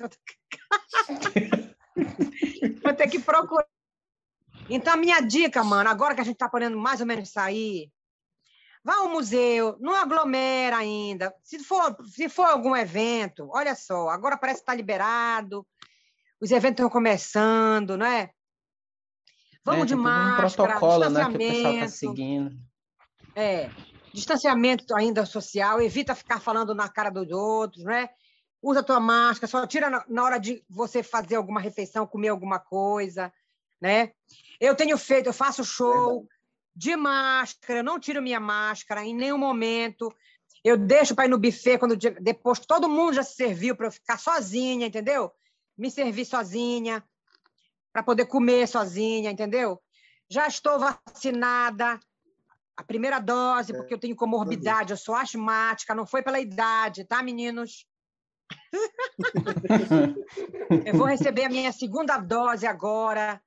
Vou 2.82 2.94
ter 2.94 3.08
que 3.08 3.20
procurar. 3.20 3.66
Então, 4.68 4.96
minha 4.96 5.20
dica, 5.20 5.62
mano, 5.62 5.90
agora 5.90 6.14
que 6.14 6.22
a 6.22 6.24
gente 6.24 6.34
está 6.34 6.48
podendo 6.48 6.78
mais 6.78 7.00
ou 7.00 7.06
menos 7.06 7.28
sair, 7.28 7.92
vá 8.82 8.96
ao 8.96 9.08
museu, 9.08 9.76
não 9.78 9.94
aglomera 9.94 10.78
ainda. 10.78 11.34
Se 11.42 11.62
for, 11.62 11.96
se 12.06 12.28
for 12.28 12.46
algum 12.46 12.74
evento, 12.74 13.48
olha 13.52 13.74
só, 13.74 14.08
agora 14.08 14.36
parece 14.36 14.60
que 14.60 14.62
está 14.62 14.74
liberado, 14.74 15.66
os 16.40 16.50
eventos 16.50 16.80
estão 16.80 16.90
começando, 16.90 17.96
não 17.96 18.06
é? 18.06 18.30
Vamos 19.64 19.84
é, 19.84 19.86
de 19.86 19.94
máscara, 19.94 20.46
um 20.46 20.50
protocolo, 20.50 21.10
né, 21.10 21.24
que 21.24 21.34
o 21.34 21.38
pessoal 21.38 21.74
está 21.74 21.88
seguindo. 21.88 22.56
É, 23.34 23.70
distanciamento 24.12 24.94
ainda 24.94 25.24
social, 25.24 25.80
evita 25.80 26.14
ficar 26.14 26.38
falando 26.38 26.74
na 26.74 26.88
cara 26.88 27.10
dos 27.10 27.30
outros, 27.30 27.82
né? 27.84 28.10
Usa 28.62 28.82
tua 28.82 29.00
máscara, 29.00 29.50
só 29.50 29.66
tira 29.66 30.04
na 30.08 30.22
hora 30.22 30.38
de 30.38 30.62
você 30.68 31.02
fazer 31.02 31.36
alguma 31.36 31.60
refeição, 31.60 32.06
comer 32.06 32.28
alguma 32.28 32.58
coisa, 32.58 33.32
né? 33.80 34.12
Eu 34.60 34.74
tenho 34.74 34.96
feito, 34.96 35.26
eu 35.26 35.34
faço 35.34 35.64
show 35.64 36.26
de 36.76 36.96
máscara, 36.96 37.82
não 37.82 37.98
tiro 37.98 38.22
minha 38.22 38.40
máscara 38.40 39.04
em 39.04 39.14
nenhum 39.14 39.38
momento. 39.38 40.14
Eu 40.62 40.78
deixo 40.78 41.14
para 41.14 41.26
ir 41.26 41.28
no 41.28 41.38
buffet 41.38 41.78
quando 41.78 41.96
depois 41.96 42.58
todo 42.60 42.88
mundo 42.88 43.14
já 43.14 43.22
se 43.22 43.34
serviu 43.34 43.76
para 43.76 43.86
eu 43.86 43.92
ficar 43.92 44.18
sozinha, 44.18 44.86
entendeu? 44.86 45.30
Me 45.76 45.90
servir 45.90 46.24
sozinha 46.24 47.04
para 47.94 48.02
poder 48.02 48.26
comer 48.26 48.66
sozinha, 48.66 49.30
entendeu? 49.30 49.80
Já 50.28 50.48
estou 50.48 50.80
vacinada, 50.80 52.00
a 52.76 52.82
primeira 52.82 53.20
dose, 53.20 53.72
é, 53.72 53.76
porque 53.76 53.94
eu 53.94 54.00
tenho 54.00 54.16
comorbidade, 54.16 54.90
eu 54.90 54.96
sou 54.96 55.14
asmática, 55.14 55.94
não 55.94 56.04
foi 56.04 56.20
pela 56.20 56.40
idade, 56.40 57.04
tá, 57.04 57.22
meninos? 57.22 57.86
eu 60.84 60.98
vou 60.98 61.06
receber 61.06 61.44
a 61.44 61.48
minha 61.48 61.70
segunda 61.70 62.18
dose 62.18 62.66
agora, 62.66 63.40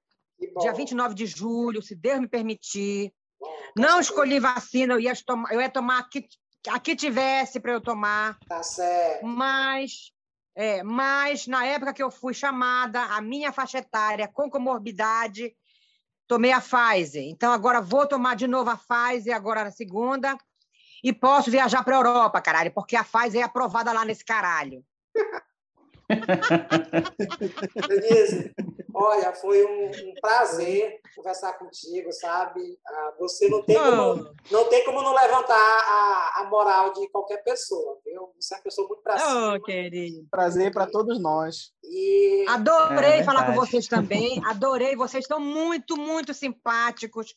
dia 0.61 0.71
29 0.71 1.13
de 1.13 1.25
julho, 1.25 1.81
se 1.81 1.93
Deus 1.93 2.21
me 2.21 2.29
permitir. 2.29 3.13
Não 3.75 3.99
escolhi 3.99 4.39
vacina, 4.39 4.93
eu 4.93 4.99
ia 5.01 5.13
tomar, 5.25 5.53
eu 5.53 5.59
ia 5.59 5.69
tomar 5.69 5.99
a 5.99 6.03
que, 6.03 6.25
a 6.69 6.79
que 6.79 6.95
tivesse 6.95 7.59
para 7.59 7.73
eu 7.73 7.81
tomar. 7.81 8.39
Tá 8.47 8.63
certo. 8.63 9.25
Mas 9.25 10.13
é, 10.59 10.81
mas, 10.81 11.45
na 11.45 11.63
época 11.67 11.93
que 11.93 12.01
eu 12.01 12.09
fui 12.09 12.33
chamada, 12.33 12.99
a 12.99 13.21
minha 13.21 13.51
faixa 13.51 13.77
etária 13.77 14.27
com 14.27 14.49
comorbidade, 14.49 15.55
tomei 16.27 16.51
a 16.51 16.59
Pfizer. 16.59 17.25
Então, 17.25 17.53
agora 17.53 17.79
vou 17.79 18.07
tomar 18.07 18.35
de 18.35 18.47
novo 18.47 18.71
a 18.71 18.75
Pfizer, 18.75 19.35
agora 19.35 19.63
na 19.63 19.69
segunda, 19.69 20.35
e 21.03 21.13
posso 21.13 21.51
viajar 21.51 21.83
para 21.83 21.95
a 21.95 21.99
Europa, 21.99 22.41
caralho, 22.41 22.73
porque 22.73 22.95
a 22.95 23.03
Pfizer 23.03 23.41
é 23.41 23.43
aprovada 23.43 23.93
lá 23.93 24.03
nesse 24.03 24.25
caralho. 24.25 24.83
olha, 28.97 29.33
foi 29.33 29.63
um, 29.63 29.87
um, 29.87 30.13
prazer 30.19 30.99
conversar 31.15 31.53
contigo, 31.53 32.11
sabe? 32.11 32.79
Ah, 32.85 33.13
você 33.19 33.47
não 33.47 33.61
tem 33.63 33.77
como, 33.77 34.35
não, 34.51 34.65
tem 34.69 34.83
como 34.85 35.01
não 35.01 35.13
levantar 35.13 35.55
a, 35.55 36.41
a 36.41 36.43
moral 36.49 36.93
de 36.93 37.07
qualquer 37.09 37.43
pessoa, 37.43 37.99
viu? 38.03 38.33
Você 38.39 38.53
é 38.53 38.57
uma 38.57 38.63
pessoa 38.63 38.87
muito 38.87 39.03
pra 39.03 39.17
cima. 39.17 39.55
Oh, 39.55 39.61
querido. 39.61 40.27
Prazer 40.29 40.71
para 40.71 40.87
todos 40.87 41.19
nós. 41.19 41.71
E... 41.83 42.45
Adorei 42.49 43.19
é 43.19 43.23
falar 43.23 43.45
com 43.45 43.53
vocês 43.53 43.87
também, 43.87 44.41
adorei, 44.45 44.95
vocês 44.95 45.23
estão 45.23 45.39
muito, 45.39 45.95
muito 45.95 46.33
simpáticos. 46.33 47.35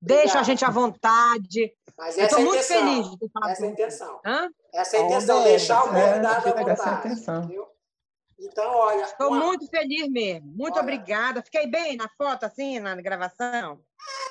Deixa 0.00 0.40
a 0.40 0.42
gente 0.42 0.64
à 0.64 0.70
vontade. 0.70 1.72
Mas 1.96 2.18
essa 2.18 2.20
Eu 2.20 2.24
estou 2.24 2.40
é 2.40 2.44
muito 2.44 2.64
feliz 2.64 3.16
de 3.16 3.28
falado 3.30 3.50
essa 3.52 3.64
é 3.64 3.68
a 3.68 3.70
intenção. 3.70 4.20
Hã? 4.26 4.50
Essa 4.74 4.96
é 4.96 5.00
a 5.00 5.02
intenção, 5.04 5.44
deixar 5.44 5.84
o 5.84 5.88
convidado 5.88 6.48
é, 6.48 6.50
à 6.50 6.64
vontade. 6.64 7.62
Então, 8.42 8.74
olha. 8.74 9.04
Estou 9.04 9.28
uma... 9.28 9.46
muito 9.46 9.66
feliz 9.68 10.08
mesmo. 10.08 10.52
Muito 10.54 10.74
olha... 10.74 10.82
obrigada. 10.82 11.42
Fiquei 11.42 11.66
bem 11.66 11.96
na 11.96 12.08
foto, 12.08 12.44
assim, 12.44 12.80
na 12.80 12.94
gravação? 12.96 13.80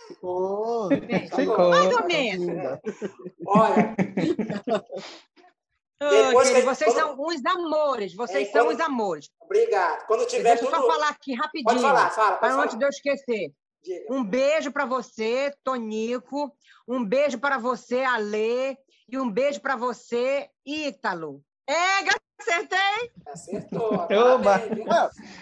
Ficou. 0.07 0.89
Ficou. 0.89 1.70
Mais 1.70 1.95
ou 1.95 2.05
menos. 2.05 2.80
Olha. 3.45 3.95
Depois 6.09 6.49
que... 6.49 6.62
Vocês 6.62 6.93
quando... 6.93 7.16
são 7.16 7.16
uns 7.20 7.45
amores, 7.45 8.16
vocês 8.16 8.49
é, 8.49 8.51
são 8.51 8.66
quando... 8.66 8.76
uns 8.76 8.82
amores. 8.82 9.30
Obrigado. 9.39 10.05
Quando 10.07 10.26
tiver 10.26 10.55
Deixa 10.55 10.66
tudo... 10.66 10.76
eu 10.76 10.82
só 10.82 10.88
falar 10.88 11.09
aqui 11.09 11.34
rapidinho. 11.34 11.66
Pode 11.66 11.80
falar, 11.80 12.09
fala. 12.09 12.38
Para 12.38 12.55
antes 12.55 12.78
de 12.78 12.84
eu 12.84 12.89
esquecer. 12.89 13.53
Diga. 13.84 14.14
Um 14.14 14.24
beijo 14.24 14.72
para 14.72 14.86
você, 14.86 15.53
Tonico. 15.64 16.51
Um 16.88 17.05
beijo 17.05 17.39
para 17.39 17.57
você, 17.57 18.03
Alê. 18.03 18.76
E 19.07 19.18
um 19.18 19.30
beijo 19.30 19.62
para 19.62 19.76
você, 19.76 20.49
Ítalo. 20.66 21.43
É, 21.68 22.03
acertei! 22.42 23.12
Acertou. 23.28 23.94
Oba. 24.36 24.62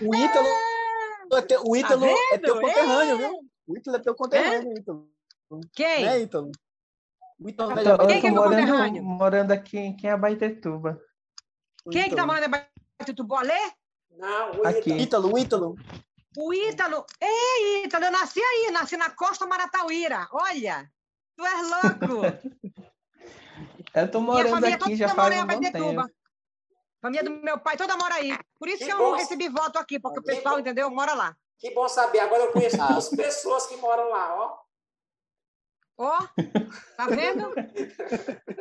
o 0.02 0.16
Ítalo, 0.16 0.47
é. 0.47 1.60
o 1.66 1.76
Ítalo 1.76 2.08
tá 2.08 2.36
é 2.36 2.38
teu 2.38 2.62
conterrâneo, 2.62 3.16
é. 3.16 3.18
viu? 3.18 3.39
O 3.68 3.78
Ítalo 3.78 3.95
é 3.95 4.00
teu 4.00 4.16
conterrâneo, 4.16 4.72
é? 4.72 4.80
Ítalo. 4.80 5.10
Quem? 5.74 6.08
É, 6.08 6.20
Ítalo. 6.20 6.52
O 7.39 7.50
Ítalo 7.50 7.80
eu 7.80 7.97
tô, 7.97 8.08
Quem 8.08 8.22
que 8.22 8.28
é 8.28 8.32
meu 8.32 8.43
morando, 8.43 8.60
conterrâneo? 8.60 9.04
morando 9.04 9.52
aqui 9.52 9.78
em 9.78 10.10
Abaitetuba. 10.10 11.02
Quem 11.91 12.02
é 12.02 12.10
que 12.10 12.16
tá 12.16 12.26
morando 12.26 12.43
em 12.43 12.45
Abaitetuba? 12.45 13.39
Alê? 13.39 13.72
Não, 14.18 14.60
o 14.60 14.68
aqui. 14.68 14.91
Ítalo. 14.91 15.34
O 15.34 15.38
Ítalo, 15.38 15.76
o 16.38 16.54
Ítalo. 16.54 17.06
Ei, 17.22 17.86
Ítalo, 17.86 18.06
eu 18.06 18.12
nasci 18.12 18.39
aí, 18.39 18.72
nasci 18.72 18.97
na 18.97 19.10
Costa 19.10 19.45
Maratauíra. 19.45 20.28
Olha, 20.32 20.89
tu 21.36 21.45
és 21.45 21.70
louco. 21.70 22.22
eu 23.95 24.12
tô 24.12 24.22
morando 24.22 24.66
aqui 24.66 24.95
já 24.95 25.10
faz 25.10 25.41
um 25.41 25.47
bom 25.47 25.60
tempo. 25.60 26.18
Família 27.02 27.24
do 27.24 27.32
meu 27.32 27.58
pai 27.60 27.78
toda 27.78 27.95
mora 27.95 28.16
aí. 28.16 28.38
Por 28.58 28.68
isso 28.68 28.80
que, 28.80 28.86
que 28.86 28.91
eu 28.91 29.14
recebi 29.14 29.47
voto 29.47 29.80
aqui, 29.80 30.00
porque 30.00 30.22
que 30.22 30.32
o 30.32 30.36
pessoal, 30.36 30.56
bom. 30.56 30.60
entendeu, 30.60 30.89
mora 30.89 31.14
lá. 31.14 31.36
Que 31.58 31.72
bom 31.72 31.88
saber. 31.88 32.20
Agora 32.20 32.43
eu 32.43 32.52
conheço 32.52 32.78
duas 32.88 33.10
pessoas 33.10 33.68
que 33.68 33.78
moram 33.78 34.10
lá, 34.10 34.36
ó. 34.36 34.70
Ó, 36.02 36.18
oh, 36.18 36.95
tá 36.95 37.08
vendo? 37.08 37.54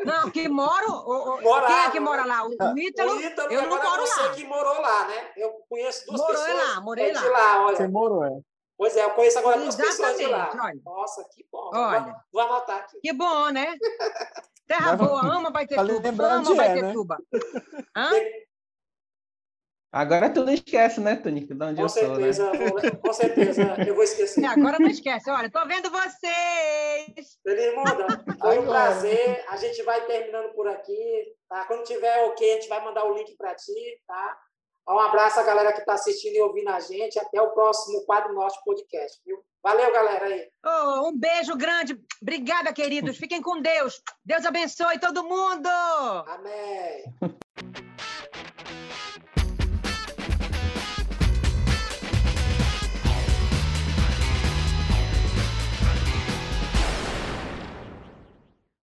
Não, 0.04 0.28
que 0.28 0.48
moro. 0.48 0.90
O, 0.90 1.34
o, 1.36 1.66
quem 1.66 1.76
é 1.76 1.90
que 1.92 2.00
mora 2.00 2.24
lá? 2.24 2.44
O, 2.44 2.48
o 2.48 2.78
Ítalo. 2.78 3.14
O 3.14 3.20
Ítalo, 3.20 3.52
eu 3.52 3.62
não 3.62 3.80
moro 3.80 4.02
você 4.02 4.22
lá. 4.22 4.34
que 4.34 4.44
morou 4.44 4.80
lá, 4.80 5.06
né? 5.06 5.32
Eu 5.36 5.52
conheço 5.68 6.04
duas 6.06 6.20
Morou 6.20 6.34
pessoas. 6.34 6.68
lá, 6.68 6.80
morei 6.80 7.12
lá. 7.12 7.20
De 7.20 7.28
lá 7.28 7.64
olha. 7.64 7.76
Você 7.76 7.86
morou, 7.86 8.24
é. 8.24 8.40
Pois 8.76 8.96
é, 8.96 9.04
eu 9.04 9.10
conheço 9.10 9.38
agora 9.38 9.60
duas 9.60 9.76
pessoas 9.76 10.18
de 10.18 10.26
lá. 10.26 10.50
Olha. 10.52 10.80
Nossa, 10.84 11.28
que 11.32 11.46
bom. 11.50 11.70
Olha. 11.72 12.00
Vou, 12.00 12.14
vou 12.32 12.42
anotar 12.42 12.78
aqui. 12.78 12.98
Que 13.00 13.12
bom, 13.12 13.50
né? 13.50 13.76
Terra 14.68 14.94
boa, 14.96 15.22
ama 15.22 15.50
Baitetuba, 15.50 16.28
ama 16.28 16.54
Baitetuba. 16.54 17.18
É, 17.32 17.36
né? 17.38 17.42
Hã? 17.96 18.10
Agora 19.90 20.28
tu 20.28 20.44
não 20.44 20.52
esquece, 20.52 21.00
né, 21.00 21.16
Tonico? 21.16 21.54
De 21.54 21.64
onde 21.64 21.76
com 21.76 21.82
eu 21.82 21.88
certeza, 21.88 22.44
sou, 22.44 22.82
né? 22.82 22.90
com 22.90 23.12
certeza, 23.14 23.62
eu 23.86 23.94
vou 23.94 24.04
esquecer. 24.04 24.44
Agora 24.44 24.78
não 24.78 24.88
esquece. 24.90 25.30
Olha, 25.30 25.50
tô 25.50 25.66
vendo 25.66 25.90
vocês. 25.90 27.38
Feliz 27.42 27.74
Muda, 27.74 28.06
foi 28.38 28.58
um 28.58 28.66
prazer. 28.66 29.42
A 29.48 29.56
gente 29.56 29.82
vai 29.84 30.04
terminando 30.04 30.52
por 30.52 30.68
aqui, 30.68 31.34
tá? 31.48 31.64
Quando 31.64 31.84
tiver 31.84 32.24
ok, 32.24 32.50
a 32.50 32.54
gente 32.56 32.68
vai 32.68 32.84
mandar 32.84 33.04
o 33.06 33.14
link 33.16 33.34
para 33.38 33.54
ti, 33.54 34.02
tá? 34.06 34.38
Um 34.88 34.98
abraço 34.98 35.38
a 35.38 35.42
galera 35.42 35.72
que 35.72 35.80
está 35.80 35.92
assistindo 35.92 36.34
e 36.36 36.40
ouvindo 36.40 36.70
a 36.70 36.80
gente. 36.80 37.18
Até 37.18 37.40
o 37.42 37.50
próximo 37.50 38.04
Quadro 38.06 38.32
Norte 38.32 38.58
Podcast, 38.64 39.20
viu? 39.24 39.38
Valeu, 39.62 39.92
galera 39.92 40.26
aí. 40.26 40.48
Oh, 40.64 41.08
um 41.08 41.18
beijo 41.18 41.56
grande. 41.56 42.00
Obrigada, 42.22 42.72
queridos. 42.72 43.18
Fiquem 43.18 43.42
com 43.42 43.60
Deus. 43.60 44.00
Deus 44.24 44.46
abençoe 44.46 44.98
todo 44.98 45.24
mundo. 45.24 45.68
Amém. 46.26 47.04